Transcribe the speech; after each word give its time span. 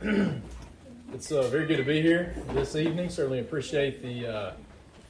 it's 1.12 1.30
uh, 1.30 1.42
very 1.48 1.66
good 1.66 1.76
to 1.76 1.82
be 1.82 2.00
here 2.00 2.34
this 2.54 2.74
evening. 2.74 3.10
Certainly 3.10 3.40
appreciate 3.40 4.02
the 4.02 4.26
uh, 4.26 4.52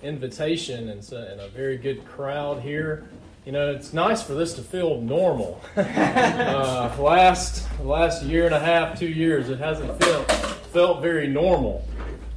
invitation 0.03 0.88
and, 0.88 1.12
and, 1.12 1.40
a 1.40 1.48
very 1.51 1.76
good 1.76 2.04
crowd 2.04 2.60
here. 2.60 3.08
You 3.46 3.53
know, 3.53 3.71
it's 3.71 3.92
nice 3.92 4.21
for 4.21 4.35
this 4.35 4.54
to 4.54 4.63
feel 4.63 5.00
normal. 5.00 5.60
uh, 5.76 6.92
last 6.99 7.68
last 7.81 8.24
year 8.24 8.46
and 8.46 8.54
a 8.54 8.58
half, 8.58 8.99
two 8.99 9.06
years, 9.06 9.49
it 9.49 9.60
hasn't 9.60 9.96
felt 10.03 10.32
felt 10.72 11.03
very 11.03 11.28
normal, 11.28 11.86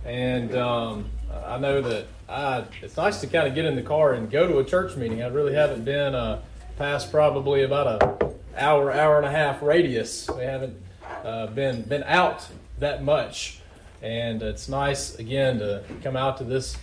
and 0.06 0.56
um, 0.56 1.10
I 1.48 1.58
know 1.58 1.82
that 1.82 2.06
I, 2.30 2.66
it's 2.84 2.98
nice 2.98 3.20
to 3.22 3.28
kind 3.28 3.48
of 3.48 3.56
get 3.56 3.66
in 3.66 3.76
the 3.76 3.82
car 3.82 4.14
and 4.14 4.30
go 4.30 4.48
to 4.48 4.60
a 4.60 4.64
church 4.64 4.96
meeting. 4.96 5.24
I 5.24 5.28
really 5.30 5.56
haven't 5.56 5.86
been 5.86 6.14
uh, 6.14 6.44
past 6.78 7.10
probably 7.10 7.64
about 7.64 8.04
a 8.04 8.32
hour, 8.56 8.92
hour 8.92 9.18
and 9.18 9.26
a 9.26 9.32
half 9.32 9.64
radius. 9.64 10.30
We 10.30 10.44
haven't 10.44 10.78
uh, 11.24 11.48
been 11.48 11.82
been 11.84 12.04
out 12.04 12.48
that 12.80 13.04
much, 13.04 13.60
and 14.02 14.42
it's 14.42 14.68
nice 14.68 15.16
again 15.16 15.60
to 15.60 15.84
come 16.04 16.16
out 16.16 16.38
to 16.38 16.44
this 16.44 16.78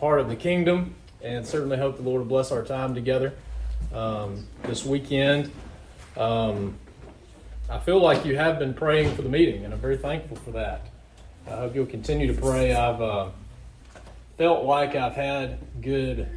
part 0.00 0.20
of 0.20 0.28
the 0.28 0.36
kingdom, 0.36 0.94
and 1.22 1.46
certainly 1.46 1.76
hope 1.76 1.96
the 1.96 2.02
Lord 2.02 2.20
will 2.20 2.28
bless 2.28 2.50
our 2.50 2.64
time 2.64 2.94
together 2.94 3.34
um, 3.92 4.46
this 4.64 4.84
weekend. 4.84 5.50
Um, 6.16 6.74
I 7.70 7.78
feel 7.78 8.00
like 8.00 8.24
you 8.24 8.36
have 8.36 8.58
been 8.58 8.74
praying 8.74 9.14
for 9.14 9.22
the 9.22 9.28
meeting, 9.28 9.64
and 9.64 9.72
I'm 9.72 9.80
very 9.80 9.96
thankful 9.96 10.36
for 10.36 10.50
that. 10.52 10.86
I 11.46 11.56
hope 11.56 11.74
you'll 11.74 11.86
continue 11.86 12.32
to 12.32 12.40
pray. 12.40 12.72
I've 12.72 13.00
uh, 13.00 13.28
felt 14.36 14.64
like 14.64 14.94
I've 14.94 15.14
had 15.14 15.58
good 15.80 16.28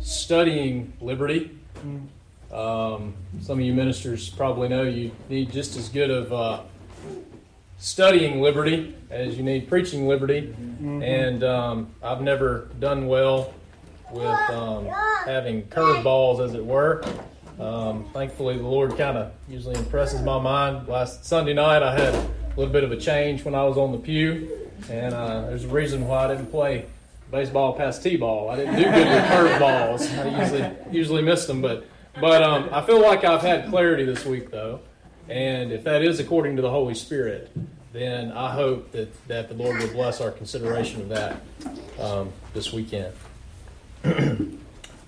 studying 0.00 0.92
liberty. 1.00 1.50
Um, 2.52 3.14
some 3.40 3.58
of 3.58 3.64
you 3.64 3.72
ministers 3.72 4.28
probably 4.28 4.68
know 4.68 4.82
you 4.82 5.12
need 5.28 5.52
just 5.52 5.76
as 5.76 5.88
good 5.88 6.10
of 6.10 6.32
uh, 6.32 6.62
studying 7.78 8.40
liberty 8.40 8.94
as 9.10 9.36
you 9.36 9.42
need 9.42 9.68
preaching 9.68 10.06
liberty. 10.06 10.42
Mm-hmm. 10.42 11.02
And 11.02 11.44
um, 11.44 11.88
I've 12.02 12.20
never 12.20 12.68
done 12.78 13.06
well 13.06 13.52
with 14.12 14.50
um, 14.50 14.86
having 15.24 15.62
curveballs, 15.64 16.44
as 16.44 16.54
it 16.54 16.64
were. 16.64 17.02
Um, 17.58 18.08
thankfully, 18.12 18.56
the 18.56 18.66
Lord 18.66 18.96
kind 18.96 19.16
of 19.16 19.32
usually 19.48 19.76
impresses 19.76 20.22
my 20.22 20.40
mind. 20.40 20.88
Last 20.88 21.24
Sunday 21.24 21.52
night, 21.52 21.82
I 21.82 21.92
had 21.92 22.14
a 22.14 22.28
little 22.56 22.72
bit 22.72 22.84
of 22.84 22.92
a 22.92 22.96
change 22.96 23.44
when 23.44 23.54
I 23.54 23.64
was 23.64 23.76
on 23.76 23.92
the 23.92 23.98
pew, 23.98 24.68
and 24.88 25.14
uh, 25.14 25.42
there's 25.42 25.64
a 25.64 25.68
reason 25.68 26.06
why 26.06 26.24
I 26.24 26.28
didn't 26.28 26.50
play 26.50 26.86
baseball 27.30 27.74
past 27.74 28.02
t-ball. 28.02 28.50
I 28.50 28.56
didn't 28.56 28.76
do 28.76 28.84
good 28.84 29.06
with 29.06 29.24
curveballs. 29.24 30.18
I 30.18 30.40
usually 30.40 30.76
usually 30.90 31.22
miss 31.22 31.46
them, 31.46 31.60
but 31.62 31.86
but 32.20 32.42
um, 32.42 32.68
I 32.72 32.80
feel 32.82 33.00
like 33.00 33.24
I've 33.24 33.42
had 33.42 33.68
clarity 33.68 34.04
this 34.04 34.24
week, 34.24 34.50
though. 34.50 34.80
And 35.30 35.70
if 35.70 35.84
that 35.84 36.02
is 36.02 36.18
according 36.18 36.56
to 36.56 36.62
the 36.62 36.70
Holy 36.70 36.94
Spirit, 36.94 37.52
then 37.92 38.32
I 38.32 38.50
hope 38.50 38.90
that, 38.90 39.28
that 39.28 39.48
the 39.48 39.54
Lord 39.54 39.80
will 39.80 39.92
bless 39.92 40.20
our 40.20 40.32
consideration 40.32 41.02
of 41.02 41.08
that 41.10 41.40
um, 42.00 42.32
this 42.52 42.72
weekend. 42.72 43.14
I 44.04 44.48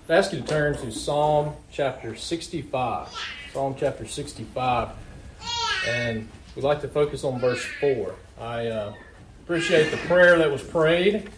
ask 0.07 0.31
you 0.31 0.39
to 0.39 0.47
turn 0.47 0.77
to 0.77 0.91
Psalm 0.93 1.53
chapter 1.73 2.15
65. 2.15 3.09
Psalm 3.51 3.75
chapter 3.77 4.07
65. 4.07 4.91
And 5.89 6.29
we'd 6.55 6.63
like 6.63 6.79
to 6.81 6.87
focus 6.87 7.25
on 7.25 7.41
verse 7.41 7.63
4. 7.81 8.15
I 8.39 8.67
uh, 8.67 8.93
appreciate 9.43 9.91
the 9.91 9.97
prayer 9.97 10.37
that 10.37 10.49
was 10.49 10.63
prayed, 10.63 11.29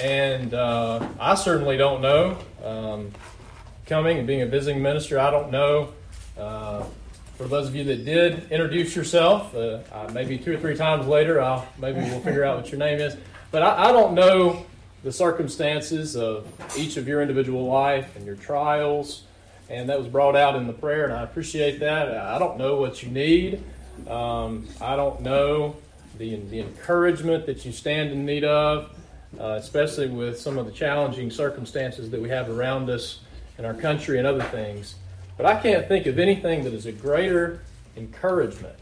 and 0.00 0.54
uh, 0.54 1.06
I 1.18 1.34
certainly 1.34 1.76
don't 1.76 2.00
know. 2.00 2.38
Um, 2.64 3.12
coming 3.84 4.16
and 4.16 4.26
being 4.26 4.40
a 4.40 4.46
visiting 4.46 4.82
minister, 4.82 5.18
I 5.18 5.30
don't 5.30 5.50
know. 5.50 5.92
Uh, 6.38 6.84
for 7.40 7.48
those 7.48 7.68
of 7.68 7.74
you 7.74 7.84
that 7.84 8.04
did 8.04 8.52
introduce 8.52 8.94
yourself, 8.94 9.54
uh, 9.54 9.80
maybe 10.12 10.36
two 10.36 10.52
or 10.52 10.58
three 10.58 10.76
times 10.76 11.06
later, 11.06 11.40
I'll, 11.40 11.66
maybe 11.78 11.98
we'll 12.00 12.20
figure 12.20 12.44
out 12.44 12.58
what 12.58 12.70
your 12.70 12.78
name 12.78 13.00
is. 13.00 13.16
But 13.50 13.62
I, 13.62 13.88
I 13.88 13.92
don't 13.92 14.12
know 14.12 14.66
the 15.04 15.10
circumstances 15.10 16.16
of 16.16 16.46
each 16.76 16.98
of 16.98 17.08
your 17.08 17.22
individual 17.22 17.64
life 17.64 18.14
and 18.14 18.26
your 18.26 18.36
trials. 18.36 19.22
And 19.70 19.88
that 19.88 19.96
was 19.98 20.06
brought 20.06 20.36
out 20.36 20.54
in 20.54 20.66
the 20.66 20.74
prayer, 20.74 21.04
and 21.04 21.14
I 21.14 21.22
appreciate 21.22 21.80
that. 21.80 22.14
I 22.14 22.38
don't 22.38 22.58
know 22.58 22.76
what 22.76 23.02
you 23.02 23.08
need. 23.08 23.64
Um, 24.06 24.68
I 24.78 24.94
don't 24.96 25.22
know 25.22 25.76
the, 26.18 26.36
the 26.36 26.60
encouragement 26.60 27.46
that 27.46 27.64
you 27.64 27.72
stand 27.72 28.10
in 28.10 28.26
need 28.26 28.44
of, 28.44 28.94
uh, 29.38 29.52
especially 29.52 30.08
with 30.08 30.38
some 30.38 30.58
of 30.58 30.66
the 30.66 30.72
challenging 30.72 31.30
circumstances 31.30 32.10
that 32.10 32.20
we 32.20 32.28
have 32.28 32.50
around 32.50 32.90
us 32.90 33.20
in 33.56 33.64
our 33.64 33.72
country 33.72 34.18
and 34.18 34.26
other 34.26 34.42
things. 34.42 34.96
But 35.40 35.56
I 35.56 35.58
can't 35.58 35.88
think 35.88 36.04
of 36.04 36.18
anything 36.18 36.64
that 36.64 36.74
is 36.74 36.84
a 36.84 36.92
greater 36.92 37.62
encouragement 37.96 38.76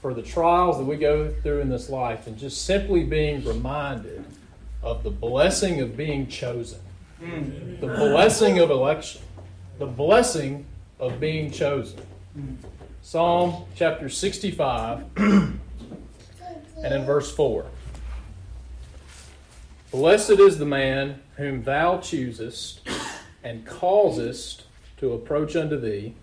for 0.00 0.14
the 0.14 0.22
trials 0.22 0.78
that 0.78 0.84
we 0.86 0.96
go 0.96 1.30
through 1.42 1.60
in 1.60 1.68
this 1.68 1.90
life 1.90 2.24
than 2.24 2.38
just 2.38 2.64
simply 2.64 3.04
being 3.04 3.44
reminded 3.44 4.24
of 4.82 5.02
the 5.02 5.10
blessing 5.10 5.82
of 5.82 5.94
being 5.94 6.26
chosen, 6.26 6.80
the 7.20 7.86
blessing 7.86 8.60
of 8.60 8.70
election, 8.70 9.20
the 9.78 9.84
blessing 9.84 10.64
of 10.98 11.20
being 11.20 11.50
chosen. 11.50 12.00
Psalm 13.02 13.66
chapter 13.76 14.08
65 14.08 15.04
and 15.18 15.60
in 16.82 17.04
verse 17.04 17.30
4. 17.36 17.66
Blessed 19.90 20.30
is 20.30 20.56
the 20.56 20.64
man 20.64 21.20
whom 21.36 21.62
thou 21.62 21.98
choosest 21.98 22.80
and 23.42 23.66
causest 23.66 24.63
to 24.98 25.12
approach 25.12 25.56
unto 25.56 25.78
thee, 25.78 26.14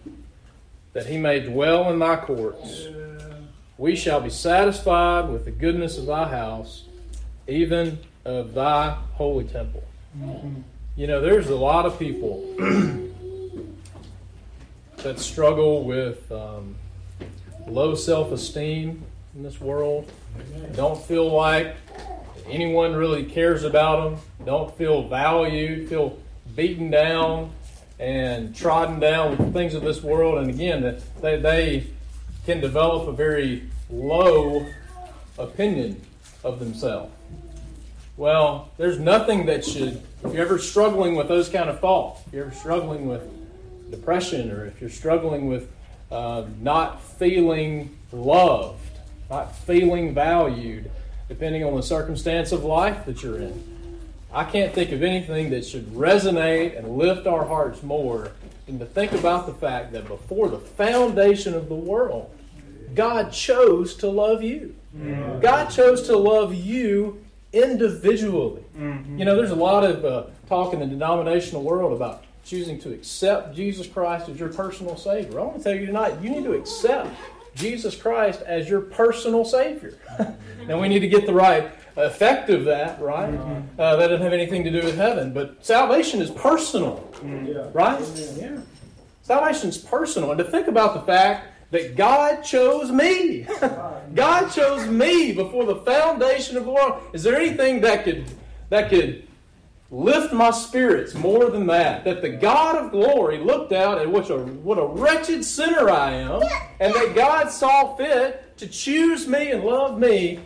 that 0.93 1.07
he 1.07 1.17
may 1.17 1.39
dwell 1.39 1.91
in 1.91 1.99
thy 1.99 2.17
courts. 2.17 2.87
We 3.77 3.95
shall 3.95 4.21
be 4.21 4.29
satisfied 4.29 5.29
with 5.29 5.45
the 5.45 5.51
goodness 5.51 5.97
of 5.97 6.05
thy 6.05 6.27
house, 6.27 6.85
even 7.47 7.99
of 8.25 8.53
thy 8.53 8.91
holy 9.13 9.45
temple. 9.45 9.83
Mm-hmm. 10.17 10.61
You 10.95 11.07
know, 11.07 11.21
there's 11.21 11.49
a 11.49 11.55
lot 11.55 11.85
of 11.85 11.97
people 11.97 12.43
that 14.97 15.19
struggle 15.19 15.83
with 15.83 16.31
um, 16.31 16.75
low 17.67 17.95
self 17.95 18.31
esteem 18.31 19.03
in 19.35 19.43
this 19.43 19.59
world, 19.61 20.11
don't 20.73 21.01
feel 21.01 21.29
like 21.29 21.75
anyone 22.47 22.93
really 22.93 23.23
cares 23.23 23.63
about 23.63 24.03
them, 24.03 24.21
don't 24.45 24.75
feel 24.77 25.07
valued, 25.07 25.89
feel 25.89 26.17
beaten 26.55 26.91
down 26.91 27.51
and 28.01 28.55
trodden 28.55 28.99
down 28.99 29.37
with 29.37 29.53
things 29.53 29.75
of 29.75 29.83
this 29.83 30.01
world. 30.01 30.39
And 30.39 30.49
again, 30.49 30.99
they, 31.21 31.37
they 31.37 31.87
can 32.47 32.59
develop 32.59 33.07
a 33.07 33.11
very 33.11 33.69
low 33.91 34.65
opinion 35.37 36.01
of 36.43 36.59
themselves. 36.59 37.13
Well, 38.17 38.71
there's 38.77 38.99
nothing 38.99 39.45
that 39.45 39.63
should, 39.63 40.01
if 40.23 40.33
you're 40.33 40.43
ever 40.43 40.57
struggling 40.57 41.15
with 41.15 41.27
those 41.27 41.47
kind 41.47 41.69
of 41.69 41.79
thoughts, 41.79 42.21
if 42.27 42.33
you're 42.33 42.45
ever 42.45 42.55
struggling 42.55 43.07
with 43.07 43.21
depression, 43.91 44.51
or 44.51 44.65
if 44.65 44.81
you're 44.81 44.89
struggling 44.89 45.47
with 45.47 45.71
uh, 46.11 46.45
not 46.59 47.03
feeling 47.03 47.95
loved, 48.11 48.79
not 49.29 49.55
feeling 49.55 50.13
valued, 50.13 50.89
depending 51.29 51.63
on 51.63 51.75
the 51.75 51.83
circumstance 51.83 52.51
of 52.51 52.63
life 52.63 53.05
that 53.05 53.21
you're 53.21 53.37
in, 53.37 53.70
I 54.33 54.45
can't 54.45 54.73
think 54.73 54.91
of 54.91 55.03
anything 55.03 55.49
that 55.49 55.65
should 55.65 55.87
resonate 55.87 56.77
and 56.77 56.97
lift 56.97 57.27
our 57.27 57.45
hearts 57.45 57.83
more 57.83 58.31
than 58.65 58.79
to 58.79 58.85
think 58.85 59.11
about 59.11 59.45
the 59.45 59.53
fact 59.53 59.91
that 59.91 60.07
before 60.07 60.47
the 60.47 60.59
foundation 60.59 61.53
of 61.53 61.67
the 61.67 61.75
world, 61.75 62.33
God 62.95 63.31
chose 63.31 63.95
to 63.95 64.07
love 64.07 64.41
you. 64.41 64.75
Mm-hmm. 64.95 65.39
God 65.41 65.69
chose 65.69 66.03
to 66.07 66.17
love 66.17 66.53
you 66.53 67.23
individually. 67.53 68.63
Mm-hmm. 68.77 69.19
You 69.19 69.25
know, 69.25 69.35
there's 69.35 69.51
a 69.51 69.55
lot 69.55 69.83
of 69.83 70.05
uh, 70.05 70.23
talk 70.47 70.73
in 70.73 70.79
the 70.79 70.85
denominational 70.85 71.63
world 71.63 71.93
about 71.93 72.23
choosing 72.45 72.79
to 72.81 72.93
accept 72.93 73.55
Jesus 73.55 73.87
Christ 73.87 74.29
as 74.29 74.39
your 74.39 74.49
personal 74.49 74.97
Savior. 74.97 75.39
I 75.39 75.43
want 75.43 75.57
to 75.57 75.63
tell 75.63 75.75
you 75.75 75.85
tonight, 75.85 76.21
you 76.21 76.29
need 76.29 76.43
to 76.45 76.53
accept 76.53 77.09
Jesus 77.55 77.95
Christ 77.95 78.41
as 78.41 78.69
your 78.69 78.81
personal 78.81 79.45
Savior. 79.45 79.97
now, 80.67 80.79
we 80.79 80.87
need 80.87 80.99
to 80.99 81.07
get 81.07 81.25
the 81.25 81.33
right 81.33 81.69
effect 81.95 82.49
of 82.49 82.65
that, 82.65 83.01
right? 83.01 83.33
Mm-hmm. 83.33 83.79
Uh, 83.79 83.95
that 83.95 84.07
doesn't 84.07 84.23
have 84.23 84.33
anything 84.33 84.63
to 84.63 84.71
do 84.71 84.85
with 84.85 84.95
heaven. 84.95 85.33
But 85.33 85.65
salvation 85.65 86.21
is 86.21 86.31
personal, 86.31 87.09
mm-hmm. 87.15 87.71
right? 87.77 88.01
Yeah. 88.37 88.59
Salvation 89.21 89.69
is 89.69 89.77
personal. 89.77 90.31
And 90.31 90.37
to 90.39 90.43
think 90.43 90.67
about 90.67 90.93
the 90.93 91.01
fact 91.01 91.47
that 91.71 91.95
God 91.95 92.41
chose 92.41 92.91
me. 92.91 93.47
God 94.13 94.49
chose 94.49 94.87
me 94.87 95.31
before 95.31 95.65
the 95.65 95.77
foundation 95.77 96.57
of 96.57 96.65
the 96.65 96.71
world. 96.71 97.01
Is 97.13 97.23
there 97.23 97.35
anything 97.35 97.81
that 97.81 98.03
could 98.03 98.25
that 98.69 98.89
could 98.89 99.27
lift 99.89 100.33
my 100.33 100.51
spirits 100.51 101.13
more 101.13 101.49
than 101.49 101.67
that? 101.67 102.03
That 102.03 102.21
the 102.21 102.29
God 102.29 102.75
of 102.75 102.91
glory 102.91 103.37
looked 103.39 103.71
out 103.71 103.99
at 103.99 104.09
what 104.09 104.29
a 104.29 104.37
what 104.37 104.77
a 104.77 104.85
wretched 104.85 105.45
sinner 105.45 105.89
I 105.89 106.11
am, 106.11 106.41
and 106.79 106.93
that 106.93 107.15
God 107.15 107.49
saw 107.49 107.95
fit 107.95 108.57
to 108.57 108.67
choose 108.67 109.27
me 109.27 109.51
and 109.51 109.63
love 109.63 109.97
me 109.97 110.39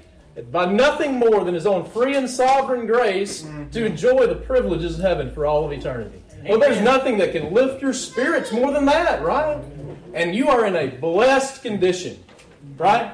by 0.52 0.66
nothing 0.66 1.14
more 1.14 1.44
than 1.44 1.54
his 1.54 1.66
own 1.66 1.86
free 1.86 2.16
and 2.16 2.30
sovereign 2.30 2.86
grace 2.86 3.44
mm-hmm. 3.44 3.70
to 3.70 3.86
enjoy 3.86 4.28
the 4.28 4.36
privileges 4.36 5.00
of 5.00 5.06
heaven 5.06 5.32
for 5.32 5.46
all 5.46 5.66
of 5.66 5.72
eternity. 5.72 6.22
Well, 6.48 6.60
there's 6.60 6.82
nothing 6.82 7.18
that 7.20 7.32
can 7.32 7.54
lift 7.54 7.82
your 7.82 7.94
spirits 7.94 8.52
more 8.52 8.72
than 8.72 8.86
that, 8.86 9.24
right? 9.24 9.58
And 10.14 10.36
you 10.36 10.50
are 10.50 10.66
in 10.66 10.76
a 10.76 10.88
blessed 10.88 11.64
condition, 11.64 12.24
right? 12.78 13.14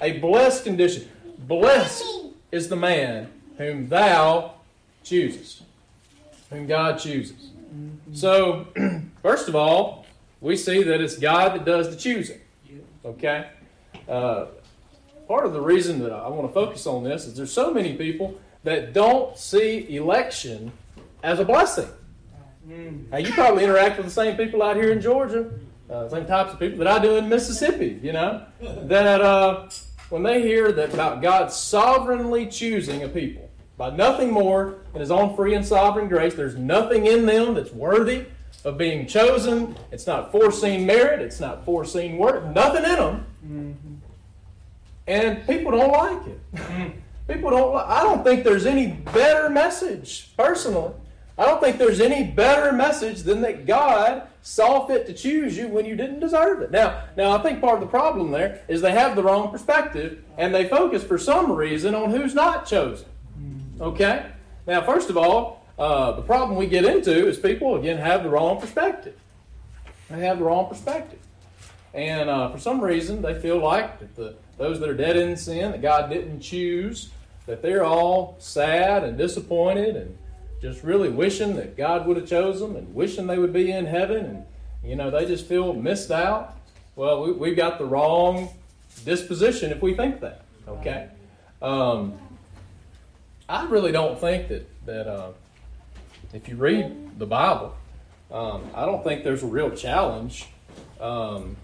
A 0.00 0.18
blessed 0.18 0.64
condition. 0.64 1.08
Blessed 1.46 2.04
is 2.50 2.68
the 2.68 2.76
man 2.76 3.28
whom 3.58 3.88
thou 3.88 4.54
choosest, 5.04 5.62
whom 6.48 6.66
God 6.66 6.98
chooses. 6.98 7.50
So, 8.12 8.68
first 9.22 9.48
of 9.48 9.56
all, 9.56 10.06
we 10.40 10.56
see 10.56 10.82
that 10.82 11.00
it's 11.00 11.18
God 11.18 11.54
that 11.54 11.64
does 11.64 11.90
the 11.90 11.96
choosing. 11.96 12.40
Okay? 13.04 13.48
Uh, 14.08 14.46
part 15.26 15.46
of 15.46 15.52
the 15.52 15.60
reason 15.60 16.00
that 16.00 16.12
I 16.12 16.28
want 16.28 16.46
to 16.48 16.52
focus 16.52 16.86
on 16.86 17.04
this 17.04 17.26
is 17.26 17.36
there's 17.36 17.52
so 17.52 17.72
many 17.72 17.94
people 17.94 18.38
that 18.64 18.92
don't 18.92 19.36
see 19.36 19.94
election 19.94 20.72
as 21.22 21.40
a 21.40 21.44
blessing. 21.44 21.88
Now, 23.10 23.18
you 23.18 23.32
probably 23.32 23.64
interact 23.64 23.96
with 23.96 24.06
the 24.06 24.12
same 24.12 24.36
people 24.36 24.62
out 24.62 24.76
here 24.76 24.92
in 24.92 25.00
Georgia, 25.00 25.50
uh, 25.90 26.08
same 26.08 26.26
types 26.26 26.52
of 26.52 26.60
people 26.60 26.78
that 26.78 26.86
I 26.86 26.98
do 27.00 27.16
in 27.16 27.28
Mississippi, 27.28 27.98
you 28.02 28.12
know, 28.12 28.44
that 28.60 29.20
uh, 29.20 29.68
when 30.10 30.22
they 30.22 30.42
hear 30.42 30.72
that 30.72 30.94
about 30.94 31.22
God 31.22 31.50
sovereignly 31.50 32.46
choosing 32.46 33.02
a 33.02 33.08
people 33.08 33.50
by 33.76 33.90
nothing 33.90 34.30
more 34.30 34.78
than 34.92 35.00
His 35.00 35.10
own 35.10 35.34
free 35.34 35.54
and 35.54 35.66
sovereign 35.66 36.08
grace, 36.08 36.34
there's 36.34 36.56
nothing 36.56 37.06
in 37.06 37.26
them 37.26 37.54
that's 37.54 37.72
worthy 37.72 38.26
of 38.64 38.78
being 38.78 39.06
chosen. 39.06 39.76
It's 39.90 40.06
not 40.06 40.30
foreseen 40.30 40.86
merit, 40.86 41.20
it's 41.20 41.40
not 41.40 41.64
foreseen 41.64 42.16
work, 42.16 42.44
nothing 42.54 42.84
in 42.84 42.96
them. 42.96 43.26
Mm-hmm. 43.44 43.91
And 45.06 45.46
people 45.46 45.72
don't 45.72 45.92
like 45.92 46.26
it. 46.26 46.92
people 47.28 47.50
don't. 47.50 47.76
I 47.76 48.02
don't 48.02 48.22
think 48.22 48.44
there's 48.44 48.66
any 48.66 48.88
better 48.88 49.50
message, 49.50 50.30
personally. 50.36 50.94
I 51.38 51.46
don't 51.46 51.60
think 51.60 51.78
there's 51.78 52.00
any 52.00 52.24
better 52.24 52.72
message 52.72 53.22
than 53.22 53.40
that 53.40 53.66
God 53.66 54.28
saw 54.42 54.86
fit 54.86 55.06
to 55.06 55.14
choose 55.14 55.56
you 55.56 55.68
when 55.68 55.86
you 55.86 55.96
didn't 55.96 56.20
deserve 56.20 56.60
it. 56.60 56.70
Now, 56.70 57.04
now 57.16 57.36
I 57.36 57.42
think 57.42 57.60
part 57.60 57.74
of 57.74 57.80
the 57.80 57.86
problem 57.86 58.30
there 58.32 58.62
is 58.68 58.80
they 58.80 58.92
have 58.92 59.16
the 59.16 59.22
wrong 59.22 59.50
perspective 59.50 60.22
and 60.36 60.54
they 60.54 60.68
focus 60.68 61.02
for 61.02 61.16
some 61.16 61.50
reason 61.50 61.94
on 61.94 62.10
who's 62.10 62.34
not 62.34 62.66
chosen. 62.66 63.06
Okay? 63.80 64.26
Now, 64.66 64.82
first 64.82 65.10
of 65.10 65.16
all, 65.16 65.66
uh, 65.78 66.12
the 66.12 66.22
problem 66.22 66.56
we 66.56 66.66
get 66.66 66.84
into 66.84 67.28
is 67.28 67.38
people 67.38 67.76
again 67.76 67.98
have 67.98 68.22
the 68.22 68.28
wrong 68.28 68.60
perspective. 68.60 69.18
They 70.10 70.26
have 70.26 70.38
the 70.38 70.44
wrong 70.44 70.68
perspective, 70.68 71.18
and 71.94 72.30
uh, 72.30 72.50
for 72.50 72.58
some 72.58 72.80
reason 72.80 73.22
they 73.22 73.38
feel 73.38 73.58
like 73.58 73.98
that 74.00 74.16
the 74.16 74.34
those 74.58 74.80
that 74.80 74.88
are 74.88 74.94
dead 74.94 75.16
in 75.16 75.36
sin 75.36 75.72
that 75.72 75.82
God 75.82 76.08
didn't 76.08 76.40
choose, 76.40 77.10
that 77.46 77.62
they're 77.62 77.84
all 77.84 78.36
sad 78.38 79.02
and 79.02 79.18
disappointed 79.18 79.96
and 79.96 80.16
just 80.60 80.84
really 80.84 81.08
wishing 81.08 81.56
that 81.56 81.76
God 81.76 82.06
would 82.06 82.16
have 82.16 82.28
chosen 82.28 82.74
them 82.74 82.76
and 82.76 82.94
wishing 82.94 83.26
they 83.26 83.38
would 83.38 83.52
be 83.52 83.72
in 83.72 83.86
heaven 83.86 84.24
and 84.24 84.44
you 84.84 84.96
know 84.96 85.10
they 85.10 85.26
just 85.26 85.46
feel 85.46 85.72
missed 85.72 86.10
out. 86.10 86.56
Well, 86.94 87.22
we, 87.22 87.32
we've 87.32 87.56
got 87.56 87.78
the 87.78 87.84
wrong 87.84 88.50
disposition 89.04 89.70
if 89.70 89.82
we 89.82 89.94
think 89.94 90.20
that. 90.20 90.42
Okay, 90.68 91.08
um, 91.60 92.18
I 93.48 93.66
really 93.66 93.92
don't 93.92 94.18
think 94.18 94.48
that 94.48 94.86
that 94.86 95.06
uh, 95.06 95.32
if 96.32 96.48
you 96.48 96.56
read 96.56 97.18
the 97.18 97.26
Bible, 97.26 97.74
um, 98.30 98.64
I 98.74 98.86
don't 98.86 99.04
think 99.04 99.24
there's 99.24 99.42
a 99.42 99.46
real 99.46 99.70
challenge 99.70 100.46
um, 101.00 101.56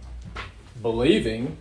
believing 0.83 1.57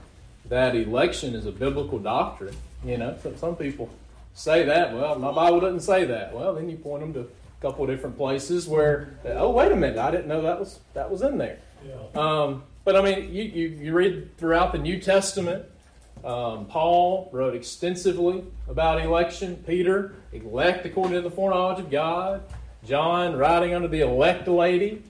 that 0.45 0.75
election 0.75 1.35
is 1.35 1.45
a 1.45 1.51
biblical 1.51 1.99
doctrine. 1.99 2.55
You 2.85 2.97
know, 2.97 3.17
some, 3.21 3.37
some 3.37 3.55
people 3.55 3.89
say 4.33 4.63
that. 4.63 4.93
Well, 4.93 5.17
my 5.17 5.31
Bible 5.31 5.59
doesn't 5.59 5.81
say 5.81 6.05
that. 6.05 6.33
Well, 6.33 6.53
then 6.53 6.69
you 6.69 6.77
point 6.77 7.01
them 7.01 7.13
to 7.13 7.21
a 7.21 7.61
couple 7.61 7.83
of 7.83 7.89
different 7.89 8.17
places 8.17 8.67
where, 8.67 9.09
oh, 9.25 9.51
wait 9.51 9.71
a 9.71 9.75
minute, 9.75 9.97
I 9.97 10.11
didn't 10.11 10.27
know 10.27 10.41
that 10.43 10.59
was 10.59 10.79
that 10.93 11.09
was 11.09 11.21
in 11.21 11.37
there. 11.37 11.59
Yeah. 11.85 12.21
Um, 12.21 12.63
but 12.83 12.95
I 12.95 13.01
mean, 13.01 13.33
you, 13.33 13.43
you, 13.43 13.67
you 13.67 13.93
read 13.93 14.37
throughout 14.37 14.71
the 14.71 14.77
New 14.77 14.99
Testament. 14.99 15.65
Um, 16.23 16.65
Paul 16.65 17.29
wrote 17.31 17.55
extensively 17.55 18.43
about 18.67 19.01
election. 19.01 19.63
Peter, 19.67 20.15
elect 20.31 20.85
according 20.85 21.13
to 21.13 21.21
the 21.21 21.31
foreknowledge 21.31 21.79
of 21.79 21.91
God. 21.91 22.43
John, 22.85 23.35
writing 23.35 23.73
under 23.73 23.87
the 23.87 24.01
elect 24.01 24.47
lady. 24.47 25.03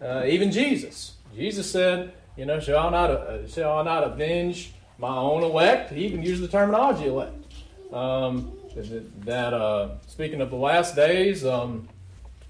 Uh, 0.00 0.24
even 0.26 0.52
Jesus. 0.52 1.14
Jesus 1.34 1.70
said, 1.70 2.12
you 2.36 2.44
know, 2.46 2.60
shall 2.60 2.88
I 2.88 2.90
not, 2.90 3.10
uh, 3.10 3.46
shall 3.48 3.78
I 3.78 3.82
not 3.84 4.04
avenge 4.04 4.72
my 4.98 5.16
own 5.16 5.42
elect? 5.42 5.92
He 5.92 6.04
even 6.04 6.22
used 6.22 6.42
the 6.42 6.48
terminology 6.48 7.06
elect. 7.06 7.34
Um, 7.92 8.52
that, 9.24 9.54
uh, 9.54 9.96
speaking 10.06 10.40
of 10.40 10.50
the 10.50 10.56
last 10.56 10.96
days, 10.96 11.44
um, 11.44 11.88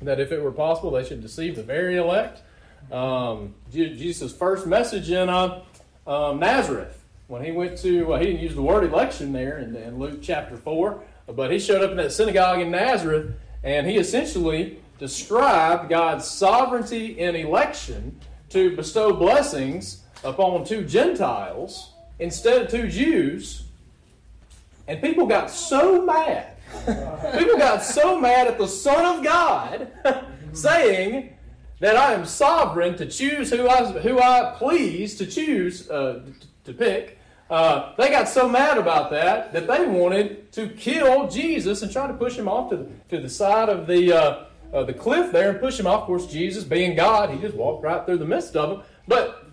that 0.01 0.21
if 0.21 0.33
it 0.33 0.43
were 0.43 0.53
possible, 0.53 0.91
they 0.91 1.05
should 1.05 1.21
deceive 1.21 1.57
the 1.57 1.63
very 1.63 1.97
elect. 1.97 2.43
Um, 2.91 3.55
Jesus' 3.71 4.35
first 4.35 4.67
message 4.67 5.11
in 5.11 5.29
uh, 5.29 5.63
um, 6.07 6.39
Nazareth, 6.39 7.05
when 7.27 7.45
he 7.45 7.53
went 7.53 7.79
to, 7.79 8.15
uh, 8.15 8.19
he 8.19 8.27
didn't 8.27 8.41
use 8.41 8.55
the 8.55 8.63
word 8.63 8.85
election 8.85 9.33
there 9.33 9.59
in, 9.59 9.77
in 9.77 9.99
Luke 9.99 10.21
chapter 10.23 10.57
4, 10.57 11.03
but 11.35 11.51
he 11.51 11.59
showed 11.59 11.83
up 11.83 11.91
in 11.91 11.97
that 11.99 12.13
synagogue 12.13 12.61
in 12.61 12.71
Nazareth 12.71 13.35
and 13.65 13.87
he 13.87 13.97
essentially 13.97 14.79
described 14.99 15.89
God's 15.89 16.27
sovereignty 16.27 17.19
in 17.19 17.35
election 17.35 18.21
to 18.55 18.75
bestow 18.77 19.13
blessings 19.13 20.05
upon 20.23 20.65
two 20.65 20.85
Gentiles 20.85 21.91
instead 22.21 22.63
of 22.63 22.71
two 22.71 22.87
Jews. 22.87 23.65
And 24.87 25.03
people 25.03 25.27
got 25.27 25.51
so 25.51 26.01
mad. 26.01 26.55
people 27.37 27.59
got 27.59 27.83
so 27.83 28.17
mad 28.17 28.47
at 28.47 28.57
the 28.57 28.69
Son 28.69 29.19
of 29.19 29.25
God 29.25 29.91
saying 30.53 31.35
that 31.81 31.97
I 31.97 32.13
am 32.13 32.25
sovereign 32.25 32.97
to 32.99 33.07
choose 33.07 33.51
who 33.51 33.69
I, 33.69 33.87
who 33.87 34.21
I 34.21 34.55
please 34.57 35.17
to 35.17 35.27
choose 35.27 35.91
uh, 35.91 36.23
to 36.63 36.73
pick. 36.73 37.19
Uh, 37.51 37.93
they 37.99 38.09
got 38.09 38.29
so 38.29 38.49
mad 38.49 38.79
about 38.79 39.11
that 39.11 39.53
that 39.53 39.67
they 39.67 39.85
wanted 39.85 40.53
to 40.53 40.69
kill 40.69 41.29
Jesus 41.29 41.83
and 41.83 41.91
try 41.91 42.07
to 42.07 42.15
push 42.15 42.37
him 42.37 42.47
off 42.47 42.71
to 42.71 42.77
the, 42.77 42.89
to 43.09 43.21
the 43.21 43.29
side 43.29 43.69
of 43.69 43.89
the, 43.89 44.13
uh, 44.13 44.45
uh, 44.75 44.85
the 44.85 44.93
cliff 44.93 45.33
there 45.33 45.51
and 45.51 45.61
push 45.61 45.79
him 45.79 45.87
off. 45.87 46.03
Of 46.03 46.07
course, 46.07 46.27
Jesus, 46.27 46.65
being 46.65 46.97
God, 46.97 47.31
he 47.31 47.39
just 47.39 47.55
walked 47.55 47.85
right 47.85 48.05
through 48.05 48.19
the 48.19 48.27
midst 48.27 48.57
of 48.57 48.69
them. 48.71 48.83
But 49.07 49.47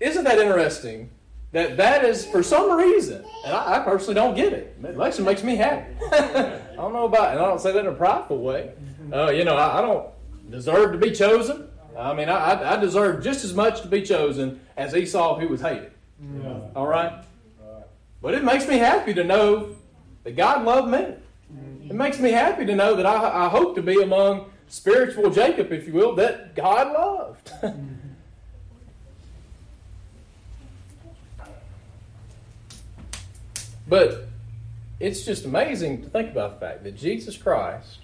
isn't 0.00 0.24
that 0.24 0.38
interesting? 0.38 1.10
That 1.52 1.76
that 1.78 2.04
is 2.04 2.26
for 2.26 2.42
some 2.42 2.70
reason, 2.76 3.24
and 3.44 3.52
I, 3.52 3.76
I 3.76 3.78
personally 3.80 4.14
don't 4.14 4.36
get 4.36 4.52
it. 4.52 4.76
Election 4.84 5.24
makes 5.24 5.42
me 5.42 5.56
happy. 5.56 5.92
I 6.12 6.76
don't 6.76 6.92
know 6.92 7.06
about, 7.06 7.32
and 7.32 7.40
I 7.40 7.44
don't 7.44 7.60
say 7.60 7.72
that 7.72 7.80
in 7.80 7.86
a 7.86 7.92
prideful 7.92 8.38
way. 8.38 8.72
Uh, 9.12 9.30
you 9.30 9.44
know, 9.44 9.56
I, 9.56 9.78
I, 9.78 9.80
don't 9.80 10.08
deserve 10.48 10.92
to 10.92 10.98
be 10.98 11.10
chosen. 11.10 11.68
I 11.98 12.14
mean, 12.14 12.28
I, 12.28 12.74
I 12.74 12.76
deserve 12.76 13.24
just 13.24 13.44
as 13.44 13.52
much 13.52 13.82
to 13.82 13.88
be 13.88 14.02
chosen 14.02 14.60
as 14.76 14.94
Esau, 14.94 15.40
who 15.40 15.48
was 15.48 15.60
hated. 15.60 15.90
Yeah. 16.40 16.60
All 16.76 16.86
right? 16.86 17.24
But 18.22 18.34
it 18.34 18.44
makes 18.44 18.68
me 18.68 18.78
happy 18.78 19.14
to 19.14 19.24
know 19.24 19.74
that 20.22 20.36
God 20.36 20.64
loved 20.64 20.88
me. 20.88 21.16
It 21.90 21.96
makes 21.96 22.18
me 22.20 22.30
happy 22.30 22.64
to 22.66 22.76
know 22.76 22.94
that 22.94 23.04
I, 23.04 23.46
I 23.46 23.48
hope 23.48 23.74
to 23.74 23.82
be 23.82 24.00
among 24.00 24.48
spiritual 24.68 25.28
Jacob, 25.28 25.72
if 25.72 25.88
you 25.88 25.92
will, 25.92 26.14
that 26.14 26.54
God 26.54 26.92
loved. 26.92 27.50
but 33.88 34.28
it's 35.00 35.24
just 35.24 35.44
amazing 35.44 36.02
to 36.02 36.08
think 36.08 36.30
about 36.30 36.60
the 36.60 36.66
fact 36.66 36.84
that 36.84 36.96
Jesus 36.96 37.36
Christ, 37.36 37.98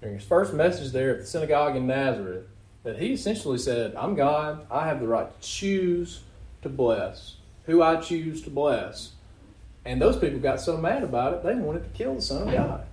during 0.00 0.14
his 0.14 0.24
first 0.24 0.54
message 0.54 0.92
there 0.92 1.10
at 1.10 1.18
the 1.18 1.26
synagogue 1.26 1.74
in 1.74 1.88
Nazareth, 1.88 2.46
that 2.84 3.00
he 3.00 3.14
essentially 3.14 3.58
said, 3.58 3.96
I'm 3.96 4.14
God, 4.14 4.64
I 4.70 4.86
have 4.86 5.00
the 5.00 5.08
right 5.08 5.28
to 5.28 5.40
choose 5.48 6.20
to 6.62 6.68
bless, 6.68 7.34
who 7.66 7.82
I 7.82 7.96
choose 7.96 8.42
to 8.42 8.50
bless. 8.50 9.10
And 9.84 10.00
those 10.00 10.16
people 10.16 10.38
got 10.38 10.60
so 10.60 10.76
mad 10.76 11.02
about 11.02 11.34
it, 11.34 11.42
they 11.42 11.56
wanted 11.56 11.82
to 11.82 11.90
kill 11.98 12.14
the 12.14 12.22
Son 12.22 12.46
of 12.46 12.54
God. 12.54 12.86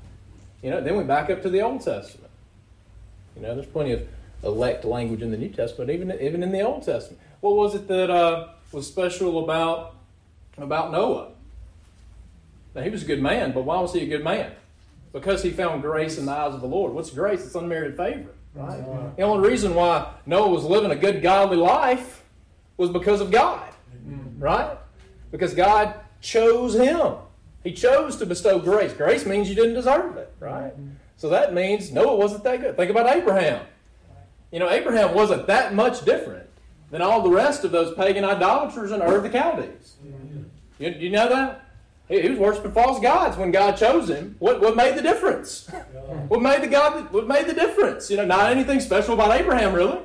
You 0.61 0.71
know, 0.71 0.81
then 0.81 0.95
we 0.97 1.03
back 1.03 1.29
up 1.29 1.41
to 1.43 1.49
the 1.49 1.61
Old 1.61 1.81
Testament. 1.81 2.31
You 3.35 3.43
know, 3.43 3.55
there's 3.55 3.67
plenty 3.67 3.93
of 3.93 4.07
elect 4.43 4.85
language 4.85 5.21
in 5.21 5.31
the 5.31 5.37
New 5.37 5.49
Testament, 5.49 5.89
even 5.89 6.11
even 6.19 6.43
in 6.43 6.51
the 6.51 6.61
Old 6.61 6.83
Testament. 6.83 7.21
What 7.41 7.55
was 7.55 7.75
it 7.75 7.87
that 7.87 8.09
uh, 8.09 8.49
was 8.71 8.87
special 8.87 9.43
about 9.43 9.95
about 10.57 10.91
Noah? 10.91 11.29
Now, 12.75 12.81
he 12.81 12.89
was 12.89 13.03
a 13.03 13.05
good 13.05 13.21
man, 13.21 13.51
but 13.51 13.63
why 13.63 13.79
was 13.79 13.93
he 13.93 14.01
a 14.01 14.05
good 14.05 14.23
man? 14.23 14.51
Because 15.11 15.41
he 15.41 15.49
found 15.49 15.81
grace 15.81 16.19
in 16.19 16.25
the 16.25 16.31
eyes 16.31 16.53
of 16.53 16.61
the 16.61 16.67
Lord. 16.67 16.93
What's 16.93 17.09
grace? 17.09 17.43
It's 17.43 17.55
unmerited 17.55 17.97
favor. 17.97 18.29
Right? 18.53 19.15
The 19.15 19.23
only 19.23 19.49
reason 19.49 19.73
why 19.73 20.13
Noah 20.27 20.49
was 20.49 20.63
living 20.63 20.91
a 20.91 20.95
good, 20.95 21.23
godly 21.23 21.57
life 21.57 22.23
was 22.77 22.91
because 22.91 23.21
of 23.21 23.31
God 23.31 23.69
right? 24.39 24.77
Because 25.31 25.53
God 25.53 25.93
chose 26.21 26.75
him. 26.75 27.13
He 27.69 27.75
chose 27.75 28.15
to 28.15 28.25
bestow 28.25 28.57
grace. 28.57 28.93
Grace 28.93 29.27
means 29.27 29.47
you 29.47 29.53
didn't 29.53 29.75
deserve 29.75 30.17
it, 30.17 30.33
right? 30.39 30.71
Mm-hmm. 30.71 30.89
So 31.17 31.29
that 31.29 31.53
means 31.53 31.91
Noah 31.91 32.15
wasn't 32.15 32.43
that 32.45 32.61
good. 32.61 32.75
Think 32.75 32.89
about 32.89 33.15
Abraham. 33.15 33.63
You 34.51 34.57
know, 34.57 34.71
Abraham 34.71 35.13
wasn't 35.13 35.45
that 35.45 35.75
much 35.75 36.03
different 36.03 36.49
than 36.89 37.03
all 37.03 37.21
the 37.21 37.29
rest 37.29 37.63
of 37.63 37.69
those 37.71 37.93
pagan 37.93 38.25
idolaters 38.25 38.91
in 38.91 39.03
Ur 39.03 39.17
of 39.17 39.23
the 39.23 39.31
Chaldees. 39.31 39.97
Mm-hmm. 40.03 40.43
You, 40.79 40.89
you 40.97 41.09
know 41.11 41.29
that? 41.29 41.69
He, 42.07 42.19
he 42.21 42.29
was 42.29 42.39
worshiping 42.39 42.71
false 42.71 42.99
gods 42.99 43.37
when 43.37 43.51
God 43.51 43.77
chose 43.77 44.09
him. 44.09 44.35
What, 44.39 44.61
what 44.61 44.75
made 44.75 44.95
the 44.95 45.03
difference? 45.03 45.69
What 46.27 46.41
made 46.41 46.63
the 46.63 46.67
God? 46.67 47.13
What 47.13 47.27
made 47.27 47.45
the 47.45 47.53
difference? 47.53 48.09
You 48.09 48.17
know, 48.17 48.25
not 48.25 48.49
anything 48.49 48.79
special 48.79 49.13
about 49.13 49.39
Abraham 49.39 49.73
really. 49.73 49.99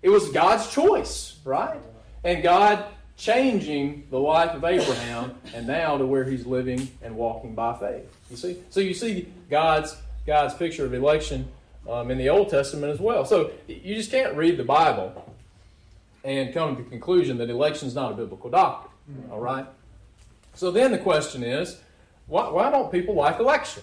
It 0.00 0.10
was 0.10 0.28
God's 0.30 0.70
choice, 0.70 1.40
right? 1.44 1.80
And 2.22 2.40
God 2.40 2.84
changing 3.16 4.06
the 4.10 4.18
life 4.18 4.54
of 4.54 4.64
Abraham 4.64 5.34
and 5.54 5.66
now 5.66 5.96
to 5.96 6.04
where 6.04 6.24
he's 6.24 6.46
living 6.46 6.88
and 7.02 7.16
walking 7.16 7.54
by 7.54 7.76
faith. 7.78 8.04
You 8.30 8.36
see? 8.36 8.58
So 8.70 8.80
you 8.80 8.94
see 8.94 9.28
God's 9.50 9.96
God's 10.26 10.54
picture 10.54 10.84
of 10.86 10.94
election 10.94 11.48
um, 11.88 12.10
in 12.10 12.18
the 12.18 12.30
Old 12.30 12.48
Testament 12.48 12.92
as 12.92 12.98
well. 12.98 13.24
So 13.26 13.50
you 13.68 13.94
just 13.94 14.10
can't 14.10 14.34
read 14.34 14.56
the 14.56 14.64
Bible 14.64 15.34
and 16.24 16.52
come 16.54 16.76
to 16.76 16.82
the 16.82 16.88
conclusion 16.88 17.36
that 17.38 17.50
election 17.50 17.88
is 17.88 17.94
not 17.94 18.12
a 18.12 18.14
biblical 18.14 18.48
doctrine. 18.48 18.90
All 19.30 19.40
right? 19.40 19.66
So 20.54 20.70
then 20.70 20.92
the 20.92 20.98
question 20.98 21.42
is, 21.42 21.78
why, 22.26 22.48
why 22.48 22.70
don't 22.70 22.90
people 22.90 23.14
like 23.14 23.38
election? 23.38 23.82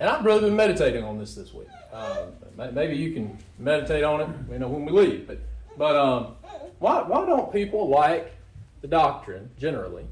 And 0.00 0.08
I've 0.08 0.24
really 0.24 0.40
been 0.40 0.56
meditating 0.56 1.02
on 1.02 1.18
this 1.18 1.34
this 1.34 1.52
week. 1.54 1.68
Uh, 1.92 2.26
maybe 2.72 2.96
you 2.96 3.12
can 3.12 3.38
meditate 3.58 4.04
on 4.04 4.20
it, 4.20 4.28
you 4.52 4.58
know, 4.58 4.68
when 4.68 4.84
we 4.84 4.92
leave. 4.92 5.26
But, 5.26 5.40
but 5.78 5.96
um, 5.96 6.34
why, 6.80 7.02
why 7.02 7.24
don't 7.24 7.52
people 7.52 7.88
like 7.88 8.34
the 8.80 8.88
doctrine, 8.88 9.50
generally, 9.58 10.06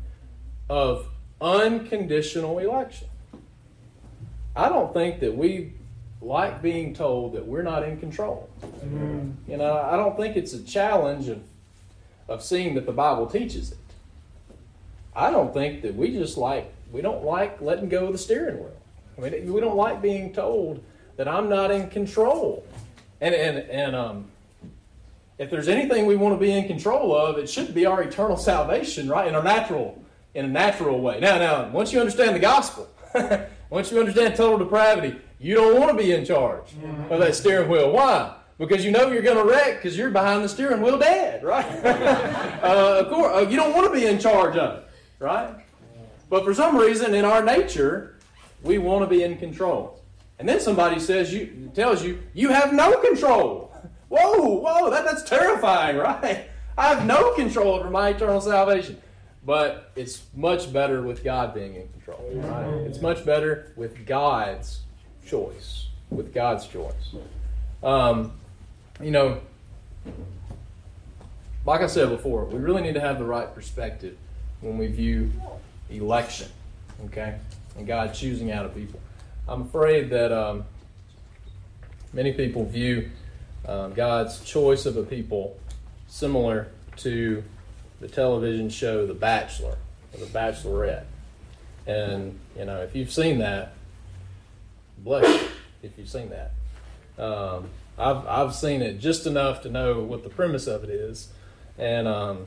of 0.71 1.07
unconditional 1.41 2.59
election? 2.59 3.09
I 4.55 4.69
don't 4.69 4.95
think 4.95 5.21
that 5.21 5.37
we 5.37 5.73
like 6.23 6.63
being 6.63 6.95
told 6.95 7.35
that 7.35 7.47
we're 7.47 7.63
not 7.63 7.83
in 7.83 7.99
control. 7.99 8.49
Mm-hmm. 8.63 9.51
You 9.51 9.57
know, 9.59 9.77
I 9.77 9.97
don't 9.97 10.17
think 10.17 10.37
it's 10.37 10.55
a 10.55 10.63
challenge 10.63 11.29
of, 11.29 11.43
of 12.29 12.43
seeing 12.43 12.75
that 12.77 12.87
the 12.87 12.93
Bible 12.93 13.27
teaches 13.27 13.73
it. 13.73 13.79
I 15.15 15.31
don't 15.31 15.53
think 15.53 15.83
that 15.83 15.95
we 15.95 16.11
just 16.11 16.39
like, 16.39 16.73
we 16.91 17.03
don't 17.03 17.25
like 17.25 17.61
letting 17.61 17.89
go 17.89 18.07
of 18.07 18.13
the 18.13 18.19
steering 18.19 18.59
wheel. 18.59 18.77
I 19.19 19.21
mean, 19.21 19.53
we 19.53 19.61
don't 19.61 19.77
like 19.77 20.01
being 20.03 20.33
told 20.33 20.83
that 21.17 21.29
I'm 21.29 21.49
not 21.49 21.71
in 21.71 21.89
control. 21.89 22.65
And, 23.21 23.35
and, 23.35 23.59
and 23.59 23.97
um, 23.97 24.27
if 25.39 25.51
there's 25.51 25.69
anything 25.69 26.07
we 26.07 26.17
want 26.17 26.35
to 26.35 26.41
be 26.41 26.53
in 26.53 26.67
control 26.67 27.15
of, 27.15 27.39
it 27.39 27.49
should 27.49 27.75
be 27.75 27.85
our 27.85 28.03
eternal 28.03 28.37
salvation, 28.37 29.09
right? 29.09 29.29
In 29.29 29.35
a 29.35 29.43
natural, 29.43 30.03
in 30.35 30.47
a 30.47 30.49
natural 30.49 31.01
way. 31.01 31.21
Now, 31.21 31.39
now, 31.39 31.69
once 31.69 31.93
you 31.93 32.01
understand 32.01 32.35
the 32.35 32.41
gospel, 32.41 32.89
once 33.71 33.91
you 33.91 33.99
understand 33.99 34.35
total 34.37 34.59
depravity, 34.59 35.19
you 35.39 35.55
don't 35.55 35.79
want 35.79 35.91
to 35.91 36.03
be 36.03 36.13
in 36.13 36.25
charge 36.25 36.73
of 37.11 37.21
that 37.21 37.35
steering 37.35 37.69
wheel. 37.69 37.93
Why? 37.93 38.35
Because 38.59 38.85
you 38.85 38.91
know 38.91 39.13
you're 39.13 39.23
going 39.23 39.37
to 39.37 39.45
wreck 39.45 39.77
because 39.77 39.99
you're 39.99 40.11
behind 40.11 40.43
the 40.43 40.49
steering 40.49 40.81
wheel 40.81 40.99
dead, 40.99 41.45
right? 41.45 41.67
uh, 41.85 43.03
of 43.05 43.09
course, 43.11 43.37
uh, 43.37 43.47
you 43.49 43.57
don't 43.57 43.75
want 43.75 43.87
to 43.87 43.93
be 43.93 44.07
in 44.07 44.19
charge 44.19 44.57
of 44.57 44.79
it, 44.79 44.89
right? 45.19 45.55
But 46.31 46.45
for 46.45 46.55
some 46.55 46.77
reason, 46.77 47.15
in 47.15 47.27
our 47.27 47.43
nature, 47.45 48.17
we 48.63 48.79
want 48.79 49.03
to 49.03 49.07
be 49.07 49.23
in 49.23 49.37
control. 49.37 50.03
And 50.39 50.49
then 50.49 50.61
somebody 50.61 50.99
says 51.01 51.33
you 51.33 51.71
tells 51.75 52.03
you 52.03 52.23
you 52.35 52.49
have 52.49 52.73
no 52.73 52.99
control. 53.01 53.66
Whoa, 54.17 54.59
whoa, 54.61 54.91
that, 54.91 55.05
that's 55.05 55.23
terrifying, 55.23 55.97
right? 55.99 56.49
I 56.79 56.89
have 56.89 57.07
no 57.07 57.33
control 57.35 57.75
over 57.75 57.91
my 57.91 58.11
eternal 58.11 58.41
salvation. 58.41 59.01
But 59.45 59.93
it's 59.95 60.25
much 60.35 60.73
better 60.73 61.03
with 61.03 61.23
God 61.23 61.55
being 61.55 61.77
in 61.77 61.89
control. 61.89 62.29
Right? 62.35 62.87
It's 62.87 63.01
much 63.01 63.25
better 63.25 63.73
with 63.77 64.05
God's 64.05 64.81
choice. 65.25 65.87
With 66.11 66.35
God's 66.35 66.67
choice. 66.67 67.15
Um, 67.83 68.33
you 69.01 69.13
know, 69.13 69.41
like 71.65 71.81
I 71.81 71.87
said 71.87 72.09
before, 72.09 72.45
we 72.45 72.59
really 72.59 72.83
need 72.83 72.95
to 72.95 73.01
have 73.01 73.19
the 73.19 73.25
right 73.25 73.53
perspective 73.55 74.17
when 74.61 74.79
we 74.79 74.89
view 74.89 75.31
election, 75.91 76.49
okay, 77.07 77.37
and 77.77 77.87
God 77.87 78.15
choosing 78.15 78.51
out 78.51 78.65
of 78.65 78.75
people. 78.75 78.99
I'm 79.47 79.63
afraid 79.63 80.11
that 80.11 80.33
um, 80.33 80.65
many 82.13 82.33
people 82.33 82.65
view 82.65 83.11
um, 83.67 83.95
God's 83.95 84.41
choice 84.45 84.87
of 84.87 84.97
a 84.97 85.03
people 85.03 85.57
similar 86.09 86.69
to 86.99 87.43
the 88.01 88.09
television 88.09 88.69
show 88.71 89.07
The 89.07 89.15
Bachelor 89.15 89.77
or 90.13 90.21
The 90.21 90.27
Bachelorette. 90.27 91.05
And, 91.87 92.39
you 92.59 92.65
know, 92.65 92.83
if 92.83 92.95
you've 92.95 93.13
seen 93.13 93.39
that, 93.39 93.75
bless 94.99 95.43
you 95.43 95.49
if 95.83 95.93
you've 95.97 96.09
seen 96.09 96.31
that. 96.31 96.53
Um, 97.23 97.71
I've, 97.99 98.27
I've 98.27 98.55
seen 98.55 98.83
it 98.83 98.99
just 98.99 99.27
enough 99.27 99.63
to 99.63 99.71
know 99.71 100.01
what 100.01 100.23
the 100.23 100.29
premise 100.29 100.67
of 100.67 100.85
it 100.85 100.91
is. 100.91 101.29
And 101.79 102.07
um, 102.07 102.47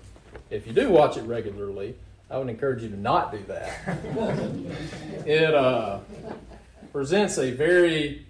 if 0.50 0.68
you 0.68 0.74
do 0.74 0.90
watch 0.90 1.18
it 1.18 1.24
regularly, 1.24 1.96
I 2.30 2.38
would 2.38 2.50
encourage 2.50 2.84
you 2.84 2.90
to 2.90 3.00
not 3.00 3.32
do 3.32 3.40
that. 3.48 3.98
it 5.26 5.54
uh, 5.54 6.00
presents 6.92 7.40
a 7.40 7.52
very 7.52 8.26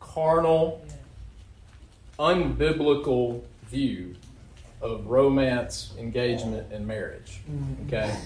carnal, 0.00 0.84
unbiblical 2.18 3.42
view 3.66 4.14
of 4.80 5.06
romance, 5.06 5.94
engagement, 5.98 6.72
and 6.72 6.86
marriage. 6.86 7.40
Mm-hmm. 7.50 7.86
Okay, 7.86 8.16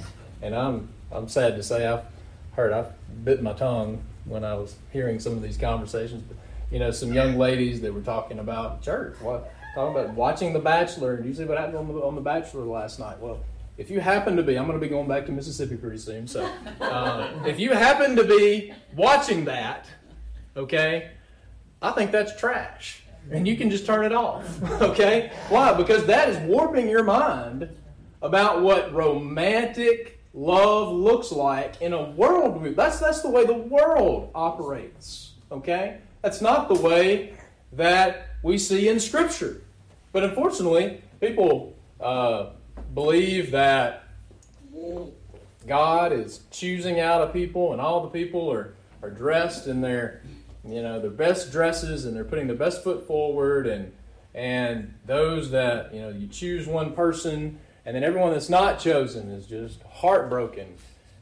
and 0.42 0.54
I'm 0.54 0.88
I'm 1.12 1.28
sad 1.28 1.57
to 1.57 1.62
say 1.62 1.87
I've 1.87 2.04
heard 2.52 2.73
I've 2.73 2.92
bit 3.25 3.42
my 3.42 3.52
tongue 3.52 4.02
when 4.25 4.45
I 4.45 4.54
was 4.54 4.76
hearing 4.92 5.21
some 5.21 5.33
of 5.33 5.42
these 5.42 5.57
conversations. 5.57 6.23
But 6.23 6.37
you 6.71 6.78
know, 6.78 6.90
some 6.90 7.12
young 7.12 7.38
ladies 7.38 7.80
that 7.80 7.95
were 7.95 8.02
talking 8.02 8.38
about 8.40 8.83
church, 8.83 9.16
what 9.21 9.52
talking 9.75 9.99
about 9.99 10.14
watching 10.14 10.52
The 10.52 10.59
Bachelor, 10.59 11.14
and 11.14 11.26
you 11.26 11.33
see 11.33 11.45
what 11.45 11.57
happened 11.57 11.76
on 11.76 11.88
the, 11.88 11.95
on 11.95 12.14
the 12.14 12.21
Bachelor 12.21 12.64
last 12.64 12.99
night. 12.99 13.18
Well, 13.21 13.38
if 13.76 13.90
you 13.90 14.00
happen 14.00 14.37
to 14.37 14.42
be, 14.42 14.59
I'm 14.59 14.66
going 14.66 14.78
to 14.78 14.85
be 14.85 14.90
going 14.90 15.07
back 15.07 15.25
to 15.26 15.33
Mississippi 15.33 15.76
pretty 15.76 15.99
soon. 15.99 16.26
So, 16.26 16.50
uh, 16.80 17.30
if 17.47 17.61
you 17.61 17.71
happen 17.71 18.16
to 18.16 18.25
be 18.25 18.73
watching 18.97 19.45
that, 19.45 19.87
okay, 20.57 21.11
I 21.80 21.92
think 21.92 22.11
that's 22.11 22.38
trash 22.38 23.02
and 23.30 23.47
you 23.47 23.56
can 23.56 23.70
just 23.70 23.87
turn 23.87 24.04
it 24.04 24.12
off. 24.12 24.47
Okay? 24.82 25.32
Why? 25.49 25.73
Because 25.73 26.06
that 26.06 26.28
is 26.28 26.38
warping 26.49 26.88
your 26.88 27.04
mind 27.04 27.68
about 28.23 28.62
what 28.62 28.92
romantic 28.92 30.20
love 30.35 30.92
looks 30.92 31.32
like 31.32 31.80
in 31.80 31.92
a 31.92 32.11
world. 32.11 32.64
That's 32.76 33.00
that's 33.00 33.23
the 33.23 33.30
way 33.30 33.44
the 33.44 33.54
world 33.54 34.30
operates. 34.35 35.32
Okay? 35.50 35.99
That's 36.23 36.40
not 36.40 36.68
the 36.68 36.75
way 36.75 37.35
that 37.73 38.28
we 38.42 38.58
see 38.58 38.88
in 38.88 39.00
Scripture. 39.00 39.62
But 40.12 40.25
unfortunately, 40.25 41.02
people 41.20 41.75
uh, 42.00 42.50
believe 42.94 43.50
that 43.50 44.04
God 45.66 46.12
is 46.12 46.40
choosing 46.50 47.00
out 47.00 47.23
a 47.23 47.26
people, 47.26 47.73
and 47.73 47.80
all 47.80 48.02
the 48.02 48.08
people 48.08 48.50
are, 48.50 48.75
are 49.02 49.11
dressed 49.11 49.66
in 49.66 49.80
their 49.80 50.23
you 50.65 50.83
know, 50.83 51.00
their 51.00 51.11
best 51.11 51.53
dresses 51.53 52.05
and 52.05 52.17
they're 52.17 52.25
putting 52.25 52.47
the 52.47 52.55
best 52.55 52.83
foot 52.83 53.07
forward 53.07 53.67
and 53.67 53.93
and 54.35 54.95
those 55.07 55.50
that, 55.50 55.93
you 55.93 56.00
know, 56.00 56.11
you 56.11 56.29
choose 56.29 56.67
one 56.67 56.93
person 56.93 57.59
and 57.85 57.97
then 57.97 58.05
everyone 58.05 58.33
that's 58.33 58.50
not 58.50 58.79
chosen 58.79 59.31
is 59.31 59.47
just 59.47 59.83
heartbroken. 59.83 60.75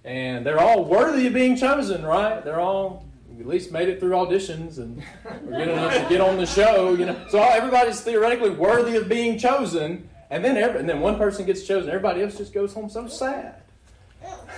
And 0.04 0.44
they're 0.44 0.60
all 0.60 0.84
worthy 0.84 1.26
of 1.26 1.32
being 1.32 1.56
chosen, 1.56 2.04
right? 2.04 2.44
They're 2.44 2.60
all 2.60 3.06
at 3.38 3.46
least 3.46 3.70
made 3.70 3.88
it 3.88 4.00
through 4.00 4.10
auditions 4.10 4.78
and 4.78 5.02
are 5.24 5.38
good 5.38 5.68
enough 5.68 5.94
to 5.94 6.06
get 6.08 6.20
on 6.20 6.36
the 6.36 6.46
show, 6.46 6.94
you 6.94 7.06
know. 7.06 7.26
So 7.28 7.42
everybody's 7.42 8.00
theoretically 8.00 8.50
worthy 8.50 8.96
of 8.96 9.08
being 9.08 9.38
chosen, 9.38 10.08
and 10.30 10.44
then 10.44 10.56
every, 10.56 10.80
and 10.80 10.88
then 10.88 11.00
one 11.00 11.16
person 11.16 11.44
gets 11.44 11.66
chosen, 11.66 11.88
everybody 11.88 12.22
else 12.22 12.38
just 12.38 12.52
goes 12.52 12.72
home 12.72 12.88
so 12.88 13.06
sad. 13.08 13.62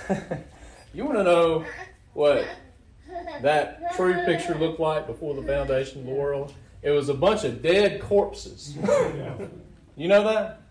you 0.93 1.03
want 1.05 1.17
to 1.17 1.23
know 1.23 1.65
what 2.13 2.45
that 3.41 3.95
true 3.95 4.13
picture 4.25 4.55
looked 4.55 4.79
like 4.79 5.07
before 5.07 5.33
the 5.35 5.43
foundation 5.43 6.01
of 6.01 6.05
the 6.05 6.11
world? 6.11 6.53
It 6.81 6.91
was 6.91 7.09
a 7.09 7.13
bunch 7.13 7.43
of 7.43 7.61
dead 7.61 8.01
corpses. 8.01 8.77
You 9.95 10.07
know 10.07 10.23
that? 10.23 10.61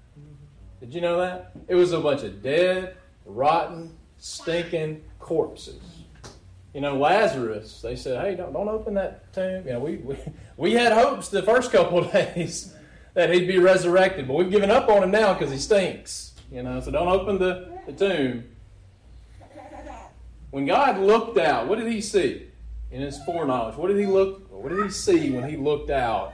Did 0.81 0.95
you 0.95 1.01
know 1.01 1.19
that? 1.21 1.53
It 1.67 1.75
was 1.75 1.93
a 1.93 2.01
bunch 2.01 2.23
of 2.23 2.43
dead, 2.43 2.97
rotten, 3.27 3.97
stinking 4.17 5.03
corpses. 5.19 5.83
You 6.73 6.81
know, 6.81 6.97
Lazarus, 6.97 7.81
they 7.83 7.97
said, 7.97 8.23
hey, 8.23 8.37
don't, 8.37 8.53
don't 8.53 8.69
open 8.69 8.95
that 8.95 9.33
tomb. 9.33 9.67
You 9.67 9.73
know, 9.73 9.81
we, 9.81 9.97
we, 9.97 10.17
we 10.57 10.73
had 10.73 10.93
hopes 10.93 11.29
the 11.29 11.43
first 11.43 11.73
couple 11.73 11.99
of 11.99 12.13
days 12.13 12.75
that 13.15 13.33
he'd 13.33 13.49
be 13.49 13.59
resurrected, 13.59 14.29
but 14.29 14.35
we've 14.35 14.51
given 14.51 14.71
up 14.71 14.89
on 14.89 15.03
him 15.03 15.11
now 15.11 15.35
because 15.35 15.51
he 15.51 15.59
stinks. 15.59 16.35
You 16.51 16.63
know, 16.63 16.81
so 16.81 16.91
don't 16.91 17.09
open 17.09 17.39
the, 17.39 17.79
the 17.87 17.93
tomb. 17.93 18.45
When 20.51 20.67
God 20.67 20.99
looked 20.99 21.39
out, 21.39 21.69
what 21.69 21.79
did 21.79 21.91
he 21.93 22.01
see 22.01 22.47
in 22.91 23.03
his 23.03 23.23
foreknowledge? 23.25 23.77
What 23.77 23.89
did 23.89 23.99
he 23.99 24.07
look 24.07 24.49
what 24.51 24.71
did 24.71 24.83
he 24.83 24.91
see 24.91 25.31
when 25.31 25.49
he 25.49 25.57
looked 25.57 25.91
out? 25.91 26.33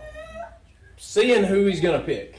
Seeing 0.97 1.45
who 1.45 1.67
he's 1.67 1.81
going 1.81 2.01
to 2.01 2.07
pick. 2.07 2.37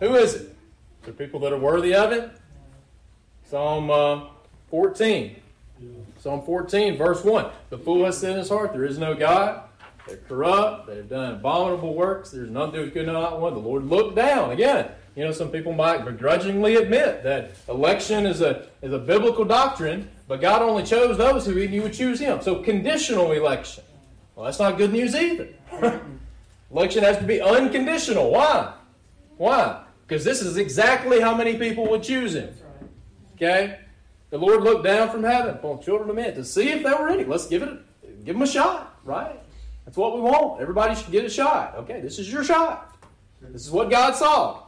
Who 0.00 0.14
is 0.14 0.34
it? 0.34 0.56
The 1.02 1.12
people 1.12 1.40
that 1.40 1.52
are 1.52 1.58
worthy 1.58 1.94
of 1.94 2.12
it? 2.12 2.30
Psalm 3.44 3.90
uh, 3.90 4.26
14. 4.70 5.36
Psalm 6.18 6.42
14, 6.44 6.96
verse 6.96 7.24
1. 7.24 7.46
The 7.70 7.78
fool 7.78 8.04
has 8.04 8.18
said 8.18 8.32
in 8.32 8.38
his 8.38 8.48
heart, 8.48 8.72
There 8.72 8.84
is 8.84 8.98
no 8.98 9.14
God. 9.14 9.62
They're 10.06 10.18
corrupt. 10.18 10.86
They've 10.86 11.08
done 11.08 11.34
abominable 11.34 11.94
works. 11.94 12.30
There's 12.30 12.50
none 12.50 12.72
do 12.72 12.88
good, 12.90 13.06
not 13.06 13.40
one. 13.40 13.54
The 13.54 13.60
Lord 13.60 13.86
looked 13.86 14.14
down. 14.14 14.52
Again, 14.52 14.88
you 15.16 15.24
know, 15.24 15.32
some 15.32 15.50
people 15.50 15.72
might 15.72 16.04
begrudgingly 16.04 16.76
admit 16.76 17.22
that 17.22 17.52
election 17.68 18.26
is 18.26 18.42
a, 18.42 18.66
is 18.82 18.92
a 18.92 18.98
biblical 18.98 19.46
doctrine, 19.46 20.10
but 20.28 20.42
God 20.42 20.60
only 20.60 20.82
chose 20.82 21.16
those 21.16 21.46
who 21.46 21.54
he 21.54 21.80
would 21.80 21.94
choose 21.94 22.20
him. 22.20 22.42
So 22.42 22.62
conditional 22.62 23.32
election. 23.32 23.82
Well, 24.34 24.44
that's 24.44 24.58
not 24.58 24.76
good 24.76 24.92
news 24.92 25.14
either. 25.14 25.48
election 26.70 27.02
has 27.02 27.16
to 27.16 27.24
be 27.24 27.40
unconditional. 27.40 28.30
Why? 28.30 28.74
Why? 29.38 29.84
Because 30.06 30.22
this 30.22 30.42
is 30.42 30.58
exactly 30.58 31.18
how 31.18 31.34
many 31.34 31.56
people 31.56 31.88
would 31.88 32.02
choose 32.02 32.34
him. 32.34 32.54
Okay? 33.36 33.78
The 34.28 34.36
Lord 34.36 34.64
looked 34.64 34.84
down 34.84 35.08
from 35.08 35.22
heaven 35.22 35.54
upon 35.54 35.80
children 35.80 36.10
of 36.10 36.16
men 36.16 36.34
to 36.34 36.44
see 36.44 36.68
if 36.68 36.82
there 36.82 36.94
were 36.94 37.08
any. 37.08 37.24
Let's 37.24 37.46
give 37.46 37.62
it, 37.62 37.78
give 38.26 38.34
them 38.34 38.42
a 38.42 38.46
shot, 38.46 38.98
right? 39.02 39.40
That's 39.86 39.96
what 39.96 40.14
we 40.14 40.20
want. 40.20 40.60
Everybody 40.60 40.94
should 40.94 41.10
get 41.10 41.24
a 41.24 41.30
shot. 41.30 41.74
Okay, 41.78 42.02
this 42.02 42.18
is 42.18 42.30
your 42.30 42.44
shot. 42.44 42.98
This 43.40 43.64
is 43.64 43.70
what 43.70 43.88
God 43.90 44.14
saw. 44.14 44.65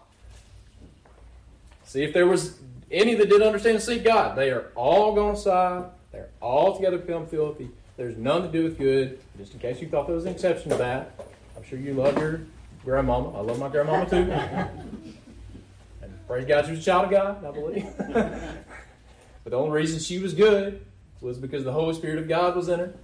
See 1.89 2.03
if 2.03 2.13
there 2.13 2.27
was 2.27 2.59
any 2.91 3.15
that 3.15 3.31
didn't 3.31 3.47
understand 3.47 3.77
and 3.77 3.83
seek 3.83 4.05
God. 4.05 4.37
They 4.37 4.51
are 4.51 4.71
all 4.75 5.15
going 5.15 5.37
to 5.37 5.41
side. 5.41 5.85
They're 6.13 6.29
all 6.39 6.77
together 6.77 6.99
become 6.99 7.27
filthy. 7.27 7.71
There's 7.97 8.19
none 8.19 8.43
to 8.43 8.49
do 8.49 8.65
with 8.65 8.77
good. 8.77 9.19
Just 9.39 9.55
in 9.55 9.59
case 9.59 9.81
you 9.81 9.89
thought 9.89 10.07
there 10.07 10.15
was 10.15 10.27
an 10.27 10.33
exception 10.33 10.71
to 10.71 10.77
that, 10.77 11.19
I'm 11.57 11.65
sure 11.65 11.79
you 11.79 11.95
love 11.95 12.19
your 12.19 12.43
grandmama. 12.85 13.31
I 13.31 13.41
love 13.41 13.59
my 13.59 13.71
grandmama 13.71 14.05
too. 14.05 14.17
and 16.03 16.27
praise 16.27 16.45
God, 16.45 16.67
she 16.67 16.73
was 16.73 16.81
a 16.81 16.83
child 16.83 17.07
of 17.07 17.11
God, 17.11 17.43
I 17.43 17.51
believe. 17.53 17.87
but 18.13 19.51
the 19.51 19.57
only 19.57 19.71
reason 19.71 19.99
she 19.99 20.19
was 20.19 20.35
good 20.35 20.85
was 21.23 21.39
because 21.39 21.65
the 21.65 21.73
Holy 21.73 21.95
Spirit 21.95 22.19
of 22.19 22.29
God 22.29 22.55
was 22.55 22.69
in 22.69 22.81
her. 22.81 22.95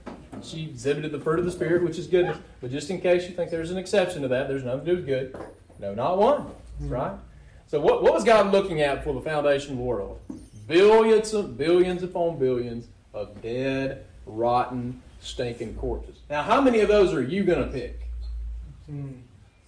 She 0.43 0.65
exhibited 0.65 1.11
the 1.11 1.21
fruit 1.21 1.39
of 1.39 1.47
the 1.47 1.53
Spirit, 1.53 1.83
which 1.85 1.99
is 1.99 2.07
goodness. 2.07 2.37
But 2.61 2.71
just 2.71 2.91
in 2.91 3.01
case 3.01 3.27
you 3.27 3.35
think 3.35 3.51
there's 3.51 3.71
an 3.71 3.79
exception 3.79 4.21
to 4.21 4.29
that, 4.29 4.47
there's 4.47 4.63
nothing 4.63 4.85
to 4.85 4.91
do 4.91 4.97
with 4.97 5.07
good. 5.07 5.37
No, 5.79 5.95
not 5.95 6.19
one. 6.19 6.51
Right? 6.81 7.17
So 7.67 7.81
what, 7.81 8.03
what 8.03 8.13
was 8.13 8.25
God 8.25 8.53
looking 8.53 8.81
at 8.81 9.05
for 9.05 9.15
the 9.15 9.21
foundation 9.21 9.73
of 9.73 9.79
the 9.79 9.85
world? 9.85 10.21
Billions 10.67 11.35
of 11.35 11.59
billions 11.59 12.03
upon 12.03 12.39
billions 12.39 12.87
of 13.13 13.41
dead, 13.43 14.07
rotten, 14.27 15.03
stinking 15.21 15.75
corpses. 15.77 16.19
Now, 16.29 16.43
how 16.43 16.61
many 16.61 16.81
of 16.81 16.89
those 16.89 17.13
are 17.13 17.23
you 17.23 17.45
going 17.45 17.65
to 17.65 17.73
pick? 17.73 18.01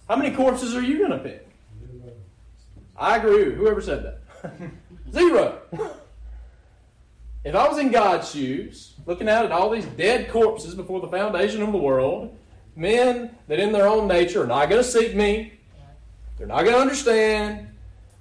How 0.07 0.15
many 0.15 0.35
corpses 0.35 0.75
are 0.75 0.81
you 0.81 0.99
going 0.99 1.11
to 1.11 1.19
pick? 1.19 1.47
I 2.97 3.17
agree. 3.17 3.45
with 3.45 3.55
Whoever 3.55 3.81
said 3.81 4.03
that. 4.03 4.51
Zero. 5.11 5.59
if 7.43 7.55
I 7.55 7.67
was 7.67 7.77
in 7.77 7.91
God's 7.91 8.31
shoes, 8.31 8.93
looking 9.05 9.29
out 9.29 9.45
at 9.45 9.51
all 9.51 9.69
these 9.69 9.85
dead 9.85 10.29
corpses 10.29 10.75
before 10.75 11.01
the 11.01 11.07
foundation 11.07 11.61
of 11.61 11.71
the 11.71 11.77
world, 11.77 12.35
men 12.75 13.35
that 13.47 13.59
in 13.59 13.71
their 13.71 13.87
own 13.87 14.07
nature 14.07 14.43
are 14.43 14.47
not 14.47 14.69
going 14.69 14.81
to 14.81 14.87
seek 14.87 15.15
me, 15.15 15.53
they're 16.37 16.47
not 16.47 16.63
going 16.63 16.75
to 16.75 16.81
understand, 16.81 17.66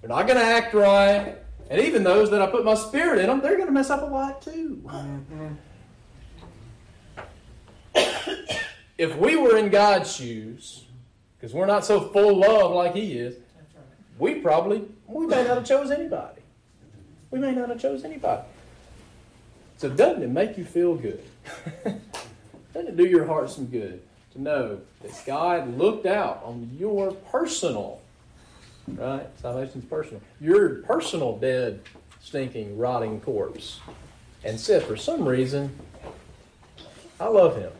they're 0.01 0.11
not 0.11 0.27
going 0.27 0.39
to 0.39 0.45
act 0.45 0.75
right, 0.75 1.37
and 1.71 1.81
even 1.81 2.05
those 2.05 2.31
that 2.31 2.43
I 2.43 2.47
put 2.47 2.65
my 2.65 2.75
spirit 2.75 3.19
in 3.21 3.27
them, 3.27 3.41
they're 3.41 3.57
going 3.57 3.67
to 3.67 3.73
mess 3.73 3.91
up 3.91 4.03
a 4.03 4.07
lot 4.07 4.43
too. 4.43 4.83
Mm-hmm. 4.85 5.55
if 8.99 9.17
we 9.17 9.37
were 9.37 9.57
in 9.57 9.71
God's 9.71 10.15
shoes, 10.15 10.85
because 11.37 11.55
we're 11.55 11.67
not 11.67 11.85
so 11.85 12.01
full 12.01 12.31
of 12.31 12.37
love 12.37 12.73
like 12.73 12.95
He 12.95 13.19
is, 13.19 13.37
we 14.19 14.37
probably 14.37 14.85
we 15.07 15.27
may 15.27 15.45
not 15.45 15.59
have 15.59 15.67
chose 15.67 15.91
anybody. 15.91 16.41
We 17.31 17.39
may 17.39 17.53
not 17.53 17.69
have 17.69 17.81
chose 17.81 18.05
anybody. 18.05 18.43
So 19.79 19.91
doesn't 19.91 20.23
it 20.23 20.31
make 20.31 20.57
you 20.57 20.65
feel 20.65 20.95
good? 20.95 21.23
doesn't 21.85 22.89
it 22.89 22.97
do 22.97 23.07
your 23.07 23.27
heart 23.27 23.51
some 23.51 23.67
good 23.67 24.01
to 24.33 24.41
know 24.41 24.81
that 25.03 25.13
God 25.27 25.77
looked 25.77 26.07
out 26.07 26.43
on 26.45 26.71
your 26.79 27.13
personal, 27.13 28.01
right? 28.89 29.27
Salvation's 29.41 29.85
personal. 29.85 30.21
Your 30.41 30.77
personal 30.83 31.39
dead, 31.39 31.81
stinking, 32.21 32.79
rotting 32.79 33.21
corpse. 33.21 33.81
And 34.45 34.61
said, 34.61 34.85
for 34.85 34.97
some 34.97 35.27
reason, 35.27 35.77
I 37.19 37.27
love 37.27 37.57
him. 37.57 37.73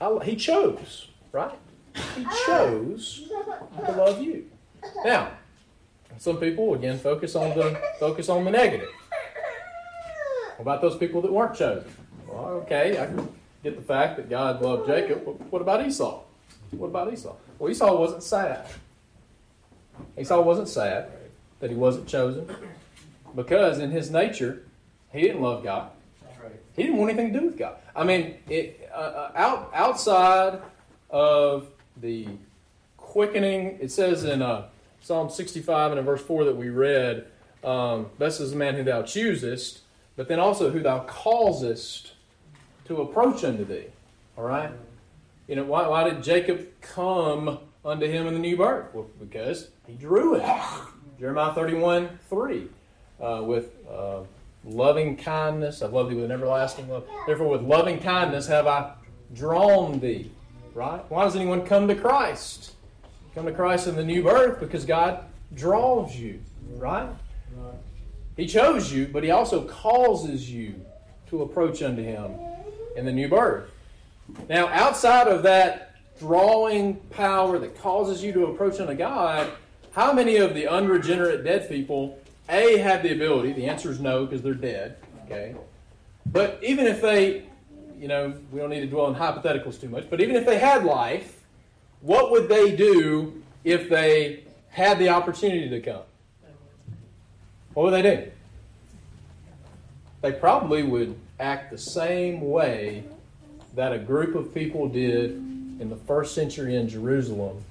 I, 0.00 0.24
he 0.24 0.36
chose, 0.36 1.08
right? 1.32 1.58
He 2.16 2.26
chose 2.46 3.28
to 3.84 3.92
love 3.92 4.22
you. 4.22 4.50
Now, 5.04 5.30
some 6.18 6.36
people 6.38 6.74
again 6.74 6.98
focus 6.98 7.34
on 7.34 7.56
the 7.56 7.80
focus 7.98 8.28
on 8.28 8.44
the 8.44 8.50
negative. 8.50 8.90
What 10.56 10.62
about 10.62 10.80
those 10.80 10.96
people 10.96 11.20
that 11.22 11.32
weren't 11.32 11.56
chosen? 11.56 11.90
Well, 12.28 12.44
okay, 12.62 13.00
I 13.00 13.06
can 13.06 13.28
get 13.62 13.76
the 13.76 13.82
fact 13.82 14.16
that 14.16 14.30
God 14.30 14.62
loved 14.62 14.86
Jacob. 14.86 15.24
But 15.24 15.40
what 15.50 15.62
about 15.62 15.84
Esau? 15.84 16.22
What 16.72 16.88
about 16.88 17.12
Esau? 17.12 17.34
Well, 17.58 17.70
Esau 17.70 17.98
wasn't 17.98 18.22
sad. 18.22 18.66
Esau 20.18 20.40
wasn't 20.42 20.68
sad 20.68 21.08
that 21.60 21.70
he 21.70 21.76
wasn't 21.76 22.06
chosen 22.06 22.54
because 23.34 23.78
in 23.78 23.90
his 23.90 24.10
nature 24.10 24.62
he 25.12 25.20
didn't 25.20 25.42
love 25.42 25.62
God. 25.62 25.90
He 26.76 26.82
didn't 26.82 26.98
want 26.98 27.12
anything 27.12 27.32
to 27.32 27.40
do 27.40 27.46
with 27.46 27.56
God. 27.56 27.76
I 27.94 28.04
mean, 28.04 28.36
it, 28.48 28.90
uh, 28.92 28.96
uh 28.96 29.32
out 29.36 29.70
outside 29.72 30.60
of 31.10 31.68
the 31.96 32.26
quickening, 32.96 33.78
it 33.80 33.92
says 33.92 34.24
in 34.24 34.42
uh, 34.42 34.66
Psalm 35.00 35.30
65 35.30 35.92
and 35.92 36.00
in 36.00 36.04
verse 36.04 36.22
4 36.22 36.44
that 36.44 36.56
we 36.56 36.70
read, 36.70 37.26
um, 37.62 38.06
Blessed 38.18 38.40
is 38.40 38.50
the 38.50 38.56
man 38.56 38.74
who 38.74 38.82
thou 38.82 39.02
choosest, 39.02 39.82
but 40.16 40.28
then 40.28 40.40
also 40.40 40.70
who 40.70 40.80
thou 40.80 41.00
causest 41.00 42.12
to 42.86 43.00
approach 43.02 43.44
unto 43.44 43.64
thee. 43.64 43.86
All 44.36 44.44
right? 44.44 44.70
You 45.46 45.56
know, 45.56 45.64
why, 45.64 45.86
why 45.86 46.04
did 46.08 46.22
Jacob 46.22 46.66
come 46.80 47.58
unto 47.84 48.06
him 48.06 48.26
in 48.26 48.34
the 48.34 48.40
new 48.40 48.56
birth? 48.56 48.92
Well, 48.92 49.06
because 49.20 49.68
he 49.86 49.94
drew 49.94 50.36
it. 50.36 50.44
Jeremiah 51.18 51.54
31 51.54 52.18
3. 52.28 52.68
Uh, 53.20 53.42
with 53.44 53.72
uh, 53.88 54.20
loving 54.64 55.16
kindness, 55.16 55.82
I've 55.82 55.92
loved 55.92 56.10
thee 56.10 56.16
with 56.16 56.24
an 56.24 56.32
everlasting 56.32 56.88
love. 56.88 57.06
Therefore, 57.26 57.48
with 57.48 57.62
loving 57.62 58.00
kindness 58.00 58.46
have 58.48 58.66
I 58.66 58.94
drawn 59.34 60.00
thee. 60.00 60.30
Right? 60.74 61.00
Why 61.08 61.24
does 61.24 61.36
anyone 61.36 61.64
come 61.64 61.86
to 61.88 61.94
Christ? 61.94 62.72
Come 63.34 63.46
to 63.46 63.52
Christ 63.52 63.86
in 63.86 63.94
the 63.94 64.04
new 64.04 64.22
birth 64.22 64.60
because 64.60 64.84
God 64.84 65.24
draws 65.54 66.16
you. 66.16 66.40
Right? 66.76 67.08
He 68.36 68.46
chose 68.46 68.92
you, 68.92 69.06
but 69.06 69.22
He 69.22 69.30
also 69.30 69.64
causes 69.64 70.50
you 70.50 70.74
to 71.28 71.42
approach 71.42 71.82
unto 71.82 72.02
Him 72.02 72.32
in 72.96 73.04
the 73.04 73.12
new 73.12 73.28
birth. 73.28 73.70
Now, 74.48 74.68
outside 74.68 75.28
of 75.28 75.42
that 75.44 75.94
drawing 76.18 76.96
power 77.10 77.58
that 77.58 77.78
causes 77.78 78.22
you 78.22 78.32
to 78.32 78.46
approach 78.46 78.80
unto 78.80 78.94
God, 78.94 79.50
how 79.94 80.12
many 80.12 80.36
of 80.36 80.54
the 80.54 80.66
unregenerate 80.66 81.44
dead 81.44 81.68
people, 81.68 82.18
A, 82.48 82.78
have 82.78 83.02
the 83.02 83.12
ability? 83.12 83.52
The 83.52 83.66
answer 83.66 83.90
is 83.90 84.00
no, 84.00 84.24
because 84.24 84.42
they're 84.42 84.54
dead. 84.54 84.96
Okay? 85.24 85.54
But 86.26 86.58
even 86.62 86.86
if 86.86 87.00
they, 87.00 87.44
you 87.98 88.08
know, 88.08 88.34
we 88.50 88.60
don't 88.60 88.70
need 88.70 88.80
to 88.80 88.86
dwell 88.86 89.06
on 89.06 89.14
hypotheticals 89.14 89.80
too 89.80 89.88
much, 89.88 90.10
but 90.10 90.20
even 90.20 90.36
if 90.36 90.44
they 90.44 90.58
had 90.58 90.84
life, 90.84 91.42
what 92.00 92.30
would 92.32 92.48
they 92.48 92.74
do 92.74 93.42
if 93.62 93.88
they 93.88 94.44
had 94.68 94.98
the 94.98 95.08
opportunity 95.08 95.68
to 95.68 95.80
come? 95.80 96.02
What 97.74 97.84
would 97.84 97.94
they 97.94 98.02
do? 98.02 98.30
They 100.22 100.32
probably 100.32 100.82
would 100.82 101.16
act 101.38 101.70
the 101.70 101.78
same 101.78 102.40
way 102.40 103.04
that 103.74 103.92
a 103.92 103.98
group 103.98 104.34
of 104.34 104.54
people 104.54 104.88
did 104.88 105.32
in 105.80 105.88
the 105.88 105.96
first 105.96 106.34
century 106.34 106.76
in 106.76 106.88
Jerusalem, 106.88 107.62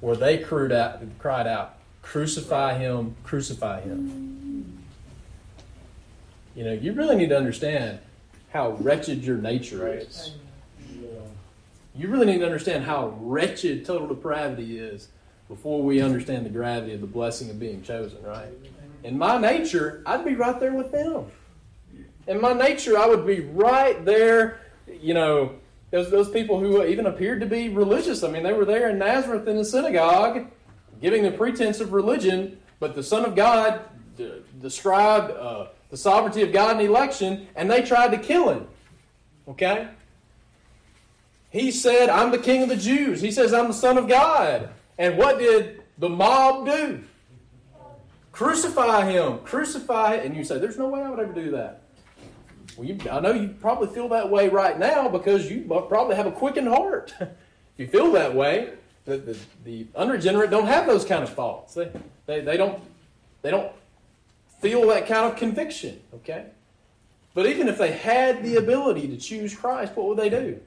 where 0.00 0.16
they 0.16 0.38
cried 0.38 0.72
out, 0.72 1.00
cried 1.18 1.46
out 1.46 1.76
Crucify 2.06 2.78
him, 2.78 3.16
crucify 3.24 3.80
him. 3.80 4.84
You 6.54 6.64
know, 6.64 6.72
you 6.72 6.92
really 6.92 7.16
need 7.16 7.30
to 7.30 7.36
understand 7.36 7.98
how 8.52 8.70
wretched 8.70 9.24
your 9.24 9.36
nature 9.36 9.92
is. 9.92 10.36
You 11.96 12.08
really 12.08 12.26
need 12.26 12.38
to 12.38 12.46
understand 12.46 12.84
how 12.84 13.08
wretched 13.18 13.84
total 13.84 14.06
depravity 14.06 14.78
is 14.78 15.08
before 15.48 15.82
we 15.82 16.00
understand 16.00 16.46
the 16.46 16.50
gravity 16.50 16.94
of 16.94 17.00
the 17.00 17.08
blessing 17.08 17.50
of 17.50 17.58
being 17.58 17.82
chosen, 17.82 18.22
right? 18.22 18.48
In 19.02 19.18
my 19.18 19.36
nature, 19.36 20.02
I'd 20.06 20.24
be 20.24 20.36
right 20.36 20.60
there 20.60 20.74
with 20.74 20.92
them. 20.92 21.26
In 22.28 22.40
my 22.40 22.52
nature, 22.52 22.96
I 22.96 23.06
would 23.06 23.26
be 23.26 23.40
right 23.40 24.04
there, 24.04 24.60
you 25.00 25.12
know, 25.12 25.56
those, 25.90 26.10
those 26.10 26.30
people 26.30 26.58
who 26.58 26.84
even 26.84 27.06
appeared 27.06 27.40
to 27.40 27.46
be 27.46 27.68
religious. 27.68 28.22
I 28.22 28.30
mean, 28.30 28.42
they 28.42 28.52
were 28.52 28.64
there 28.64 28.90
in 28.90 28.98
Nazareth 28.98 29.46
in 29.46 29.56
the 29.56 29.64
synagogue, 29.64 30.46
giving 31.00 31.22
the 31.22 31.30
pretense 31.30 31.80
of 31.80 31.92
religion, 31.92 32.58
but 32.80 32.94
the 32.94 33.02
Son 33.02 33.24
of 33.24 33.34
God 33.34 33.82
described 34.60 35.30
uh, 35.32 35.68
the 35.90 35.96
sovereignty 35.96 36.42
of 36.42 36.52
God 36.52 36.80
in 36.80 36.86
election, 36.86 37.46
and 37.54 37.70
they 37.70 37.82
tried 37.82 38.10
to 38.10 38.18
kill 38.18 38.50
him. 38.50 38.66
Okay? 39.48 39.88
He 41.50 41.70
said, 41.70 42.08
I'm 42.08 42.30
the 42.30 42.38
king 42.38 42.62
of 42.62 42.68
the 42.68 42.76
Jews. 42.76 43.20
He 43.20 43.30
says, 43.30 43.54
I'm 43.54 43.68
the 43.68 43.74
Son 43.74 43.96
of 43.96 44.08
God. 44.08 44.70
And 44.98 45.16
what 45.16 45.38
did 45.38 45.82
the 45.98 46.08
mob 46.08 46.66
do? 46.66 47.04
Crucify 48.32 49.10
him. 49.10 49.38
Crucify 49.38 50.16
And 50.16 50.36
you 50.36 50.44
say, 50.44 50.58
There's 50.58 50.76
no 50.76 50.88
way 50.88 51.00
I 51.02 51.08
would 51.08 51.18
ever 51.18 51.32
do 51.32 51.52
that. 51.52 51.82
Well, 52.76 52.86
you, 52.86 52.98
I 53.10 53.20
know 53.20 53.32
you 53.32 53.48
probably 53.48 53.88
feel 53.88 54.08
that 54.08 54.30
way 54.30 54.48
right 54.48 54.78
now 54.78 55.08
because 55.08 55.50
you 55.50 55.62
probably 55.62 56.16
have 56.16 56.26
a 56.26 56.32
quickened 56.32 56.68
heart. 56.68 57.14
if 57.20 57.30
you 57.76 57.86
feel 57.86 58.12
that 58.12 58.34
way, 58.34 58.72
the, 59.04 59.18
the, 59.18 59.38
the, 59.64 59.86
unregenerate 59.94 60.50
don't 60.50 60.66
have 60.66 60.86
those 60.86 61.04
kind 61.04 61.22
of 61.22 61.32
thoughts. 61.32 61.74
They, 61.74 61.90
they, 62.26 62.40
they, 62.40 62.56
don't, 62.56 62.82
they 63.42 63.50
don't 63.50 63.72
feel 64.60 64.86
that 64.88 65.06
kind 65.06 65.30
of 65.30 65.36
conviction, 65.36 66.00
okay? 66.14 66.46
But 67.34 67.46
even 67.46 67.68
if 67.68 67.78
they 67.78 67.92
had 67.92 68.42
the 68.42 68.56
ability 68.56 69.08
to 69.08 69.16
choose 69.16 69.54
Christ, 69.54 69.94
what 69.94 70.08
would 70.08 70.18
they 70.18 70.30
do? 70.30 70.60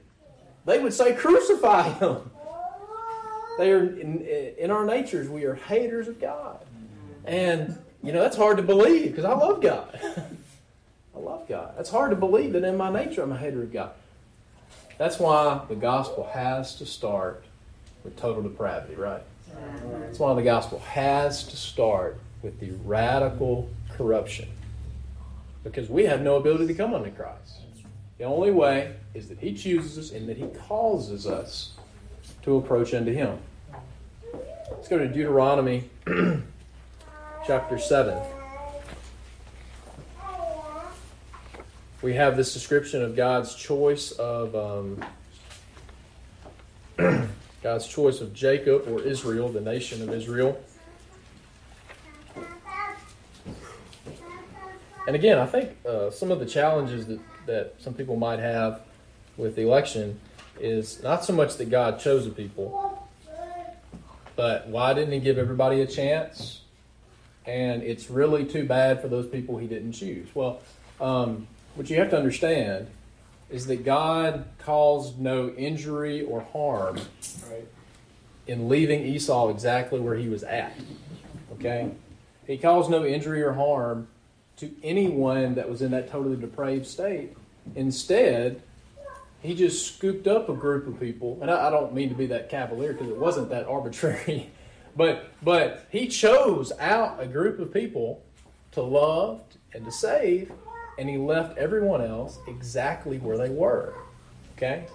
They 0.64 0.78
would 0.78 0.94
say, 0.94 1.14
Crucify 1.14 1.90
him. 1.94 2.30
They 3.58 3.72
are 3.72 3.84
in, 3.84 4.22
in 4.58 4.70
our 4.70 4.86
natures. 4.86 5.28
We 5.28 5.44
are 5.44 5.54
haters 5.54 6.08
of 6.08 6.18
God, 6.18 6.64
and 7.26 7.78
you 8.02 8.10
know 8.10 8.22
that's 8.22 8.36
hard 8.36 8.56
to 8.56 8.62
believe 8.62 9.10
because 9.10 9.26
I 9.26 9.34
love 9.34 9.60
God. 9.60 10.00
God. 11.50 11.74
That's 11.76 11.90
hard 11.90 12.10
to 12.10 12.16
believe 12.16 12.52
that 12.52 12.62
in 12.62 12.76
my 12.76 12.90
nature 12.90 13.22
I'm 13.22 13.32
a 13.32 13.36
hater 13.36 13.62
of 13.62 13.72
God. 13.72 13.90
That's 14.98 15.18
why 15.18 15.62
the 15.68 15.74
gospel 15.74 16.30
has 16.32 16.76
to 16.76 16.86
start 16.86 17.44
with 18.04 18.16
total 18.16 18.42
depravity, 18.42 18.94
right? 18.94 19.22
That's 20.00 20.18
why 20.18 20.32
the 20.34 20.42
gospel 20.42 20.78
has 20.78 21.44
to 21.48 21.56
start 21.56 22.18
with 22.42 22.60
the 22.60 22.70
radical 22.84 23.68
corruption. 23.96 24.48
Because 25.64 25.90
we 25.90 26.04
have 26.04 26.22
no 26.22 26.36
ability 26.36 26.68
to 26.68 26.74
come 26.74 26.94
unto 26.94 27.10
Christ. 27.10 27.58
The 28.18 28.24
only 28.24 28.52
way 28.52 28.94
is 29.12 29.28
that 29.28 29.38
He 29.38 29.52
chooses 29.52 29.98
us 29.98 30.16
and 30.16 30.28
that 30.28 30.36
He 30.36 30.46
causes 30.68 31.26
us 31.26 31.72
to 32.42 32.56
approach 32.56 32.94
unto 32.94 33.12
Him. 33.12 33.38
Let's 34.70 34.88
go 34.88 34.98
to 34.98 35.08
Deuteronomy 35.08 35.90
chapter 37.46 37.78
7. 37.78 38.39
We 42.02 42.14
have 42.14 42.36
this 42.36 42.54
description 42.54 43.02
of 43.02 43.14
God's 43.14 43.54
choice 43.54 44.12
of 44.12 44.56
um, 44.56 45.04
God's 47.62 47.86
choice 47.86 48.22
of 48.22 48.32
Jacob 48.32 48.88
or 48.88 49.02
Israel, 49.02 49.50
the 49.50 49.60
nation 49.60 50.02
of 50.02 50.14
Israel. 50.14 50.58
And 55.06 55.14
again, 55.14 55.38
I 55.38 55.46
think 55.46 55.76
uh, 55.84 56.10
some 56.10 56.30
of 56.30 56.40
the 56.40 56.46
challenges 56.46 57.06
that, 57.06 57.20
that 57.46 57.74
some 57.80 57.92
people 57.92 58.16
might 58.16 58.38
have 58.38 58.80
with 59.36 59.56
the 59.56 59.62
election 59.62 60.18
is 60.58 61.02
not 61.02 61.24
so 61.24 61.34
much 61.34 61.56
that 61.56 61.68
God 61.68 62.00
chose 62.00 62.26
a 62.26 62.30
people, 62.30 63.08
but 64.36 64.68
why 64.68 64.94
didn't 64.94 65.12
He 65.12 65.20
give 65.20 65.36
everybody 65.36 65.82
a 65.82 65.86
chance? 65.86 66.62
And 67.44 67.82
it's 67.82 68.08
really 68.08 68.46
too 68.46 68.64
bad 68.64 69.02
for 69.02 69.08
those 69.08 69.26
people 69.26 69.58
He 69.58 69.66
didn't 69.66 69.92
choose. 69.92 70.28
Well, 70.34 70.60
um, 71.00 71.46
what 71.74 71.90
you 71.90 71.96
have 71.96 72.10
to 72.10 72.16
understand 72.16 72.88
is 73.50 73.66
that 73.66 73.84
God 73.84 74.44
caused 74.58 75.18
no 75.18 75.50
injury 75.50 76.22
or 76.22 76.40
harm 76.52 76.96
right, 77.50 77.66
in 78.46 78.68
leaving 78.68 79.04
Esau 79.04 79.50
exactly 79.50 79.98
where 80.00 80.14
he 80.14 80.28
was 80.28 80.42
at. 80.44 80.72
Okay? 81.54 81.90
He 82.46 82.58
caused 82.58 82.90
no 82.90 83.04
injury 83.04 83.42
or 83.42 83.52
harm 83.52 84.08
to 84.56 84.70
anyone 84.82 85.54
that 85.54 85.68
was 85.68 85.82
in 85.82 85.90
that 85.92 86.10
totally 86.10 86.36
depraved 86.36 86.86
state. 86.86 87.36
Instead, 87.74 88.62
he 89.42 89.54
just 89.54 89.94
scooped 89.94 90.26
up 90.26 90.48
a 90.48 90.54
group 90.54 90.86
of 90.86 91.00
people, 91.00 91.38
and 91.40 91.50
I, 91.50 91.68
I 91.68 91.70
don't 91.70 91.94
mean 91.94 92.08
to 92.10 92.14
be 92.14 92.26
that 92.26 92.50
cavalier 92.50 92.92
because 92.92 93.08
it 93.08 93.16
wasn't 93.16 93.48
that 93.50 93.66
arbitrary, 93.66 94.50
but 94.96 95.32
but 95.42 95.86
he 95.90 96.08
chose 96.08 96.72
out 96.78 97.22
a 97.22 97.26
group 97.26 97.58
of 97.58 97.72
people 97.72 98.22
to 98.72 98.82
love 98.82 99.42
and 99.72 99.84
to 99.84 99.92
save, 99.92 100.52
and 100.98 101.08
he 101.08 101.16
left 101.16 101.56
everyone 101.58 102.02
else 102.02 102.38
exactly 102.46 103.18
where 103.18 103.38
they 103.38 103.48
were. 103.48 103.94
Okay? 104.56 104.86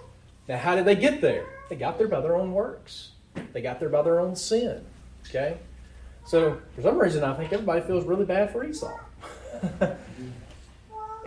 Now, 0.47 0.57
how 0.57 0.75
did 0.75 0.85
they 0.85 0.95
get 0.95 1.21
there? 1.21 1.45
They 1.69 1.75
got 1.75 1.97
there 1.97 2.07
by 2.07 2.21
their 2.21 2.35
own 2.35 2.53
works. 2.53 3.11
They 3.53 3.61
got 3.61 3.79
there 3.79 3.89
by 3.89 4.03
their 4.03 4.19
own 4.19 4.35
sin. 4.35 4.85
Okay? 5.27 5.57
So, 6.25 6.59
for 6.75 6.81
some 6.81 6.99
reason, 6.99 7.23
I 7.23 7.33
think 7.33 7.51
everybody 7.51 7.81
feels 7.81 8.05
really 8.05 8.25
bad 8.25 8.51
for 8.51 8.63
Esau. 8.63 8.97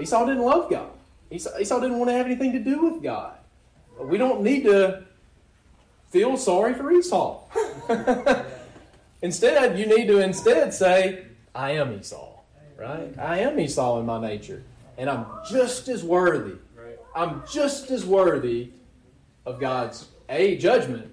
Esau 0.01 0.27
didn't 0.27 0.43
love 0.43 0.71
God. 0.71 0.91
Esau, 1.31 1.59
Esau 1.59 1.81
didn't 1.81 1.99
want 1.99 2.11
to 2.11 2.15
have 2.15 2.27
anything 2.27 2.53
to 2.53 2.59
do 2.59 2.85
with 2.85 3.03
God. 3.03 3.37
We 4.01 4.19
don't 4.19 4.43
need 4.43 4.65
to 4.65 5.05
feel 6.11 6.37
sorry 6.37 6.75
for 6.75 6.91
Esau. 6.93 7.43
instead, 9.23 9.79
you 9.79 9.87
need 9.87 10.07
to 10.07 10.19
instead 10.21 10.73
say, 10.73 11.27
I 11.55 11.73
am 11.73 11.93
Esau. 11.93 12.38
Right? 12.79 13.13
I 13.19 13.41
am 13.41 13.59
Esau 13.59 13.99
in 14.01 14.07
my 14.07 14.21
nature. 14.21 14.63
And 14.97 15.11
I'm 15.11 15.27
just 15.51 15.89
as 15.89 16.03
worthy. 16.05 16.57
I'm 17.15 17.43
just 17.51 17.91
as 17.91 18.07
worthy 18.07 18.71
of 19.45 19.59
God's 19.59 20.07
A, 20.29 20.57
judgment, 20.57 21.11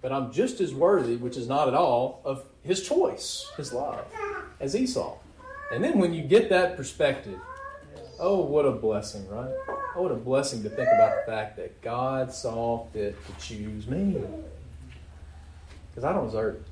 but 0.00 0.10
I'm 0.10 0.32
just 0.32 0.60
as 0.60 0.72
worthy, 0.72 1.16
which 1.16 1.36
is 1.36 1.46
not 1.46 1.68
at 1.68 1.74
all, 1.74 2.22
of 2.24 2.44
his 2.62 2.86
choice, 2.86 3.50
his 3.56 3.72
love, 3.72 4.06
as 4.60 4.74
Esau. 4.74 5.16
And 5.72 5.84
then 5.84 5.98
when 5.98 6.14
you 6.14 6.22
get 6.22 6.48
that 6.50 6.76
perspective, 6.76 7.38
oh, 8.18 8.40
what 8.40 8.64
a 8.64 8.70
blessing, 8.70 9.28
right? 9.28 9.52
Oh, 9.68 10.02
what 10.02 10.12
a 10.12 10.16
blessing 10.16 10.62
to 10.62 10.70
think 10.70 10.88
about 10.88 11.26
the 11.26 11.30
fact 11.30 11.56
that 11.56 11.82
God 11.82 12.32
saw 12.32 12.86
fit 12.86 13.16
to 13.26 13.32
choose 13.46 13.86
me. 13.86 14.16
Because 15.90 16.04
I 16.04 16.12
don't 16.12 16.26
deserve 16.26 16.56
it. 16.56 16.62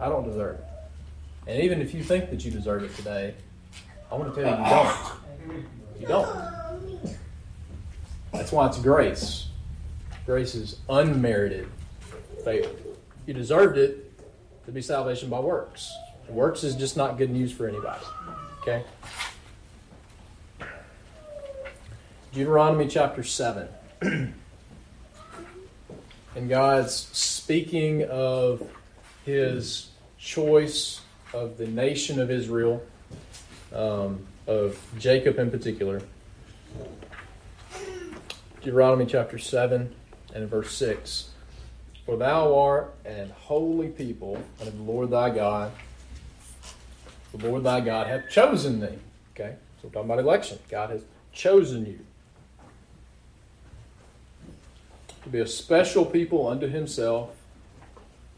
I 0.00 0.08
don't 0.08 0.24
deserve 0.24 0.60
it. 0.60 0.64
And 1.46 1.62
even 1.62 1.80
if 1.80 1.94
you 1.94 2.02
think 2.02 2.30
that 2.30 2.44
you 2.44 2.50
deserve 2.50 2.84
it 2.84 2.94
today, 2.96 3.34
I 4.10 4.14
want 4.14 4.34
to 4.34 4.42
tell 4.42 4.50
you 4.50 4.64
you 4.64 4.70
don't. 4.70 4.96
You 6.00 6.06
don't. 6.06 7.16
That's 8.32 8.50
why 8.50 8.66
it's 8.66 8.78
grace. 8.78 9.48
Grace 10.26 10.54
is 10.54 10.78
unmerited 10.88 11.68
favor. 12.44 12.70
You 13.26 13.34
deserved 13.34 13.78
it 13.78 14.12
to 14.66 14.72
be 14.72 14.82
salvation 14.82 15.28
by 15.30 15.40
works. 15.40 15.92
Works 16.28 16.64
is 16.64 16.74
just 16.74 16.96
not 16.96 17.18
good 17.18 17.30
news 17.30 17.52
for 17.52 17.68
anybody. 17.68 18.04
Okay? 18.60 18.82
Deuteronomy 22.32 22.88
chapter 22.88 23.22
7. 23.22 23.68
and 24.02 24.34
God's 26.48 26.94
speaking 26.94 28.04
of 28.04 28.62
his 29.24 29.90
choice 30.18 31.00
of 31.32 31.56
the 31.56 31.66
nation 31.66 32.20
of 32.20 32.30
Israel, 32.30 32.82
um, 33.72 34.24
of 34.46 34.78
Jacob 34.98 35.38
in 35.38 35.50
particular. 35.50 36.02
Deuteronomy 38.60 39.06
chapter 39.06 39.38
7 39.38 39.94
and 40.34 40.48
verse 40.48 40.74
6. 40.76 41.30
For 42.06 42.16
thou 42.16 42.58
art 42.58 42.94
an 43.04 43.30
holy 43.30 43.88
people 43.88 44.42
unto 44.60 44.70
the 44.70 44.82
Lord 44.82 45.10
thy 45.10 45.30
God. 45.30 45.72
The 47.32 47.48
Lord 47.48 47.64
thy 47.64 47.80
God 47.80 48.06
hath 48.06 48.28
chosen 48.30 48.80
thee. 48.80 48.98
Okay? 49.34 49.56
So 49.80 49.88
we're 49.88 49.90
talking 49.90 50.10
about 50.10 50.18
election. 50.18 50.58
God 50.68 50.90
has 50.90 51.02
chosen 51.32 51.86
you 51.86 52.00
to 55.24 55.28
be 55.30 55.40
a 55.40 55.46
special 55.46 56.04
people 56.04 56.46
unto 56.46 56.68
himself 56.68 57.30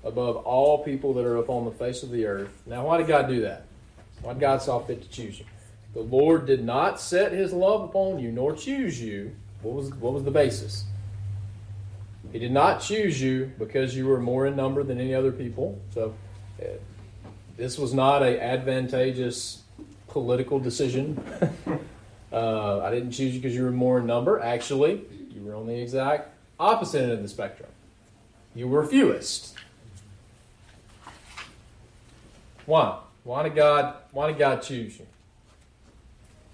above 0.07 0.37
all 0.37 0.85
people 0.85 1.13
that 1.15 1.25
are 1.25 1.37
upon 1.37 1.65
the 1.65 1.71
face 1.73 2.03
of 2.03 2.11
the 2.11 2.25
earth. 2.27 2.63
Now, 2.65 2.87
why 2.87 2.99
did 2.99 3.09
God 3.09 3.29
do 3.29 3.43
that? 3.43 3.65
Why 4.23 4.33
did 4.33 4.41
God 4.41 4.63
saw 4.63 4.79
fit 4.79 5.03
to 5.03 5.09
choose 5.09 5.39
you? 5.39 5.45
The 5.95 6.01
Lord 6.01 6.47
did 6.47 6.63
not 6.65 7.01
set 7.01 7.33
his 7.33 7.53
love 7.53 7.83
upon 7.83 8.19
you 8.19 8.31
nor 8.31 8.55
choose 8.55 9.01
you. 9.01 9.35
What 9.63 9.75
was, 9.75 9.91
what 9.95 10.13
was 10.13 10.25
the 10.25 10.31
basis? 10.31 10.85
He 12.33 12.39
did 12.39 12.53
not 12.53 12.81
choose 12.81 13.21
you 13.21 13.51
because 13.59 13.97
you 13.97 14.07
were 14.07 14.21
more 14.21 14.47
in 14.47 14.57
number 14.57 14.83
than 14.83 15.01
any 15.01 15.15
other 15.15 15.33
people. 15.33 15.81
So 15.93 16.15
uh, 16.61 16.67
this 17.57 17.79
was 17.79 17.95
not 17.95 18.23
an 18.23 18.39
advantageous 18.39 19.63
political 20.09 20.59
decision. 20.59 21.23
uh, 22.33 22.81
I 22.81 22.91
didn't 22.91 23.13
choose 23.13 23.35
you 23.35 23.41
because 23.41 23.57
you 23.57 23.65
were 23.65 23.73
more 23.73 23.99
in 23.99 24.07
number. 24.07 24.41
Actually, 24.41 25.03
you 25.31 25.43
were 25.43 25.55
on 25.55 25.67
the 25.67 25.81
exact 25.81 26.31
opposite 26.61 27.03
end 27.03 27.13
of 27.13 27.23
the 27.23 27.29
spectrum. 27.29 27.71
You 28.55 28.69
were 28.69 28.85
fewest. 28.85 29.55
Why? 32.67 32.99
Why 33.25 33.43
did 33.45 33.55
God? 33.55 33.95
Why 34.13 34.29
did 34.29 34.39
God 34.39 34.63
choose 34.63 34.99
you? 34.99 35.07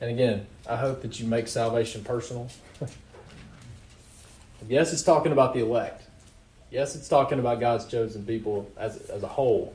And 0.00 0.10
again, 0.10 0.46
I 0.68 0.76
hope 0.76 1.02
that 1.02 1.20
you 1.20 1.26
make 1.26 1.48
salvation 1.48 2.02
personal. 2.02 2.48
yes, 4.68 4.92
it's 4.92 5.02
talking 5.02 5.32
about 5.32 5.54
the 5.54 5.60
elect. 5.60 6.02
Yes, 6.70 6.96
it's 6.96 7.08
talking 7.08 7.38
about 7.38 7.60
God's 7.60 7.84
chosen 7.84 8.24
people 8.24 8.70
as, 8.76 8.96
as 9.10 9.22
a 9.22 9.28
whole. 9.28 9.74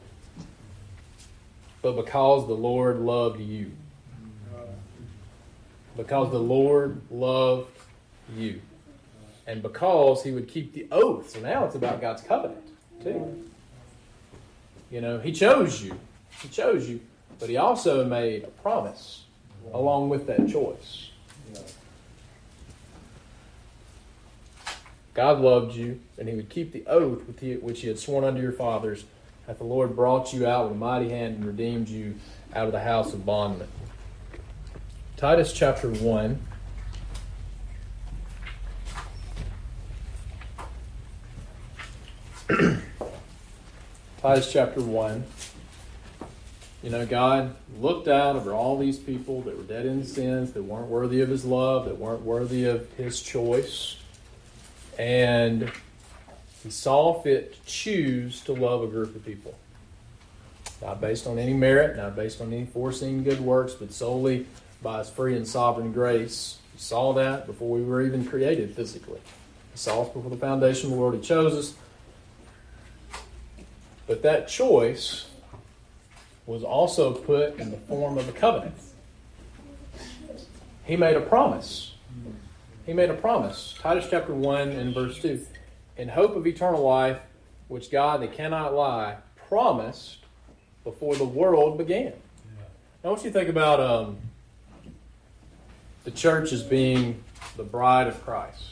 But 1.82 1.96
because 1.96 2.48
the 2.48 2.56
Lord 2.56 3.00
loved 3.00 3.40
you. 3.40 3.72
Because 5.96 6.32
the 6.32 6.40
Lord 6.40 7.00
loved 7.10 7.70
you. 8.36 8.62
And 9.46 9.62
because 9.62 10.24
he 10.24 10.32
would 10.32 10.48
keep 10.48 10.74
the 10.74 10.88
oath. 10.92 11.30
So 11.30 11.40
now 11.40 11.66
it's 11.66 11.76
about 11.76 12.02
God's 12.02 12.22
covenant, 12.22 12.68
too. 13.02 13.50
You 14.92 15.02
know, 15.02 15.20
he 15.20 15.32
chose 15.32 15.82
you. 15.82 15.98
He 16.42 16.48
chose 16.50 16.90
you. 16.90 17.02
But 17.40 17.50
he 17.50 17.58
also 17.58 18.06
made 18.06 18.44
a 18.44 18.48
promise 18.48 19.24
along 19.74 20.10
with 20.10 20.28
that 20.28 20.48
choice. 20.50 21.12
God 25.14 25.40
loved 25.40 25.76
you, 25.76 26.00
and 26.18 26.30
he 26.30 26.36
would 26.36 26.50
keep 26.50 26.72
the 26.72 26.86
oath 26.86 27.24
which 27.62 27.82
he 27.82 27.88
had 27.88 27.98
sworn 27.98 28.24
unto 28.24 28.40
your 28.42 28.52
fathers, 28.52 29.06
that 29.48 29.58
the 29.58 29.64
Lord 29.64 29.96
brought 29.96 30.32
you 30.32 30.46
out 30.46 30.66
with 30.66 30.74
a 30.74 30.76
mighty 30.76 31.10
hand 31.10 31.38
and 31.38 31.46
redeemed 31.46 31.90
you 31.90 32.16
out 32.54 32.68
of 32.68 32.72
the 32.72 32.82
house 32.82 33.14
of 33.14 33.26
bondmen. 33.26 33.68
Titus 35.16 35.52
chapter 35.54 35.90
1. 35.90 36.40
Titus 44.22 44.52
chapter 44.52 44.82
1. 44.82 45.24
You 46.84 46.92
know, 46.92 47.06
God 47.08 47.56
looked 47.80 48.08
out 48.08 48.36
over 48.36 48.54
all 48.54 48.78
these 48.78 49.00
people 49.00 49.42
that 49.42 49.58
were 49.58 49.64
dead 49.64 49.88
in 49.88 50.06
sins, 50.06 50.54
that 50.54 50.64
weren't 50.64 50.88
worthy 50.88 51.22
of 51.22 51.30
His 51.30 51.44
love, 51.44 51.86
that 51.86 51.98
weren't 51.98 52.22
worthy 52.22 52.66
of 52.66 52.92
His 52.94 53.20
choice. 53.20 53.98
And 55.00 55.72
He 56.64 56.70
saw 56.70 57.20
fit 57.22 57.54
to 57.54 57.66
choose 57.66 58.42
to 58.42 58.54
love 58.54 58.84
a 58.84 58.88
group 58.88 59.16
of 59.16 59.26
people. 59.26 59.58
Not 60.80 61.02
based 61.02 61.26
on 61.26 61.40
any 61.40 61.54
merit, 61.54 61.98
not 61.98 62.16
based 62.16 62.42
on 62.42 62.54
any 62.54 62.68
foreseen 62.68 63.24
good 63.24 63.40
works, 63.42 63.74
but 63.74 63.92
solely 63.92 64.46
by 64.84 65.00
His 65.00 65.10
free 65.10 65.36
and 65.36 65.48
sovereign 65.48 65.92
grace. 65.92 66.60
He 66.74 66.80
saw 66.80 67.12
that 67.14 67.48
before 67.48 67.70
we 67.70 67.84
were 67.84 68.04
even 68.04 68.24
created 68.24 68.76
physically. 68.76 69.20
He 69.72 69.80
saw 69.80 70.04
us 70.04 70.10
before 70.10 70.30
the 70.30 70.38
foundation 70.38 70.92
of 70.92 70.92
the 70.92 71.02
world. 71.02 71.16
He 71.16 71.22
chose 71.22 71.56
us. 71.56 71.74
But 74.06 74.22
that 74.22 74.48
choice 74.48 75.26
was 76.48 76.64
also 76.64 77.14
put 77.14 77.60
in 77.60 77.70
the 77.70 77.78
form 77.78 78.18
of 78.18 78.28
a 78.28 78.32
covenant. 78.32 78.74
He 80.86 80.96
made 80.96 81.18
a 81.18 81.22
promise. 81.22 81.94
He 82.86 82.94
made 82.94 83.10
a 83.10 83.14
promise. 83.14 83.76
Titus 83.80 84.08
chapter 84.10 84.34
1 84.34 84.70
and 84.70 84.94
verse 84.94 85.22
2. 85.22 85.46
In 85.98 86.08
hope 86.08 86.38
of 86.38 86.48
eternal 86.48 86.82
life, 86.82 87.20
which 87.68 87.92
God 87.92 88.22
that 88.22 88.32
cannot 88.32 88.74
lie 88.74 89.18
promised 89.50 90.20
before 90.86 91.16
the 91.16 91.26
world 91.26 91.78
began. 91.78 92.14
Now, 93.04 93.10
I 93.10 93.14
want 93.14 93.26
you 93.26 93.30
to 93.30 93.38
think 93.38 93.50
about 93.50 93.82
um, 93.82 94.18
the 96.06 96.12
church 96.12 96.54
as 96.54 96.64
being 96.64 97.22
the 97.58 97.64
bride 97.64 98.08
of 98.08 98.24
Christ. 98.24 98.72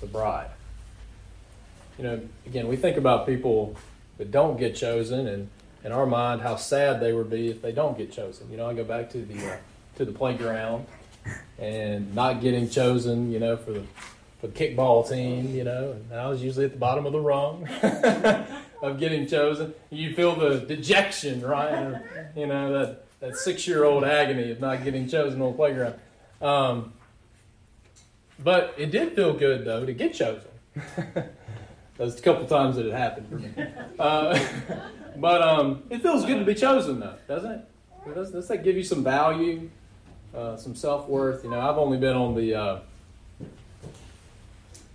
The 0.00 0.06
bride. 0.06 0.50
You 1.96 2.04
know, 2.04 2.20
again, 2.46 2.66
we 2.66 2.74
think 2.74 2.96
about 2.96 3.24
people 3.24 3.76
that 4.18 4.32
don't 4.32 4.58
get 4.58 4.74
chosen 4.74 5.28
and 5.28 5.48
in 5.84 5.92
our 5.92 6.06
mind 6.06 6.40
how 6.40 6.56
sad 6.56 7.00
they 7.00 7.12
would 7.12 7.30
be 7.30 7.48
if 7.48 7.62
they 7.62 7.72
don't 7.72 7.96
get 7.96 8.12
chosen. 8.12 8.50
You 8.50 8.56
know, 8.56 8.68
I 8.68 8.74
go 8.74 8.84
back 8.84 9.10
to 9.10 9.18
the 9.18 9.52
uh, 9.52 9.56
to 9.96 10.04
the 10.04 10.12
playground 10.12 10.86
and 11.58 12.14
not 12.14 12.40
getting 12.40 12.68
chosen. 12.68 13.32
You 13.32 13.40
know, 13.40 13.56
for 13.56 13.72
the 13.72 13.82
for 14.40 14.46
the 14.46 14.52
kickball 14.52 15.08
team. 15.08 15.54
You 15.54 15.64
know, 15.64 15.96
and 16.10 16.20
I 16.20 16.28
was 16.28 16.42
usually 16.42 16.66
at 16.66 16.72
the 16.72 16.78
bottom 16.78 17.06
of 17.06 17.12
the 17.12 17.20
rung 17.20 17.68
of 18.82 18.98
getting 18.98 19.26
chosen. 19.26 19.74
You 19.90 20.14
feel 20.14 20.36
the 20.36 20.60
dejection, 20.60 21.42
right? 21.42 21.72
Or, 21.72 22.32
you 22.36 22.46
know 22.46 22.72
that 22.72 23.04
that 23.20 23.36
six 23.36 23.66
year 23.66 23.84
old 23.84 24.04
agony 24.04 24.50
of 24.50 24.60
not 24.60 24.84
getting 24.84 25.08
chosen 25.08 25.40
on 25.42 25.52
the 25.52 25.56
playground. 25.56 25.94
Um, 26.40 26.92
but 28.42 28.74
it 28.76 28.90
did 28.90 29.14
feel 29.14 29.32
good 29.34 29.64
though 29.64 29.86
to 29.86 29.92
get 29.92 30.14
chosen. 30.14 30.48
There's 31.96 32.18
a 32.18 32.22
couple 32.22 32.46
times 32.46 32.76
that 32.76 32.86
it 32.86 32.92
happened 32.92 33.28
for 33.28 33.36
me. 33.36 33.50
Uh, 33.98 34.38
but 35.16 35.42
um, 35.42 35.82
it 35.90 36.02
feels 36.02 36.24
good 36.24 36.38
to 36.38 36.44
be 36.44 36.54
chosen, 36.54 37.00
though, 37.00 37.14
doesn't 37.28 37.50
it? 37.50 38.14
Does, 38.14 38.32
does 38.32 38.48
that 38.48 38.64
give 38.64 38.76
you 38.76 38.82
some 38.82 39.04
value, 39.04 39.70
uh, 40.34 40.56
some 40.56 40.74
self 40.74 41.08
worth? 41.08 41.44
You 41.44 41.50
know, 41.50 41.60
I've 41.60 41.78
only 41.78 41.98
been 41.98 42.16
on 42.16 42.34
the 42.34 42.54
uh, 42.54 42.78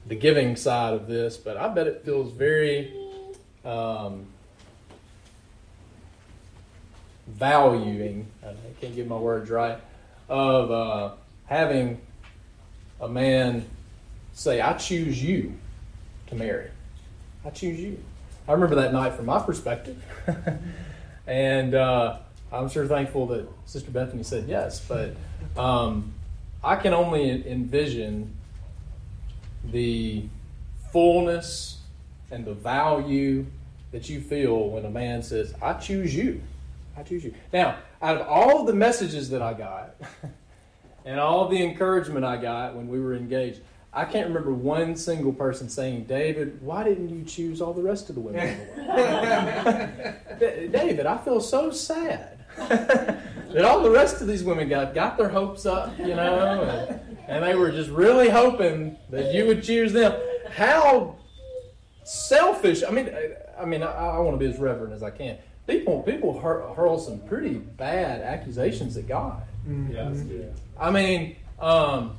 the 0.07 0.15
giving 0.15 0.55
side 0.55 0.93
of 0.93 1.07
this, 1.07 1.37
but 1.37 1.57
I 1.57 1.67
bet 1.69 1.87
it 1.87 2.03
feels 2.03 2.31
very 2.31 2.93
um, 3.63 4.25
valuing. 7.27 8.27
I 8.43 8.53
can't 8.81 8.95
get 8.95 9.07
my 9.07 9.17
words 9.17 9.49
right 9.49 9.79
of 10.29 10.71
uh, 10.71 11.11
having 11.45 12.01
a 12.99 13.07
man 13.07 13.65
say, 14.33 14.61
"I 14.61 14.73
choose 14.73 15.23
you 15.23 15.53
to 16.27 16.35
marry. 16.35 16.69
I 17.45 17.51
choose 17.51 17.79
you." 17.79 18.03
I 18.47 18.53
remember 18.53 18.75
that 18.75 18.93
night 18.93 19.13
from 19.13 19.25
my 19.25 19.39
perspective. 19.39 20.01
and 21.27 21.75
uh, 21.75 22.17
I'm 22.51 22.69
sure 22.69 22.87
thankful 22.87 23.27
that 23.27 23.47
Sister 23.65 23.91
Bethany 23.91 24.23
said 24.23 24.47
yes, 24.47 24.79
but 24.79 25.15
um, 25.57 26.13
I 26.63 26.77
can 26.77 26.93
only 26.93 27.45
envision 27.47 28.33
the 29.65 30.23
fullness 30.91 31.79
and 32.31 32.45
the 32.45 32.53
value 32.53 33.45
that 33.91 34.09
you 34.09 34.21
feel 34.21 34.69
when 34.69 34.85
a 34.85 34.89
man 34.89 35.23
says, 35.23 35.53
I 35.61 35.73
choose 35.73 36.15
you. 36.15 36.41
I 36.95 37.03
choose 37.03 37.23
you. 37.23 37.33
Now, 37.51 37.77
out 38.01 38.17
of 38.17 38.27
all 38.27 38.63
the 38.63 38.73
messages 38.73 39.29
that 39.29 39.41
I 39.41 39.53
got 39.53 39.95
and 41.05 41.19
all 41.19 41.47
the 41.47 41.61
encouragement 41.61 42.25
I 42.25 42.37
got 42.37 42.75
when 42.75 42.87
we 42.87 42.99
were 42.99 43.13
engaged, 43.13 43.59
I 43.97 44.05
can't 44.05 44.27
remember 44.27 44.53
one 44.53 44.95
single 44.95 45.33
person 45.33 45.69
saying, 45.69 46.03
David, 46.03 46.61
why 46.61 46.83
didn't 46.83 47.09
you 47.09 47.23
choose 47.23 47.63
all 47.63 47.73
the 47.73 47.81
rest 47.81 48.09
of 48.09 48.15
the 48.15 48.21
women 48.21 48.47
in 48.47 48.67
the 48.75 48.83
world? 50.39 50.71
David, 50.71 51.07
I 51.07 51.17
feel 51.17 51.41
so 51.41 51.71
sad 51.71 52.37
that 52.57 53.65
all 53.65 53.81
the 53.81 53.89
rest 53.89 54.21
of 54.21 54.27
these 54.27 54.43
women 54.43 54.69
got, 54.69 54.93
got 54.93 55.17
their 55.17 55.29
hopes 55.29 55.65
up, 55.65 55.97
you 55.97 56.13
know, 56.13 56.61
and, 56.61 57.17
and 57.27 57.43
they 57.43 57.55
were 57.55 57.71
just 57.71 57.89
really 57.89 58.29
hoping 58.29 58.95
that 59.09 59.33
you 59.33 59.47
would 59.47 59.63
choose 59.63 59.93
them. 59.93 60.13
How 60.51 61.15
selfish. 62.03 62.83
I 62.87 62.91
mean, 62.91 63.09
I, 63.09 63.63
I 63.63 63.65
mean, 63.65 63.81
I, 63.81 63.87
I, 63.87 64.19
want 64.19 64.39
to 64.39 64.45
be 64.45 64.53
as 64.53 64.59
reverent 64.59 64.93
as 64.93 65.01
I 65.01 65.09
can. 65.09 65.39
People, 65.65 66.03
people 66.03 66.39
hurl, 66.39 66.71
hurl 66.75 66.99
some 66.99 67.17
pretty 67.21 67.55
bad 67.55 68.21
accusations 68.21 68.95
at 68.95 69.07
God. 69.07 69.41
Mm-hmm. 69.67 69.91
Yes, 69.91 70.23
yeah. 70.29 70.45
I 70.79 70.91
mean, 70.91 71.35
um, 71.59 72.15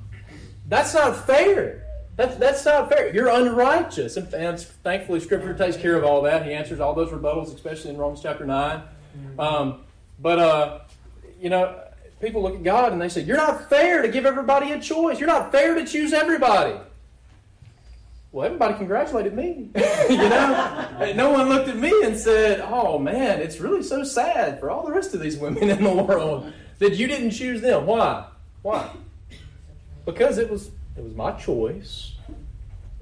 that's 0.68 0.94
not 0.94 1.26
fair. 1.26 1.84
That's, 2.16 2.36
that's 2.36 2.64
not 2.64 2.88
fair. 2.88 3.14
You're 3.14 3.28
unrighteous. 3.28 4.16
And, 4.16 4.32
and, 4.34 4.60
thankfully, 4.60 5.20
Scripture 5.20 5.54
takes 5.54 5.76
care 5.76 5.96
of 5.96 6.04
all 6.04 6.22
that. 6.22 6.44
He 6.44 6.52
answers 6.52 6.80
all 6.80 6.94
those 6.94 7.10
rebuttals, 7.10 7.54
especially 7.54 7.90
in 7.90 7.96
Romans 7.96 8.20
chapter 8.22 8.44
9. 8.44 8.78
Mm-hmm. 8.78 9.40
Um, 9.40 9.80
but, 10.20 10.38
uh, 10.38 10.78
you 11.40 11.48
know, 11.48 11.80
people 12.20 12.42
look 12.42 12.56
at 12.56 12.62
God 12.62 12.92
and 12.92 13.00
they 13.00 13.08
say, 13.08 13.22
You're 13.22 13.36
not 13.36 13.68
fair 13.68 14.02
to 14.02 14.08
give 14.08 14.26
everybody 14.26 14.72
a 14.72 14.80
choice. 14.80 15.20
You're 15.20 15.28
not 15.28 15.52
fair 15.52 15.74
to 15.76 15.86
choose 15.86 16.12
everybody. 16.12 16.76
Well, 18.30 18.44
everybody 18.44 18.74
congratulated 18.74 19.34
me. 19.34 19.70
you 20.10 20.16
know, 20.16 21.12
no 21.14 21.30
one 21.30 21.48
looked 21.48 21.68
at 21.68 21.76
me 21.76 21.92
and 22.04 22.14
said, 22.14 22.60
"Oh 22.60 22.98
man, 22.98 23.40
it's 23.40 23.58
really 23.58 23.82
so 23.82 24.04
sad 24.04 24.60
for 24.60 24.70
all 24.70 24.84
the 24.84 24.92
rest 24.92 25.14
of 25.14 25.20
these 25.20 25.38
women 25.38 25.70
in 25.70 25.82
the 25.82 25.90
world 25.90 26.52
that 26.78 26.96
you 26.96 27.06
didn't 27.06 27.30
choose 27.30 27.62
them." 27.62 27.86
Why? 27.86 28.26
Why? 28.60 28.90
Because 30.08 30.38
it 30.38 30.48
was 30.48 30.70
it 30.96 31.04
was 31.04 31.14
my 31.14 31.32
choice, 31.32 32.14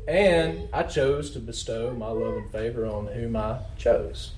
and 0.08 0.68
I 0.72 0.82
chose 0.82 1.30
to 1.30 1.38
bestow 1.38 1.94
my 1.94 2.08
love 2.08 2.34
and 2.34 2.50
favor 2.50 2.84
on 2.84 3.06
whom 3.06 3.36
I 3.36 3.60
chose. 3.78 4.32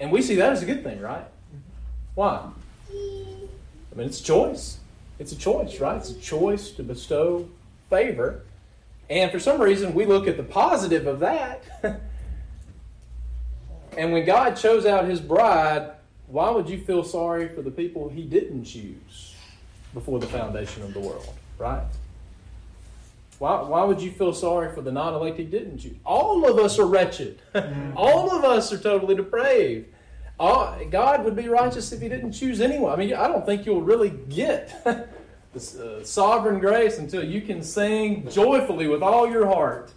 And 0.00 0.10
we 0.10 0.20
see 0.20 0.34
that 0.34 0.52
as 0.52 0.62
a 0.62 0.66
good 0.66 0.82
thing, 0.82 1.00
right? 1.00 1.26
Why? 2.16 2.50
I 2.90 3.94
mean, 3.94 4.08
it's 4.08 4.20
a 4.20 4.24
choice. 4.24 4.78
It's 5.20 5.30
a 5.30 5.36
choice, 5.36 5.78
right? 5.78 5.96
It's 5.96 6.10
a 6.10 6.18
choice 6.18 6.72
to 6.72 6.82
bestow 6.82 7.48
favor. 7.88 8.42
And 9.08 9.30
for 9.30 9.38
some 9.38 9.60
reason, 9.60 9.94
we 9.94 10.06
look 10.06 10.26
at 10.26 10.36
the 10.36 10.42
positive 10.42 11.06
of 11.06 11.20
that. 11.20 11.62
and 13.96 14.12
when 14.12 14.26
God 14.26 14.56
chose 14.56 14.86
out 14.86 15.06
his 15.06 15.20
bride, 15.20 15.92
why 16.26 16.50
would 16.50 16.68
you 16.68 16.78
feel 16.78 17.04
sorry 17.04 17.48
for 17.48 17.62
the 17.62 17.70
people 17.70 18.08
he 18.08 18.24
didn't 18.24 18.64
choose? 18.64 19.27
Before 19.94 20.18
the 20.18 20.26
foundation 20.26 20.82
of 20.82 20.94
the 20.94 21.00
world, 21.00 21.34
right? 21.58 21.82
Why, 23.38 23.62
why 23.62 23.84
would 23.84 24.00
you 24.00 24.10
feel 24.10 24.32
sorry 24.32 24.74
for 24.74 24.82
the 24.82 24.90
non 24.90 25.14
elect 25.14 25.38
he 25.38 25.44
didn't 25.44 25.84
you? 25.84 25.96
All 26.04 26.48
of 26.48 26.58
us 26.58 26.78
are 26.78 26.86
wretched. 26.86 27.40
All 27.96 28.36
of 28.36 28.44
us 28.44 28.72
are 28.72 28.78
totally 28.78 29.14
depraved. 29.14 29.86
God 30.38 31.24
would 31.24 31.36
be 31.36 31.48
righteous 31.48 31.92
if 31.92 32.00
he 32.00 32.08
didn't 32.08 32.32
choose 32.32 32.60
anyone. 32.60 32.92
I 32.92 32.96
mean, 32.96 33.14
I 33.14 33.28
don't 33.28 33.44
think 33.44 33.66
you'll 33.66 33.82
really 33.82 34.10
get 34.10 34.84
the 34.84 36.00
uh, 36.00 36.04
sovereign 36.04 36.58
grace 36.58 36.98
until 36.98 37.24
you 37.24 37.40
can 37.40 37.62
sing 37.62 38.28
joyfully 38.28 38.88
with 38.88 39.02
all 39.02 39.28
your 39.28 39.46
heart. 39.46 39.92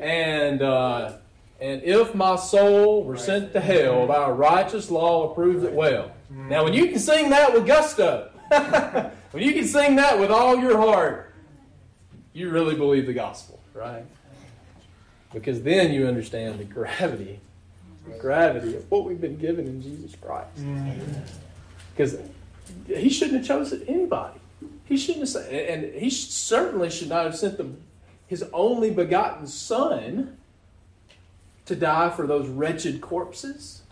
And 0.00 0.62
uh, 0.62 1.14
and 1.60 1.82
if 1.82 2.14
my 2.14 2.36
soul 2.36 3.02
were 3.02 3.16
sent 3.16 3.52
to 3.52 3.60
hell, 3.60 4.06
thy 4.06 4.30
righteous 4.30 4.90
law 4.90 5.30
approves 5.30 5.64
it 5.64 5.72
well. 5.72 6.12
Now, 6.30 6.64
when 6.64 6.74
you 6.74 6.88
can 6.88 6.98
sing 6.98 7.30
that 7.30 7.52
with 7.52 7.66
gusto, 7.66 8.30
when 9.30 9.42
you 9.42 9.52
can 9.52 9.66
sing 9.66 9.96
that 9.96 10.18
with 10.18 10.30
all 10.30 10.58
your 10.58 10.76
heart, 10.76 11.34
you 12.32 12.50
really 12.50 12.74
believe 12.74 13.06
the 13.06 13.14
gospel, 13.14 13.58
right? 13.74 14.04
Because 15.32 15.62
then 15.62 15.92
you 15.92 16.06
understand 16.06 16.58
the 16.58 16.64
gravity, 16.64 17.40
the 18.06 18.18
gravity 18.18 18.76
of 18.76 18.90
what 18.90 19.04
we've 19.04 19.20
been 19.20 19.38
given 19.38 19.66
in 19.66 19.82
Jesus 19.82 20.14
Christ. 20.20 20.48
Because 21.94 22.16
he 22.86 23.08
shouldn't 23.08 23.38
have 23.38 23.46
chosen 23.46 23.82
anybody. 23.88 24.38
He 24.84 24.96
shouldn't 24.96 25.20
have 25.20 25.28
said, 25.28 25.52
and 25.52 25.94
he 25.94 26.10
certainly 26.10 26.90
should 26.90 27.08
not 27.08 27.24
have 27.24 27.36
sent 27.36 27.58
the, 27.58 27.70
his 28.26 28.44
only 28.52 28.90
begotten 28.90 29.46
Son 29.46 30.36
to 31.66 31.76
die 31.76 32.08
for 32.10 32.26
those 32.26 32.48
wretched 32.48 33.00
corpses. 33.00 33.82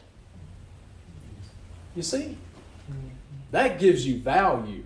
You 1.97 2.03
see? 2.03 2.37
That 3.51 3.81
gives 3.81 4.07
you 4.07 4.19
value. 4.19 4.85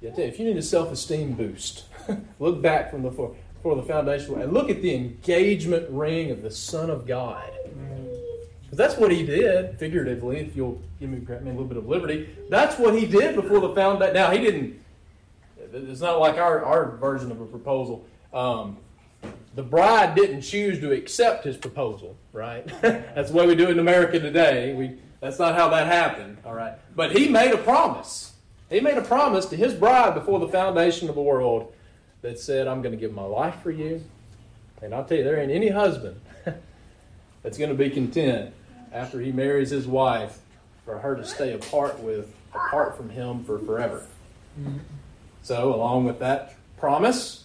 If 0.00 0.40
you 0.40 0.46
need 0.46 0.56
a 0.56 0.62
self 0.62 0.90
esteem 0.90 1.34
boost, 1.34 1.84
look 2.40 2.60
back 2.60 2.90
from 2.90 3.02
before 3.02 3.36
the 3.64 3.82
foundation. 3.82 4.40
And 4.40 4.52
look 4.52 4.70
at 4.70 4.82
the 4.82 4.94
engagement 4.94 5.88
ring 5.90 6.30
of 6.30 6.42
the 6.42 6.50
Son 6.50 6.90
of 6.90 7.06
God. 7.06 7.50
Because 8.64 8.78
that's 8.78 8.96
what 8.96 9.12
he 9.12 9.24
did, 9.24 9.78
figuratively, 9.78 10.38
if 10.38 10.56
you'll 10.56 10.80
give 10.98 11.10
me, 11.10 11.18
me 11.18 11.26
a 11.28 11.52
little 11.52 11.64
bit 11.66 11.76
of 11.76 11.86
liberty. 11.86 12.30
That's 12.48 12.78
what 12.78 12.94
he 12.94 13.06
did 13.06 13.36
before 13.36 13.60
the 13.60 13.74
foundation. 13.74 14.14
Now, 14.14 14.30
he 14.30 14.38
didn't, 14.38 14.82
it's 15.72 16.00
not 16.00 16.18
like 16.18 16.38
our, 16.38 16.64
our 16.64 16.96
version 16.96 17.30
of 17.30 17.40
a 17.42 17.44
proposal. 17.44 18.06
Um, 18.32 18.78
the 19.54 19.62
bride 19.62 20.14
didn't 20.14 20.40
choose 20.40 20.80
to 20.80 20.92
accept 20.92 21.44
his 21.44 21.58
proposal, 21.58 22.16
right? 22.32 22.66
that's 22.80 23.30
the 23.30 23.36
way 23.36 23.46
we 23.46 23.54
do 23.54 23.64
it 23.64 23.72
in 23.72 23.78
America 23.78 24.18
today. 24.18 24.72
We, 24.72 24.96
that's 25.22 25.38
not 25.38 25.54
how 25.54 25.68
that 25.68 25.86
happened, 25.86 26.38
all 26.44 26.52
right? 26.52 26.74
But 26.96 27.12
he 27.12 27.28
made 27.28 27.52
a 27.52 27.56
promise. 27.56 28.32
He 28.68 28.80
made 28.80 28.98
a 28.98 29.02
promise 29.02 29.46
to 29.46 29.56
his 29.56 29.72
bride 29.72 30.14
before 30.14 30.40
the 30.40 30.48
foundation 30.48 31.08
of 31.08 31.14
the 31.14 31.22
world 31.22 31.72
that 32.22 32.40
said, 32.40 32.66
I'm 32.66 32.82
going 32.82 32.92
to 32.92 33.00
give 33.00 33.12
my 33.12 33.22
life 33.22 33.62
for 33.62 33.70
you. 33.70 34.04
And 34.82 34.92
I'll 34.92 35.04
tell 35.04 35.18
you, 35.18 35.22
there 35.22 35.38
ain't 35.38 35.52
any 35.52 35.68
husband 35.68 36.20
that's 37.44 37.56
going 37.56 37.70
to 37.70 37.76
be 37.76 37.88
content 37.88 38.52
after 38.92 39.20
he 39.20 39.30
marries 39.30 39.70
his 39.70 39.86
wife 39.86 40.40
for 40.84 40.98
her 40.98 41.14
to 41.14 41.24
stay 41.24 41.52
apart 41.52 42.00
with 42.00 42.34
apart 42.52 42.96
from 42.96 43.08
him 43.08 43.44
for 43.44 43.60
forever. 43.60 44.04
Mm-hmm. 44.60 44.78
So, 45.42 45.72
along 45.72 46.04
with 46.04 46.18
that 46.18 46.56
promise, 46.78 47.44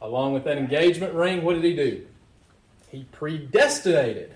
along 0.00 0.32
with 0.32 0.44
that 0.44 0.56
engagement 0.56 1.12
ring, 1.12 1.42
what 1.42 1.54
did 1.54 1.64
he 1.64 1.76
do? 1.76 2.06
He 2.90 3.04
predestinated, 3.12 4.34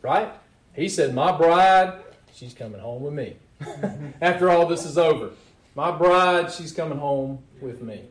right? 0.00 0.32
He 0.74 0.88
said, 0.88 1.14
My 1.14 1.36
bride, 1.36 2.00
she's 2.36 2.54
coming 2.54 2.80
home 2.80 3.02
with 3.02 3.14
me. 3.14 3.36
After 4.20 4.50
all 4.50 4.66
this 4.66 4.84
is 4.84 4.98
over, 4.98 5.30
my 5.74 5.90
bride, 5.90 6.52
she's 6.52 6.72
coming 6.72 6.98
home 6.98 7.38
with 7.60 7.82
me. 7.82 8.02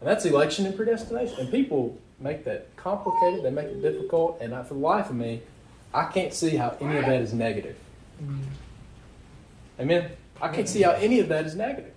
And 0.00 0.08
that's 0.08 0.24
election 0.24 0.64
and 0.66 0.76
predestination. 0.76 1.40
And 1.40 1.50
people 1.50 1.98
make 2.20 2.44
that 2.44 2.74
complicated, 2.76 3.44
they 3.44 3.50
make 3.50 3.66
it 3.66 3.82
difficult, 3.82 4.38
and 4.40 4.52
for 4.66 4.74
the 4.74 4.80
life 4.80 5.10
of 5.10 5.16
me, 5.16 5.42
I 5.92 6.04
can't 6.04 6.32
see 6.32 6.56
how 6.56 6.76
any 6.80 6.96
of 6.98 7.06
that 7.06 7.20
is 7.20 7.32
negative. 7.32 7.76
Amen? 9.80 10.10
I 10.40 10.48
can't 10.48 10.68
see 10.68 10.82
how 10.82 10.92
any 10.92 11.20
of 11.20 11.28
that 11.28 11.46
is 11.46 11.54
negative. 11.54 11.92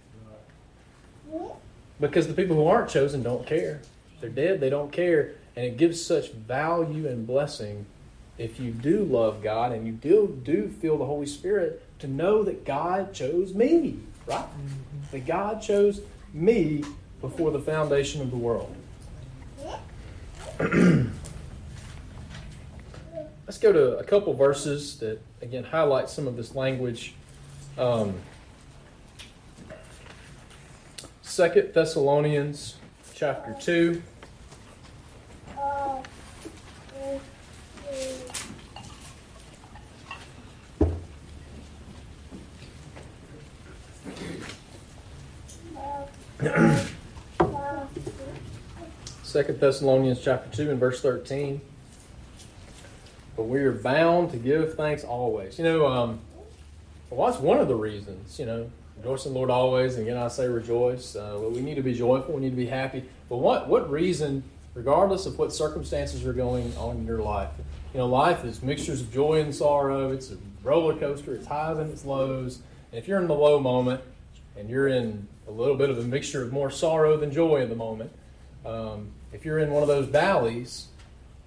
Because 2.00 2.28
the 2.28 2.34
people 2.34 2.56
who 2.56 2.66
aren't 2.66 2.90
chosen 2.90 3.22
don't 3.22 3.46
care. 3.46 3.82
They're 4.20 4.30
dead, 4.30 4.60
they 4.60 4.70
don't 4.70 4.92
care. 4.92 5.36
And 5.56 5.66
it 5.66 5.78
gives 5.78 6.04
such 6.04 6.32
value 6.32 7.08
and 7.08 7.28
blessing 7.28 7.86
if 8.42 8.60
you 8.60 8.72
do 8.72 9.04
love 9.04 9.44
God 9.44 9.72
and 9.72 9.86
you 9.86 9.94
do, 9.94 10.40
do 10.44 10.68
feel 10.68 10.98
the 10.98 11.06
Holy 11.06 11.28
Spirit 11.28 11.84
to 12.00 12.08
know 12.08 12.44
that 12.44 12.66
God 12.66 13.14
chose 13.14 13.54
me, 13.54 14.00
right? 14.26 14.40
Mm-hmm. 14.40 15.12
That 15.12 15.28
God 15.28 15.62
chose 15.62 16.02
me 16.34 16.84
before 17.22 17.52
the 17.52 17.60
foundation 17.60 18.20
of 18.22 18.32
the 18.32 18.38
world. 18.38 18.76
Let's 23.46 23.60
go 23.60 23.72
to 23.72 23.98
a 24.00 24.04
couple 24.04 24.34
verses 24.34 24.98
that, 25.00 25.22
again, 25.42 25.64
highlight 25.64 26.10
some 26.10 26.28
of 26.28 26.36
this 26.36 26.56
language. 26.56 27.14
Um, 27.78 28.16
Second 31.22 31.74
Thessalonians 31.74 32.78
chapter 33.14 33.56
2. 33.62 34.02
Second 49.42 49.60
Thessalonians 49.60 50.22
chapter 50.24 50.56
2 50.56 50.70
and 50.70 50.80
verse 50.80 51.02
13. 51.02 51.60
But 53.36 53.46
we 53.46 53.62
are 53.62 53.72
bound 53.72 54.30
to 54.34 54.38
give 54.38 54.76
thanks 54.76 55.04
always. 55.04 55.58
You 55.58 55.64
know, 55.64 55.88
um, 55.88 56.20
well, 57.10 57.28
that's 57.28 57.42
one 57.42 57.58
of 57.58 57.68
the 57.68 57.74
reasons, 57.74 58.38
you 58.38 58.46
know, 58.46 58.70
rejoice 58.98 59.26
in 59.26 59.34
the 59.34 59.40
Lord 59.40 59.50
always. 59.50 59.96
And 59.96 60.08
again, 60.08 60.22
I 60.22 60.28
say 60.28 60.48
rejoice. 60.48 61.16
Uh, 61.16 61.40
we 61.52 61.62
need 61.62 61.74
to 61.74 61.82
be 61.82 61.96
joyful. 61.96 62.36
We 62.36 62.42
need 62.42 62.52
to 62.52 62.56
be 62.56 62.68
happy. 62.68 63.04
But 63.30 63.38
what, 63.38 63.68
what 63.68 63.90
reason, 63.90 64.44
regardless 64.76 65.26
of 65.26 65.40
what 65.40 65.52
circumstances 65.52 66.24
are 66.24 66.34
going 66.34 66.78
on 66.78 66.98
in 66.98 67.08
your 67.08 67.24
life, 67.24 67.50
you 67.96 67.98
know, 67.98 68.06
life 68.06 68.46
is 68.46 68.62
mixtures 68.62 69.02
of 69.02 69.12
joy 69.12 69.42
and 69.42 69.56
sorrow. 69.56 70.12
It's 70.12 70.30
a 70.30 70.38
roller 70.64 70.96
coaster. 70.96 71.34
It's 71.34 71.48
highs 71.48 71.80
and 71.80 71.92
it's 71.92 72.06
lows. 72.06 72.60
And 72.92 73.00
if 73.00 73.08
you're 73.08 73.20
in 73.20 73.28
the 73.28 73.34
low 73.34 73.60
moment 73.60 74.02
and 74.56 74.70
you're 74.70 74.88
in 74.88 75.28
a 75.48 75.52
little 75.52 75.78
bit 75.78 75.90
of 75.90 75.98
a 75.98 76.04
mixture 76.04 76.44
of 76.44 76.54
more 76.54 76.70
sorrow 76.70 77.18
than 77.18 77.32
joy 77.32 77.64
in 77.64 77.70
the 77.70 77.76
moment, 77.76 78.12
um, 78.64 79.10
if 79.34 79.46
you're 79.46 79.60
in 79.60 79.72
one 79.72 79.82
of 79.82 79.88
those 79.88 80.08
valleys, 80.08 80.88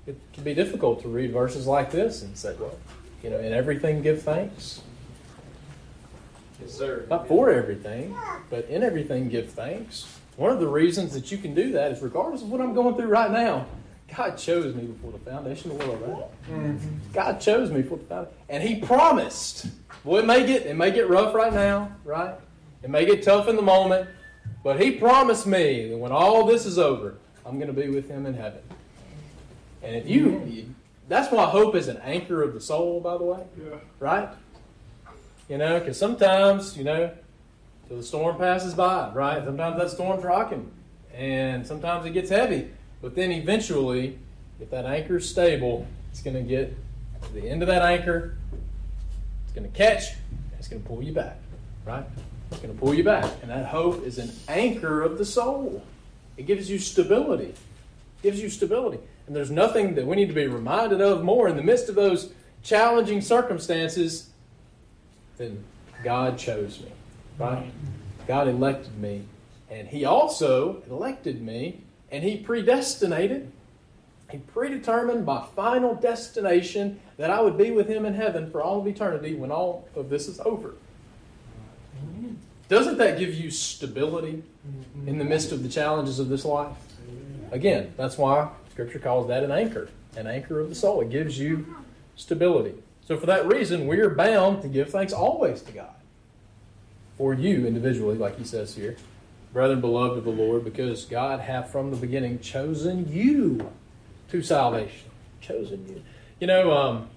it 0.06 0.18
can 0.32 0.44
be 0.44 0.54
difficult 0.54 1.02
to 1.02 1.08
read 1.08 1.32
verses 1.32 1.66
like 1.66 1.90
this 1.90 2.22
and 2.22 2.36
say, 2.36 2.54
well, 2.58 2.78
you 3.22 3.30
know, 3.30 3.38
in 3.38 3.52
everything 3.52 4.02
give 4.02 4.22
thanks. 4.22 4.82
Yes, 6.60 6.72
sir. 6.72 7.06
Not 7.10 7.26
for 7.26 7.50
everything, 7.50 8.16
but 8.50 8.66
in 8.66 8.82
everything 8.82 9.28
give 9.28 9.50
thanks. 9.50 10.18
One 10.36 10.50
of 10.50 10.60
the 10.60 10.68
reasons 10.68 11.12
that 11.14 11.30
you 11.30 11.38
can 11.38 11.54
do 11.54 11.72
that 11.72 11.92
is 11.92 12.02
regardless 12.02 12.42
of 12.42 12.50
what 12.50 12.60
I'm 12.60 12.74
going 12.74 12.96
through 12.96 13.06
right 13.06 13.30
now, 13.30 13.66
God 14.14 14.36
chose 14.36 14.74
me 14.74 14.84
before 14.84 15.12
the 15.12 15.18
foundation 15.18 15.70
of 15.70 15.78
the 15.78 15.86
world. 15.86 16.30
Mm-hmm. 16.50 16.88
God 17.12 17.40
chose 17.40 17.70
me 17.70 17.82
before 17.82 17.98
the 17.98 18.04
foundation, 18.04 18.36
and 18.48 18.62
He 18.62 18.76
promised. 18.76 19.66
Well, 20.04 20.22
it 20.22 20.26
may 20.26 20.46
get 20.46 20.66
it 20.66 20.76
may 20.76 20.90
get 20.90 21.08
rough 21.08 21.34
right 21.34 21.52
now, 21.52 21.90
right? 22.04 22.34
It 22.82 22.90
may 22.90 23.06
get 23.06 23.22
tough 23.22 23.48
in 23.48 23.56
the 23.56 23.62
moment, 23.62 24.08
but 24.62 24.80
He 24.80 24.92
promised 24.92 25.46
me 25.46 25.88
that 25.88 25.96
when 25.96 26.12
all 26.12 26.44
this 26.44 26.66
is 26.66 26.78
over, 26.78 27.16
I'm 27.46 27.58
going 27.58 27.72
to 27.74 27.80
be 27.80 27.88
with 27.88 28.08
Him 28.08 28.26
in 28.26 28.34
heaven. 28.34 28.60
And 29.82 29.96
if 29.96 30.08
you, 30.08 30.74
that's 31.08 31.30
why 31.30 31.44
hope 31.44 31.74
is 31.74 31.88
an 31.88 31.98
anchor 31.98 32.42
of 32.42 32.54
the 32.54 32.60
soul, 32.60 33.00
by 33.00 33.18
the 33.18 33.24
way. 33.24 33.42
Yeah. 33.58 33.76
Right? 34.00 34.28
You 35.48 35.58
know, 35.58 35.78
because 35.78 35.98
sometimes, 35.98 36.76
you 36.76 36.84
know, 36.84 37.10
till 37.86 37.98
the 37.98 38.02
storm 38.02 38.38
passes 38.38 38.74
by, 38.74 39.10
right? 39.12 39.44
Sometimes 39.44 39.78
that 39.78 39.90
storm's 39.90 40.24
rocking, 40.24 40.70
and 41.14 41.66
sometimes 41.66 42.06
it 42.06 42.10
gets 42.10 42.30
heavy. 42.30 42.70
But 43.02 43.14
then 43.14 43.30
eventually, 43.30 44.18
if 44.58 44.70
that 44.70 44.86
anchor's 44.86 45.28
stable, 45.28 45.86
it's 46.10 46.22
going 46.22 46.36
to 46.36 46.42
get 46.42 46.74
to 47.22 47.32
the 47.32 47.48
end 47.48 47.62
of 47.62 47.68
that 47.68 47.82
anchor, 47.82 48.38
it's 49.44 49.52
going 49.52 49.70
to 49.70 49.76
catch, 49.76 50.14
it's 50.58 50.68
going 50.68 50.82
to 50.82 50.88
pull 50.88 51.02
you 51.02 51.12
back, 51.12 51.36
right? 51.84 52.04
It's 52.50 52.60
going 52.60 52.72
to 52.72 52.80
pull 52.80 52.94
you 52.94 53.04
back. 53.04 53.30
And 53.42 53.50
that 53.50 53.66
hope 53.66 54.02
is 54.06 54.18
an 54.18 54.32
anchor 54.48 55.02
of 55.02 55.18
the 55.18 55.24
soul. 55.26 55.82
It 56.36 56.46
gives 56.46 56.70
you 56.70 56.78
stability. 56.78 57.50
It 57.50 58.22
gives 58.22 58.40
you 58.40 58.48
stability. 58.48 58.98
And 59.26 59.34
there's 59.34 59.50
nothing 59.50 59.94
that 59.94 60.06
we 60.06 60.16
need 60.16 60.28
to 60.28 60.34
be 60.34 60.46
reminded 60.46 61.00
of 61.00 61.24
more 61.24 61.48
in 61.48 61.56
the 61.56 61.62
midst 61.62 61.88
of 61.88 61.94
those 61.94 62.32
challenging 62.62 63.20
circumstances 63.20 64.30
than 65.36 65.64
God 66.02 66.38
chose 66.38 66.80
me. 66.80 66.92
Right? 67.38 67.70
God 68.26 68.48
elected 68.48 68.98
me. 68.98 69.24
And 69.70 69.88
He 69.88 70.04
also 70.04 70.82
elected 70.88 71.42
me 71.42 71.80
and 72.10 72.22
He 72.22 72.36
predestinated, 72.36 73.50
He 74.30 74.38
predetermined 74.38 75.24
my 75.24 75.44
final 75.56 75.94
destination 75.94 77.00
that 77.16 77.30
I 77.30 77.40
would 77.40 77.56
be 77.56 77.70
with 77.70 77.88
Him 77.88 78.04
in 78.04 78.14
heaven 78.14 78.50
for 78.50 78.62
all 78.62 78.80
of 78.80 78.86
eternity 78.86 79.34
when 79.34 79.50
all 79.50 79.88
of 79.94 80.10
this 80.10 80.28
is 80.28 80.40
over. 80.40 80.74
Doesn't 82.68 82.98
that 82.98 83.18
give 83.18 83.34
you 83.34 83.50
stability 83.50 84.42
in 85.06 85.18
the 85.18 85.24
midst 85.24 85.52
of 85.52 85.62
the 85.62 85.68
challenges 85.68 86.18
of 86.18 86.28
this 86.28 86.44
life? 86.44 86.76
Again, 87.52 87.92
that's 87.96 88.16
why 88.16 88.48
Scripture 88.70 88.98
calls 88.98 89.28
that 89.28 89.42
an 89.42 89.52
anchor, 89.52 89.88
an 90.16 90.26
anchor 90.26 90.60
of 90.60 90.70
the 90.70 90.74
soul. 90.74 91.00
It 91.02 91.10
gives 91.10 91.38
you 91.38 91.76
stability. 92.16 92.74
So, 93.06 93.18
for 93.18 93.26
that 93.26 93.46
reason, 93.46 93.86
we 93.86 94.00
are 94.00 94.08
bound 94.08 94.62
to 94.62 94.68
give 94.68 94.90
thanks 94.90 95.12
always 95.12 95.60
to 95.62 95.72
God. 95.72 95.94
For 97.18 97.34
you 97.34 97.66
individually, 97.66 98.16
like 98.16 98.38
he 98.38 98.44
says 98.44 98.74
here, 98.74 98.96
brethren 99.52 99.80
beloved 99.80 100.18
of 100.18 100.24
the 100.24 100.30
Lord, 100.30 100.64
because 100.64 101.04
God 101.04 101.40
hath 101.40 101.70
from 101.70 101.90
the 101.90 101.96
beginning 101.96 102.40
chosen 102.40 103.12
you 103.12 103.70
to 104.30 104.42
salvation. 104.42 105.10
Chosen 105.40 105.86
you. 105.86 106.02
You 106.40 106.46
know, 106.46 106.72
um, 106.72 107.08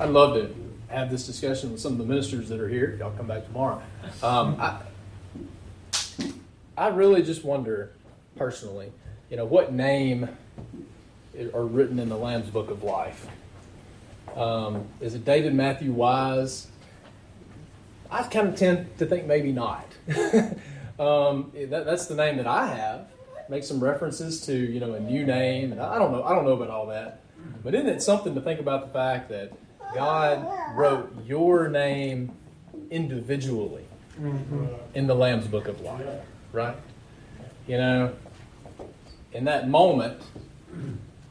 I'd 0.00 0.08
love 0.08 0.34
to 0.34 0.61
have 0.92 1.10
this 1.10 1.26
discussion 1.26 1.72
with 1.72 1.80
some 1.80 1.92
of 1.92 1.98
the 1.98 2.04
ministers 2.04 2.48
that 2.50 2.60
are 2.60 2.68
here. 2.68 2.96
Y'all 2.98 3.12
come 3.16 3.26
back 3.26 3.46
tomorrow. 3.46 3.82
Um, 4.22 4.56
I, 4.60 4.80
I 6.76 6.88
really 6.88 7.22
just 7.22 7.44
wonder, 7.44 7.92
personally, 8.36 8.92
you 9.30 9.36
know, 9.36 9.44
what 9.44 9.72
name 9.72 10.28
are 11.54 11.64
written 11.64 11.98
in 11.98 12.08
the 12.08 12.16
Lamb's 12.16 12.50
Book 12.50 12.70
of 12.70 12.82
Life? 12.82 13.26
Um, 14.36 14.86
is 15.00 15.14
it 15.14 15.24
David 15.24 15.54
Matthew 15.54 15.92
Wise? 15.92 16.68
I 18.10 18.22
kind 18.24 18.48
of 18.48 18.56
tend 18.56 18.98
to 18.98 19.06
think 19.06 19.26
maybe 19.26 19.52
not. 19.52 19.86
um, 20.98 21.52
that, 21.54 21.84
that's 21.86 22.06
the 22.06 22.14
name 22.14 22.36
that 22.36 22.46
I 22.46 22.66
have. 22.66 23.08
Make 23.48 23.64
some 23.64 23.82
references 23.82 24.44
to 24.46 24.54
you 24.54 24.80
know 24.80 24.94
a 24.94 25.00
new 25.00 25.24
name, 25.24 25.72
and 25.72 25.80
I 25.80 25.98
don't 25.98 26.12
know. 26.12 26.22
I 26.22 26.34
don't 26.34 26.44
know 26.44 26.52
about 26.52 26.70
all 26.70 26.86
that, 26.86 27.20
but 27.62 27.74
isn't 27.74 27.88
it 27.88 28.02
something 28.02 28.34
to 28.34 28.40
think 28.40 28.60
about 28.60 28.86
the 28.86 28.92
fact 28.92 29.28
that 29.30 29.52
God 29.94 30.76
wrote 30.76 31.14
your 31.26 31.68
name 31.68 32.32
individually 32.90 33.84
mm-hmm. 34.18 34.66
in 34.94 35.06
the 35.06 35.14
Lamb's 35.14 35.46
Book 35.46 35.68
of 35.68 35.80
Life, 35.80 36.06
right? 36.52 36.76
You 37.66 37.78
know, 37.78 38.12
in 39.32 39.44
that 39.44 39.68
moment, 39.68 40.22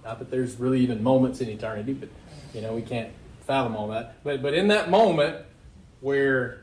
not 0.04 0.20
that 0.20 0.32
there's 0.32 0.60
really 0.60 0.80
even 0.82 1.04
moments 1.04 1.42
in 1.42 1.50
eternity, 1.50 1.94
but 1.94 2.10
you 2.54 2.62
know 2.62 2.74
we 2.74 2.82
can't 2.82 3.12
fathom 3.46 3.76
all 3.76 3.88
that. 3.90 4.24
But 4.24 4.42
but 4.42 4.54
in 4.54 4.68
that 4.70 4.90
moment 4.90 5.46
where 6.00 6.62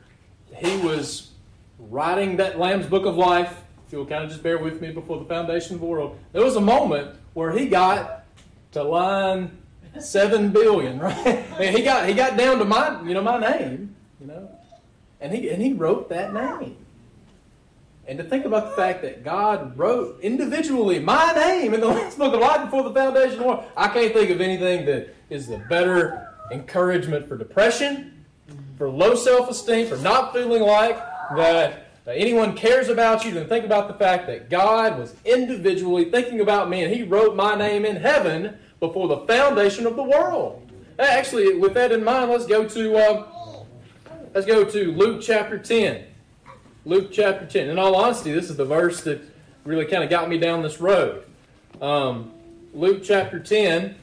he 0.55 0.77
was 0.77 1.31
writing 1.77 2.37
that 2.37 2.59
Lamb's 2.59 2.87
Book 2.87 3.05
of 3.05 3.15
Life, 3.15 3.61
if 3.87 3.93
you'll 3.93 4.05
kind 4.05 4.23
of 4.23 4.29
just 4.29 4.43
bear 4.43 4.57
with 4.57 4.81
me 4.81 4.91
before 4.91 5.19
the 5.19 5.25
foundation 5.25 5.75
of 5.75 5.81
the 5.81 5.87
world, 5.87 6.17
there 6.33 6.43
was 6.43 6.55
a 6.55 6.61
moment 6.61 7.15
where 7.33 7.51
he 7.51 7.67
got 7.67 8.25
to 8.71 8.83
line 8.83 9.58
seven 9.99 10.51
billion, 10.51 10.99
right? 10.99 11.45
And 11.59 11.75
he 11.75 11.83
got 11.83 12.07
he 12.07 12.13
got 12.13 12.37
down 12.37 12.59
to 12.59 12.65
my 12.65 13.01
you 13.03 13.13
know 13.13 13.21
my 13.21 13.39
name, 13.39 13.95
you 14.19 14.27
know, 14.27 14.49
and 15.19 15.33
he 15.33 15.49
and 15.49 15.61
he 15.61 15.73
wrote 15.73 16.09
that 16.09 16.33
name. 16.33 16.77
And 18.07 18.17
to 18.17 18.23
think 18.23 18.45
about 18.45 18.71
the 18.71 18.75
fact 18.75 19.03
that 19.03 19.23
God 19.23 19.77
wrote 19.77 20.19
individually 20.21 20.97
my 20.97 21.31
name 21.33 21.75
in 21.75 21.79
the 21.79 21.87
Lamb's 21.95 22.15
Book 22.15 22.33
of 22.33 22.39
Life 22.39 22.65
before 22.65 22.83
the 22.83 22.93
foundation 22.93 23.33
of 23.33 23.39
the 23.39 23.45
world, 23.45 23.63
I 23.77 23.87
can't 23.89 24.11
think 24.13 24.31
of 24.31 24.41
anything 24.41 24.85
that 24.87 25.13
is 25.29 25.47
the 25.47 25.59
better 25.69 26.33
encouragement 26.51 27.27
for 27.27 27.37
depression, 27.37 28.25
for 28.79 28.89
low 28.89 29.13
self-esteem, 29.13 29.87
for 29.87 29.97
not 29.97 30.33
feeling 30.33 30.63
like 30.63 30.97
that 31.35 31.85
anyone 32.07 32.55
cares 32.55 32.89
about 32.89 33.23
you 33.23 33.31
than 33.31 33.47
think 33.47 33.63
about 33.63 33.87
the 33.87 33.93
fact 33.93 34.25
that 34.25 34.49
God 34.49 34.97
was 34.97 35.13
individually 35.25 36.09
thinking 36.09 36.39
about 36.41 36.67
me 36.67 36.83
and 36.83 36.93
He 36.93 37.03
wrote 37.03 37.35
my 37.35 37.55
name 37.55 37.85
in 37.85 37.97
heaven 37.97 38.57
before 38.79 39.07
the 39.07 39.17
foundation 39.27 39.85
of 39.85 39.95
the 39.95 40.03
world. 40.03 40.71
Actually, 40.97 41.57
with 41.57 41.73
that 41.73 41.91
in 41.91 42.03
mind, 42.03 42.29
let's 42.29 42.45
go 42.45 42.67
to 42.67 42.95
uh, 42.97 43.63
let's 44.33 44.45
go 44.45 44.63
to 44.63 44.91
Luke 44.91 45.21
chapter 45.21 45.57
ten. 45.57 46.05
Luke 46.85 47.09
chapter 47.11 47.45
10. 47.45 47.69
In 47.69 47.77
all 47.77 47.95
honesty, 47.95 48.31
this 48.31 48.49
is 48.49 48.55
the 48.55 48.65
verse 48.65 49.03
that 49.03 49.21
really 49.63 49.85
kind 49.85 50.03
of 50.03 50.09
got 50.09 50.29
me 50.29 50.37
down 50.37 50.63
this 50.63 50.79
road. 50.79 51.23
Um, 51.81 52.31
Luke 52.73 53.03
chapter 53.03 53.39
10, 53.39 53.95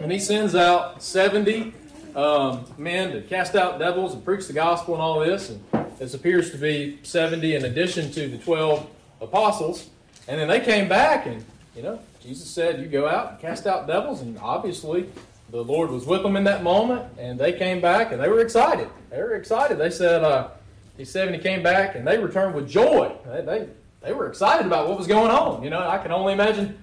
and 0.00 0.12
he 0.12 0.18
sends 0.18 0.54
out 0.54 1.02
70 1.02 1.72
um, 2.14 2.64
men 2.76 3.12
to 3.12 3.22
cast 3.22 3.54
out 3.54 3.78
devils 3.78 4.12
and 4.12 4.24
preach 4.24 4.46
the 4.46 4.52
gospel 4.52 4.94
and 4.94 5.02
all 5.02 5.20
this. 5.20 5.50
And 5.50 5.64
this 5.98 6.12
appears 6.12 6.50
to 6.50 6.58
be 6.58 6.98
70 7.02 7.54
in 7.54 7.64
addition 7.64 8.12
to 8.12 8.28
the 8.28 8.38
12 8.38 8.86
apostles. 9.22 9.88
And 10.28 10.38
then 10.38 10.48
they 10.48 10.60
came 10.60 10.88
back, 10.88 11.26
and, 11.26 11.44
you 11.76 11.82
know, 11.82 12.00
Jesus 12.20 12.48
said, 12.48 12.80
You 12.80 12.86
go 12.86 13.06
out 13.06 13.32
and 13.32 13.40
cast 13.40 13.66
out 13.66 13.86
devils. 13.86 14.22
And 14.22 14.38
obviously, 14.38 15.10
the 15.50 15.62
Lord 15.62 15.90
was 15.90 16.06
with 16.06 16.22
them 16.22 16.36
in 16.36 16.44
that 16.44 16.62
moment. 16.62 17.04
And 17.18 17.38
they 17.38 17.52
came 17.52 17.80
back, 17.80 18.12
and 18.12 18.20
they 18.20 18.28
were 18.28 18.40
excited. 18.40 18.88
They 19.10 19.18
were 19.18 19.34
excited. 19.34 19.78
They 19.78 19.90
said, 19.90 20.24
uh, 20.24 20.48
these 20.96 21.10
70 21.10 21.38
came 21.38 21.62
back 21.62 21.94
and 21.94 22.06
they 22.06 22.18
returned 22.18 22.54
with 22.54 22.68
joy. 22.68 23.14
They, 23.26 23.42
they, 23.42 23.68
they 24.02 24.12
were 24.12 24.28
excited 24.28 24.66
about 24.66 24.88
what 24.88 24.96
was 24.96 25.06
going 25.06 25.30
on. 25.30 25.62
You 25.62 25.70
know, 25.70 25.86
I 25.86 25.98
can 25.98 26.10
only 26.10 26.32
imagine 26.32 26.78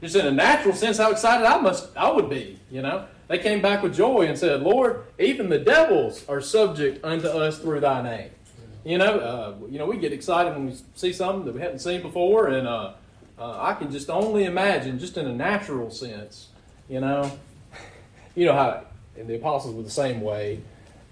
just 0.00 0.16
in 0.16 0.26
a 0.26 0.32
natural 0.32 0.74
sense 0.74 0.98
how 0.98 1.12
excited 1.12 1.46
I 1.46 1.60
must 1.60 1.96
I 1.96 2.10
would 2.10 2.28
be, 2.28 2.58
you 2.70 2.82
know. 2.82 3.06
They 3.28 3.38
came 3.38 3.62
back 3.62 3.82
with 3.82 3.94
joy 3.94 4.26
and 4.26 4.36
said, 4.36 4.62
Lord, 4.62 5.04
even 5.18 5.48
the 5.48 5.58
devils 5.58 6.28
are 6.28 6.40
subject 6.40 7.04
unto 7.04 7.28
us 7.28 7.58
through 7.58 7.80
thy 7.80 8.02
name. 8.02 8.30
You 8.84 8.98
know, 8.98 9.18
uh, 9.18 9.54
you 9.70 9.78
know, 9.78 9.86
we 9.86 9.96
get 9.96 10.12
excited 10.12 10.54
when 10.54 10.66
we 10.66 10.76
see 10.94 11.12
something 11.12 11.44
that 11.44 11.54
we 11.54 11.60
haven't 11.60 11.78
seen 11.78 12.02
before, 12.02 12.48
and 12.48 12.66
uh, 12.66 12.94
uh, 13.42 13.58
I 13.60 13.74
can 13.74 13.90
just 13.90 14.08
only 14.08 14.44
imagine, 14.44 15.00
just 15.00 15.16
in 15.16 15.26
a 15.26 15.32
natural 15.32 15.90
sense, 15.90 16.48
you 16.88 17.00
know, 17.00 17.38
you 18.36 18.46
know 18.46 18.52
how 18.52 18.84
and 19.16 19.28
the 19.28 19.34
apostles 19.34 19.74
were 19.74 19.82
the 19.82 19.90
same 19.90 20.20
way. 20.20 20.60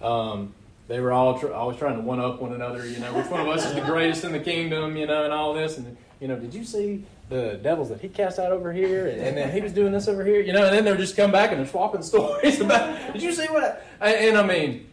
Um, 0.00 0.54
they 0.86 1.00
were 1.00 1.12
all 1.12 1.38
tr- 1.38 1.52
always 1.52 1.76
trying 1.76 1.96
to 1.96 2.02
one 2.02 2.20
up 2.20 2.40
one 2.40 2.52
another. 2.52 2.86
You 2.86 3.00
know, 3.00 3.12
which 3.14 3.26
one 3.26 3.40
of 3.40 3.48
us 3.48 3.66
is 3.66 3.74
the 3.74 3.80
greatest 3.80 4.22
in 4.24 4.32
the 4.32 4.38
kingdom? 4.38 4.96
You 4.96 5.06
know, 5.06 5.24
and 5.24 5.32
all 5.32 5.52
this. 5.54 5.76
And 5.76 5.96
you 6.20 6.28
know, 6.28 6.36
did 6.36 6.54
you 6.54 6.64
see 6.64 7.04
the 7.28 7.58
devils 7.62 7.88
that 7.88 8.00
he 8.00 8.08
cast 8.08 8.38
out 8.38 8.52
over 8.52 8.72
here, 8.72 9.08
and, 9.08 9.20
and 9.20 9.36
then 9.36 9.52
he 9.52 9.60
was 9.60 9.72
doing 9.72 9.92
this 9.92 10.06
over 10.06 10.24
here? 10.24 10.40
You 10.40 10.52
know, 10.52 10.66
and 10.66 10.74
then 10.74 10.84
they're 10.84 10.96
just 10.96 11.16
come 11.16 11.32
back 11.32 11.50
and 11.50 11.58
they're 11.58 11.66
swapping 11.66 12.02
stories 12.04 12.60
about. 12.60 13.12
Did 13.12 13.22
you 13.22 13.32
see 13.32 13.46
what? 13.46 13.84
I, 14.00 14.12
and, 14.12 14.28
and 14.28 14.38
I 14.38 14.46
mean, 14.46 14.88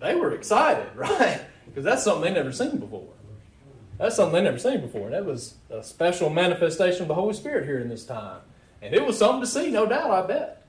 they 0.00 0.14
were 0.14 0.34
excited, 0.34 0.86
right? 0.94 1.40
Because 1.66 1.82
that's 1.84 2.04
something 2.04 2.22
they 2.22 2.40
never 2.40 2.52
seen 2.52 2.78
before. 2.78 3.08
That's 3.98 4.16
something 4.16 4.34
they 4.34 4.42
never 4.42 4.58
seen 4.58 4.80
before. 4.80 5.10
That 5.10 5.24
was 5.24 5.54
a 5.70 5.82
special 5.82 6.30
manifestation 6.30 7.02
of 7.02 7.08
the 7.08 7.14
Holy 7.14 7.34
Spirit 7.34 7.64
here 7.64 7.78
in 7.78 7.88
this 7.88 8.04
time. 8.04 8.40
And 8.82 8.94
it 8.94 9.04
was 9.04 9.18
something 9.18 9.40
to 9.40 9.46
see, 9.46 9.70
no 9.70 9.86
doubt, 9.86 10.10
I 10.10 10.26
bet. 10.26 10.62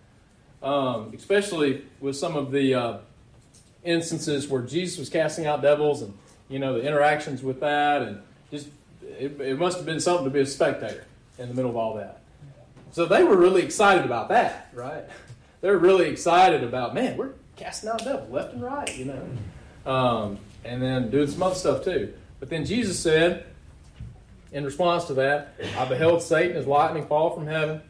Um, 0.63 1.11
especially 1.15 1.85
with 1.99 2.15
some 2.15 2.35
of 2.35 2.51
the 2.51 2.73
uh, 2.73 2.97
instances 3.83 4.47
where 4.47 4.61
Jesus 4.61 4.97
was 4.97 5.09
casting 5.09 5.45
out 5.45 5.61
devils 5.61 6.01
and, 6.01 6.17
you 6.49 6.59
know, 6.59 6.73
the 6.75 6.87
interactions 6.87 7.43
with 7.43 7.59
that. 7.59 8.01
And 8.01 8.21
just, 8.49 8.69
it, 9.01 9.39
it 9.41 9.59
must 9.59 9.77
have 9.77 9.85
been 9.85 9.99
something 9.99 10.25
to 10.25 10.31
be 10.31 10.39
a 10.39 10.45
spectator 10.45 11.05
in 11.37 11.49
the 11.49 11.53
middle 11.53 11.69
of 11.69 11.77
all 11.77 11.95
that. 11.95 12.21
So 12.91 13.05
they 13.05 13.23
were 13.23 13.37
really 13.37 13.61
excited 13.61 14.05
about 14.05 14.29
that, 14.29 14.69
right? 14.73 15.05
They 15.59 15.71
were 15.71 15.79
really 15.79 16.07
excited 16.07 16.63
about, 16.63 16.93
man, 16.93 17.17
we're 17.17 17.31
casting 17.55 17.89
out 17.89 18.03
devils 18.03 18.29
left 18.31 18.53
and 18.53 18.61
right, 18.61 18.95
you 18.95 19.05
know. 19.05 19.91
Um, 19.91 20.37
and 20.63 20.79
then 20.79 21.09
doing 21.09 21.27
some 21.27 21.41
other 21.41 21.55
stuff 21.55 21.83
too. 21.83 22.13
But 22.39 22.49
then 22.49 22.65
Jesus 22.65 22.99
said, 22.99 23.45
in 24.51 24.63
response 24.63 25.05
to 25.05 25.13
that, 25.15 25.55
I 25.77 25.85
beheld 25.85 26.21
Satan 26.21 26.55
as 26.55 26.67
lightning 26.67 27.05
fall 27.07 27.31
from 27.31 27.47
heaven, 27.47 27.81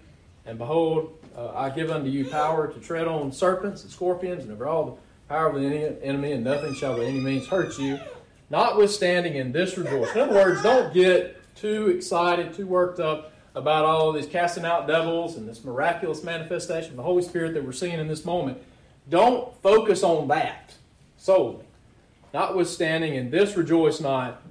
and 0.46 0.58
behold, 0.58 1.18
uh, 1.36 1.52
I 1.54 1.70
give 1.70 1.92
unto 1.92 2.10
you 2.10 2.26
power 2.26 2.68
to 2.68 2.80
tread 2.80 3.08
on 3.08 3.32
serpents 3.32 3.84
and 3.84 3.92
scorpions 3.92 4.44
and 4.44 4.52
over 4.54 4.68
all 4.68 4.86
the 4.86 4.94
power 5.30 5.50
of 5.50 5.62
the 5.62 6.04
enemy, 6.04 6.32
and 6.32 6.44
nothing 6.44 6.74
shall 6.74 6.98
by 6.98 7.04
any 7.04 7.20
means 7.20 7.48
hurt 7.48 7.78
you. 7.78 8.00
Notwithstanding, 8.50 9.36
in 9.36 9.52
this 9.52 9.78
rejoice. 9.78 10.14
In 10.16 10.22
other 10.22 10.34
words, 10.34 10.64
don't 10.64 10.94
get 10.94 11.42
too 11.56 11.90
excited, 11.90 12.54
too 12.54 12.66
worked 12.66 13.00
up 13.00 13.34
about 13.54 13.84
all 13.86 14.10
of 14.10 14.16
these 14.16 14.26
casting 14.28 14.64
out 14.64 14.88
devils 14.88 15.36
and 15.36 15.48
this 15.48 15.64
miraculous 15.64 16.24
manifestation 16.24 16.92
of 16.92 16.98
the 16.98 17.04
Holy 17.04 17.24
Spirit 17.24 17.54
that 17.56 17.64
we're 17.64 17.72
seeing 17.72 18.00
in 18.00 18.08
this 18.08 18.24
moment. 18.24 18.58
Don't 19.10 19.54
focus 19.62 20.04
on 20.04 20.28
that 20.30 20.74
solely. 21.18 21.67
Notwithstanding, 22.34 23.16
in 23.16 23.32
this 23.32 23.56
rejoice 23.56 24.00
not 24.00 24.42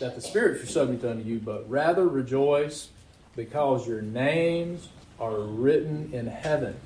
that 0.00 0.14
the 0.14 0.20
spirits 0.20 0.62
are 0.62 0.66
subject 0.66 1.04
unto 1.04 1.24
you, 1.24 1.38
but 1.38 1.68
rather 1.68 2.08
rejoice 2.08 2.90
because 3.36 3.86
your 3.86 4.00
names 4.00 4.88
are 5.20 5.40
written 5.40 6.10
in 6.12 6.26
heaven. 6.26 6.76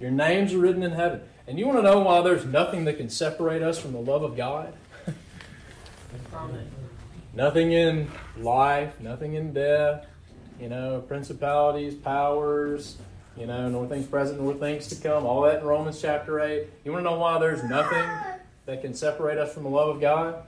Your 0.00 0.10
names 0.10 0.52
are 0.52 0.58
written 0.58 0.82
in 0.82 0.92
heaven. 0.92 1.22
And 1.46 1.58
you 1.58 1.66
want 1.66 1.78
to 1.78 1.82
know 1.82 2.00
why 2.00 2.20
there's 2.22 2.44
nothing 2.44 2.84
that 2.84 2.98
can 2.98 3.08
separate 3.08 3.62
us 3.62 3.78
from 3.78 3.92
the 3.92 4.00
love 4.00 4.22
of 4.22 4.36
God? 4.36 4.74
nothing 7.34 7.72
in 7.72 8.10
life, 8.38 9.00
nothing 9.00 9.34
in 9.34 9.52
death, 9.52 10.06
you 10.60 10.68
know, 10.68 11.02
principalities, 11.06 11.94
powers, 11.94 12.98
you 13.38 13.46
know, 13.46 13.68
nor 13.68 13.86
things 13.86 14.06
present 14.06 14.40
nor 14.40 14.54
things 14.54 14.88
to 14.88 14.96
come, 14.96 15.24
all 15.24 15.42
that 15.42 15.60
in 15.60 15.64
Romans 15.64 16.00
chapter 16.00 16.40
8. 16.40 16.66
You 16.84 16.92
want 16.92 17.04
to 17.04 17.10
know 17.10 17.18
why 17.18 17.38
there's 17.38 17.62
nothing 17.64 18.04
that 18.66 18.82
can 18.82 18.94
separate 18.94 19.38
us 19.38 19.52
from 19.54 19.64
the 19.64 19.68
love 19.68 19.88
of 19.88 20.00
God? 20.00 20.42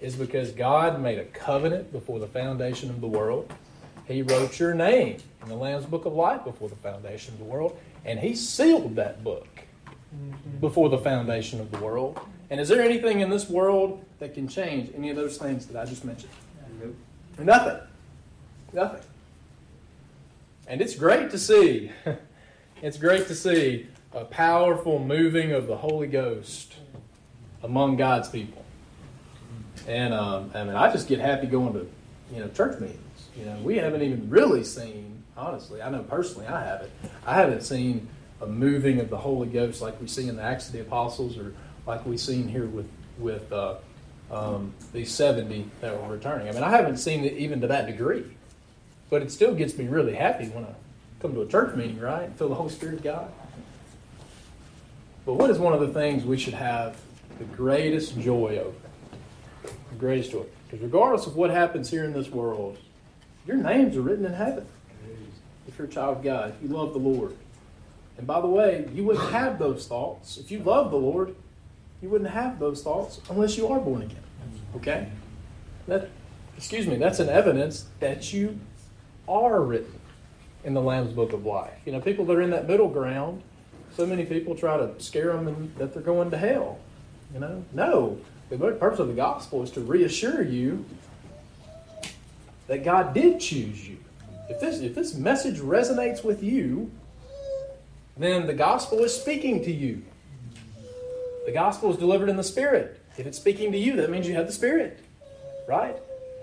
Is 0.00 0.14
because 0.14 0.50
God 0.50 1.00
made 1.00 1.18
a 1.18 1.24
covenant 1.24 1.90
before 1.92 2.18
the 2.18 2.26
foundation 2.26 2.90
of 2.90 3.00
the 3.00 3.06
world. 3.06 3.52
He 4.06 4.22
wrote 4.22 4.58
your 4.58 4.74
name 4.74 5.18
in 5.42 5.48
the 5.48 5.54
Lamb's 5.54 5.86
Book 5.86 6.04
of 6.04 6.12
Life 6.12 6.44
before 6.44 6.68
the 6.68 6.76
foundation 6.76 7.34
of 7.34 7.38
the 7.38 7.46
world, 7.46 7.78
and 8.04 8.20
He 8.20 8.34
sealed 8.34 8.96
that 8.96 9.24
book 9.24 9.48
mm-hmm. 10.14 10.58
before 10.58 10.88
the 10.88 10.98
foundation 10.98 11.60
of 11.60 11.70
the 11.70 11.78
world. 11.78 12.20
And 12.50 12.60
is 12.60 12.68
there 12.68 12.82
anything 12.82 13.20
in 13.20 13.30
this 13.30 13.48
world 13.48 14.04
that 14.18 14.34
can 14.34 14.46
change 14.48 14.90
any 14.94 15.10
of 15.10 15.16
those 15.16 15.38
things 15.38 15.66
that 15.66 15.80
I 15.80 15.84
just 15.84 16.04
mentioned? 16.04 16.32
Nope. 16.80 16.94
Nothing. 17.38 17.80
Nothing. 18.72 19.00
And 20.66 20.80
it's 20.80 20.94
great 20.94 21.30
to 21.30 21.38
see. 21.38 21.92
it's 22.82 22.98
great 22.98 23.28
to 23.28 23.34
see 23.34 23.86
a 24.12 24.24
powerful 24.24 24.98
moving 24.98 25.52
of 25.52 25.66
the 25.66 25.76
Holy 25.76 26.06
Ghost 26.06 26.74
among 27.62 27.96
God's 27.96 28.28
people. 28.28 28.64
And 29.86 30.12
um, 30.12 30.50
I 30.54 30.64
mean, 30.64 30.74
I 30.74 30.90
just 30.90 31.08
get 31.08 31.20
happy 31.20 31.46
going 31.46 31.72
to 31.74 31.86
you 32.32 32.40
know 32.40 32.48
church 32.48 32.80
meetings. 32.80 33.00
You 33.38 33.44
know, 33.44 33.56
we 33.62 33.76
haven't 33.76 34.02
even 34.02 34.28
really 34.30 34.64
seen, 34.64 35.22
honestly. 35.36 35.82
I 35.82 35.90
know 35.90 36.02
personally, 36.02 36.46
I 36.46 36.64
haven't. 36.64 36.90
I 37.26 37.34
haven't 37.34 37.62
seen 37.62 38.08
a 38.40 38.46
moving 38.46 39.00
of 39.00 39.10
the 39.10 39.16
Holy 39.16 39.48
Ghost 39.48 39.80
like 39.80 40.00
we 40.00 40.08
see 40.08 40.28
in 40.28 40.36
the 40.36 40.42
Acts 40.42 40.66
of 40.66 40.72
the 40.72 40.80
Apostles, 40.80 41.38
or 41.38 41.54
like 41.86 42.04
we've 42.06 42.20
seen 42.20 42.48
here 42.48 42.66
with 42.66 42.88
with 43.18 43.52
uh, 43.52 43.76
um, 44.30 44.74
these 44.92 45.12
seventy 45.12 45.70
that 45.80 46.00
were 46.00 46.08
returning. 46.08 46.48
I 46.48 46.52
mean, 46.52 46.64
I 46.64 46.70
haven't 46.70 46.96
seen 46.96 47.24
it 47.24 47.34
even 47.34 47.60
to 47.60 47.66
that 47.68 47.86
degree, 47.86 48.24
but 49.10 49.22
it 49.22 49.30
still 49.30 49.54
gets 49.54 49.76
me 49.76 49.86
really 49.86 50.14
happy 50.14 50.48
when 50.48 50.64
I 50.64 50.74
come 51.20 51.34
to 51.34 51.42
a 51.42 51.46
church 51.46 51.74
meeting, 51.76 52.00
right? 52.00 52.30
Feel 52.36 52.48
the 52.48 52.54
Holy 52.54 52.70
Spirit 52.70 52.96
of 52.96 53.02
God. 53.02 53.30
But 55.24 55.34
what 55.34 55.50
is 55.50 55.58
one 55.58 55.72
of 55.72 55.80
the 55.80 55.88
things 55.88 56.24
we 56.24 56.36
should 56.36 56.54
have 56.54 56.96
the 57.38 57.44
greatest 57.44 58.18
joy 58.18 58.58
over? 58.58 59.70
The 59.90 59.96
greatest 59.98 60.30
joy. 60.30 60.44
Because 60.68 60.82
regardless 60.82 61.26
of 61.26 61.36
what 61.36 61.50
happens 61.50 61.90
here 61.90 62.04
in 62.04 62.12
this 62.12 62.28
world, 62.28 62.78
your 63.46 63.56
names 63.56 63.96
are 63.96 64.02
written 64.02 64.24
in 64.24 64.32
heaven. 64.32 64.66
If 65.68 65.78
you're 65.78 65.86
a 65.86 65.90
child 65.90 66.18
of 66.18 66.24
God, 66.24 66.54
if 66.56 66.62
you 66.62 66.74
love 66.74 66.92
the 66.92 66.98
Lord. 66.98 67.36
And 68.18 68.26
by 68.26 68.40
the 68.40 68.46
way, 68.46 68.88
you 68.94 69.04
wouldn't 69.04 69.30
have 69.30 69.58
those 69.58 69.86
thoughts. 69.86 70.38
If 70.38 70.50
you 70.50 70.60
love 70.60 70.90
the 70.90 70.96
Lord, 70.96 71.34
you 72.00 72.08
wouldn't 72.08 72.30
have 72.30 72.58
those 72.58 72.82
thoughts 72.82 73.20
unless 73.28 73.56
you 73.56 73.68
are 73.68 73.80
born 73.80 74.02
again. 74.02 74.22
Okay? 74.76 75.08
That, 75.86 76.08
excuse 76.56 76.86
me, 76.86 76.96
that's 76.96 77.20
an 77.20 77.28
evidence 77.28 77.86
that 78.00 78.32
you 78.32 78.58
are 79.28 79.60
written 79.62 79.98
in 80.64 80.74
the 80.74 80.80
Lamb's 80.80 81.12
Book 81.12 81.32
of 81.32 81.46
Life. 81.46 81.72
You 81.84 81.92
know, 81.92 82.00
people 82.00 82.24
that 82.26 82.36
are 82.36 82.42
in 82.42 82.50
that 82.50 82.66
middle 82.66 82.88
ground, 82.88 83.42
so 83.96 84.06
many 84.06 84.24
people 84.24 84.54
try 84.54 84.76
to 84.76 85.00
scare 85.00 85.32
them 85.32 85.48
and, 85.48 85.74
that 85.76 85.94
they're 85.94 86.02
going 86.02 86.30
to 86.30 86.38
hell. 86.38 86.78
You 87.32 87.40
know, 87.40 87.64
no. 87.72 88.18
The 88.50 88.56
purpose 88.56 88.98
of 88.98 89.08
the 89.08 89.14
gospel 89.14 89.62
is 89.62 89.70
to 89.72 89.80
reassure 89.80 90.42
you 90.42 90.84
that 92.66 92.84
God 92.84 93.14
did 93.14 93.40
choose 93.40 93.88
you. 93.88 93.98
If 94.48 94.60
this, 94.60 94.80
if 94.80 94.94
this 94.94 95.14
message 95.14 95.58
resonates 95.58 96.24
with 96.24 96.42
you, 96.42 96.90
then 98.16 98.46
the 98.46 98.54
gospel 98.54 99.00
is 99.00 99.14
speaking 99.14 99.62
to 99.64 99.72
you. 99.72 100.02
The 101.44 101.52
gospel 101.52 101.90
is 101.90 101.96
delivered 101.96 102.28
in 102.28 102.36
the 102.36 102.44
Spirit. 102.44 103.00
If 103.16 103.26
it's 103.26 103.38
speaking 103.38 103.72
to 103.72 103.78
you, 103.78 103.96
that 103.96 104.10
means 104.10 104.26
you 104.26 104.34
have 104.34 104.46
the 104.46 104.52
Spirit, 104.52 104.98
right? 105.68 105.96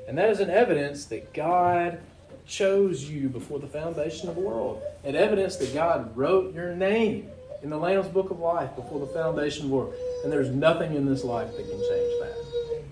And 0.07 0.17
that 0.17 0.29
is 0.29 0.39
an 0.39 0.49
evidence 0.49 1.05
that 1.05 1.33
God 1.33 1.99
chose 2.45 3.09
you 3.09 3.29
before 3.29 3.59
the 3.59 3.67
foundation 3.67 4.29
of 4.29 4.35
the 4.35 4.41
world. 4.41 4.81
An 5.03 5.15
evidence 5.15 5.57
that 5.57 5.73
God 5.73 6.15
wrote 6.15 6.53
your 6.53 6.75
name 6.75 7.29
in 7.61 7.69
the 7.69 7.77
Lamb's 7.77 8.07
Book 8.07 8.29
of 8.29 8.39
Life 8.39 8.75
before 8.75 8.99
the 8.99 9.07
foundation 9.07 9.63
of 9.63 9.69
the 9.69 9.75
world. 9.75 9.93
And 10.23 10.31
there's 10.31 10.49
nothing 10.49 10.95
in 10.95 11.05
this 11.05 11.23
life 11.23 11.49
that 11.55 11.63
can 11.63 11.79
change 11.79 12.19
that. 12.21 12.83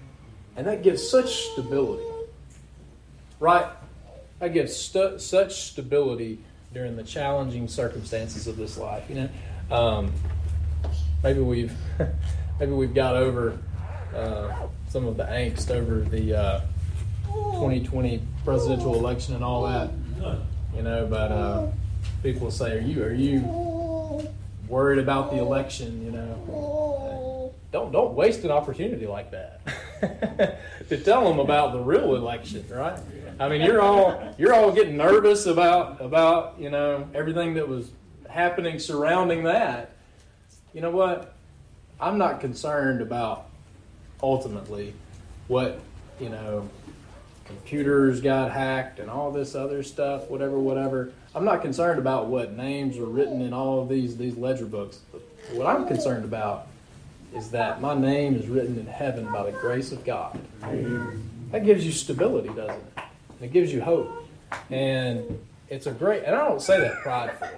And 0.55 0.67
that 0.67 0.83
gives 0.83 1.07
such 1.07 1.51
stability. 1.51 2.05
Right? 3.39 3.65
That 4.39 4.53
gives 4.53 4.75
such 4.75 5.53
stability 5.53 6.39
during 6.73 6.95
the 6.95 7.03
challenging 7.03 7.67
circumstances 7.67 8.47
of 8.47 8.57
this 8.57 8.77
life. 8.77 9.03
You 9.09 9.15
know, 9.15 9.75
um, 9.75 10.13
maybe 11.23 11.41
we've 11.41 11.73
maybe 12.59 12.71
we've 12.71 12.93
got 12.93 13.15
over 13.15 13.57
uh, 14.15 14.67
some 14.89 15.05
of 15.07 15.17
the 15.17 15.23
angst 15.23 15.71
over 15.71 16.01
the 16.01 16.37
uh, 16.37 16.61
2020 17.33 18.21
presidential 18.43 18.95
election 18.95 19.35
and 19.35 19.43
all 19.43 19.63
that. 19.63 19.91
You 20.75 20.83
know, 20.83 21.05
but 21.05 21.31
uh, 21.31 21.67
people 22.23 22.49
say, 22.49 22.77
"Are 22.77 22.81
you 22.81 23.03
are 23.03 23.13
you 23.13 23.41
worried 24.67 24.99
about 24.99 25.31
the 25.31 25.37
election?" 25.37 26.03
You 26.05 26.11
know, 26.11 27.53
don't 27.71 27.91
don't 27.91 28.13
waste 28.13 28.43
an 28.43 28.51
opportunity 28.51 29.05
like 29.05 29.31
that 29.31 29.61
to 30.89 30.97
tell 30.97 31.27
them 31.27 31.39
about 31.39 31.73
the 31.73 31.79
real 31.79 32.15
election, 32.15 32.65
right? 32.69 32.97
I 33.39 33.49
mean, 33.49 33.61
you're 33.61 33.81
all 33.81 34.33
you're 34.37 34.53
all 34.53 34.71
getting 34.71 34.97
nervous 34.97 35.45
about 35.45 36.01
about 36.01 36.55
you 36.59 36.69
know 36.69 37.07
everything 37.13 37.55
that 37.55 37.67
was 37.67 37.91
happening 38.29 38.79
surrounding 38.79 39.43
that. 39.43 39.91
You 40.73 40.81
know 40.81 40.91
what? 40.91 41.35
I'm 41.99 42.17
not 42.17 42.39
concerned 42.39 43.01
about 43.01 43.47
ultimately 44.23 44.93
what 45.47 45.79
you 46.19 46.29
know 46.29 46.69
computers 47.55 48.21
got 48.21 48.51
hacked 48.51 48.99
and 48.99 49.09
all 49.09 49.31
this 49.31 49.55
other 49.55 49.83
stuff, 49.83 50.29
whatever, 50.29 50.59
whatever. 50.59 51.11
I'm 51.33 51.45
not 51.45 51.61
concerned 51.61 51.99
about 51.99 52.27
what 52.27 52.53
names 52.53 52.97
are 52.97 53.05
written 53.05 53.41
in 53.41 53.53
all 53.53 53.81
of 53.81 53.89
these 53.89 54.17
these 54.17 54.37
ledger 54.37 54.65
books. 54.65 54.99
What 55.51 55.67
I'm 55.67 55.87
concerned 55.87 56.25
about 56.25 56.67
is 57.33 57.51
that 57.51 57.81
my 57.81 57.93
name 57.93 58.35
is 58.35 58.47
written 58.47 58.77
in 58.77 58.85
heaven 58.85 59.31
by 59.31 59.43
the 59.49 59.51
grace 59.51 59.91
of 59.91 60.03
God. 60.03 60.39
That 61.51 61.65
gives 61.65 61.85
you 61.85 61.91
stability, 61.91 62.49
doesn't 62.49 62.75
it? 62.97 63.03
It 63.41 63.53
gives 63.53 63.73
you 63.73 63.81
hope. 63.81 64.27
And 64.69 65.39
it's 65.69 65.87
a 65.87 65.91
great, 65.91 66.23
and 66.23 66.35
I 66.35 66.47
don't 66.47 66.61
say 66.61 66.79
that 66.79 67.01
pridefully. 67.01 67.49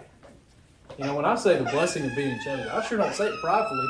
You 0.97 1.05
know, 1.05 1.15
when 1.15 1.25
I 1.25 1.35
say 1.35 1.57
the 1.57 1.69
blessing 1.71 2.05
of 2.05 2.15
being 2.15 2.37
chosen, 2.43 2.67
I 2.69 2.85
sure 2.85 2.99
don't 2.99 3.15
say 3.15 3.25
it 3.25 3.41
pridefully 3.41 3.87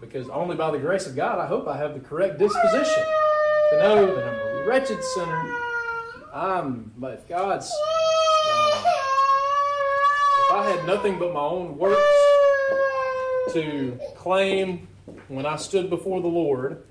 because 0.00 0.28
only 0.30 0.56
by 0.56 0.70
the 0.72 0.78
grace 0.78 1.06
of 1.06 1.14
God, 1.14 1.38
I 1.38 1.46
hope 1.46 1.68
I 1.68 1.76
have 1.76 1.94
the 1.94 2.00
correct 2.00 2.38
disposition 2.38 3.04
to 3.70 3.78
know 3.78 4.14
that 4.16 4.26
I'm 4.26 4.49
wretched 4.70 5.02
sinner. 5.02 5.42
Ah, 6.32 6.60
I'm, 6.60 6.92
but 6.96 7.28
God's, 7.28 7.66
if 10.46 10.52
I 10.52 10.70
had 10.70 10.86
nothing 10.86 11.18
but 11.18 11.34
my 11.34 11.40
own 11.40 11.76
works 11.76 12.00
to 13.52 13.98
claim 14.14 14.86
when 15.26 15.44
I 15.44 15.56
stood 15.56 15.90
before 15.90 16.20
the 16.20 16.28
Lord, 16.28 16.84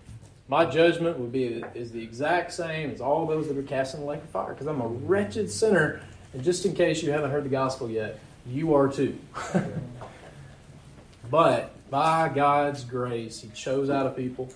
my 0.49 0.65
judgment 0.65 1.17
would 1.19 1.32
be 1.32 1.63
is 1.73 1.93
the 1.93 2.03
exact 2.03 2.51
same 2.51 2.91
as 2.91 2.99
all 2.99 3.25
those 3.25 3.47
that 3.47 3.57
are 3.57 3.63
cast 3.63 3.93
in 3.95 4.01
the 4.01 4.05
lake 4.05 4.23
of 4.23 4.30
fire 4.30 4.51
because 4.51 4.67
I'm 4.67 4.82
a 4.82 4.88
wretched 4.88 5.49
sinner. 5.49 6.01
And 6.34 6.43
just 6.43 6.65
in 6.65 6.75
case 6.75 7.01
you 7.01 7.13
haven't 7.13 7.32
heard 7.32 7.45
the 7.45 7.49
gospel 7.49 7.89
yet, 7.89 8.19
you 8.45 8.75
are 8.75 8.89
too. 8.89 9.17
but 11.32 11.71
by 11.89 12.27
God's 12.27 12.84
grace, 12.84 13.39
He 13.39 13.47
chose 13.51 13.89
out 13.89 14.05
a 14.05 14.09
people, 14.09 14.51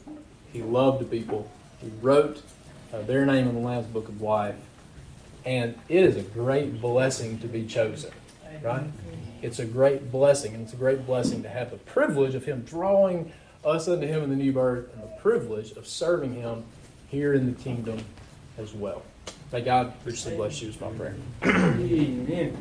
He 0.51 0.61
loved 0.61 1.09
people, 1.09 1.49
He 1.82 1.89
wrote 2.01 2.41
uh, 2.93 3.01
their 3.01 3.25
name 3.25 3.47
in 3.47 3.55
the 3.55 3.61
Lamb's 3.61 3.87
Book 3.87 4.07
of 4.07 4.21
Life, 4.21 4.55
and 5.45 5.75
it 5.89 6.03
is 6.03 6.15
a 6.15 6.21
great 6.21 6.79
blessing 6.79 7.39
to 7.39 7.47
be 7.47 7.65
chosen, 7.65 8.11
right? 8.61 8.83
It's 9.41 9.59
a 9.59 9.65
great 9.65 10.11
blessing, 10.11 10.53
and 10.53 10.63
it's 10.63 10.73
a 10.73 10.77
great 10.77 11.05
blessing 11.05 11.43
to 11.43 11.49
have 11.49 11.71
the 11.71 11.77
privilege 11.77 12.35
of 12.35 12.45
Him 12.45 12.61
drawing 12.61 13.33
us 13.65 13.87
unto 13.87 14.07
Him 14.07 14.23
in 14.23 14.29
the 14.29 14.35
new 14.35 14.53
birth 14.53 14.93
and 14.93 15.03
the 15.03 15.21
privilege 15.21 15.71
of 15.71 15.87
serving 15.87 16.35
Him 16.35 16.63
here 17.09 17.33
in 17.33 17.45
the 17.53 17.61
kingdom 17.61 17.99
as 18.57 18.73
well. 18.73 19.03
May 19.51 19.61
God 19.61 19.93
richly 20.05 20.35
bless 20.35 20.61
you, 20.61 20.69
is 20.69 20.79
my 20.79 20.89
prayer. 20.91 21.15
Amen. 21.43 22.57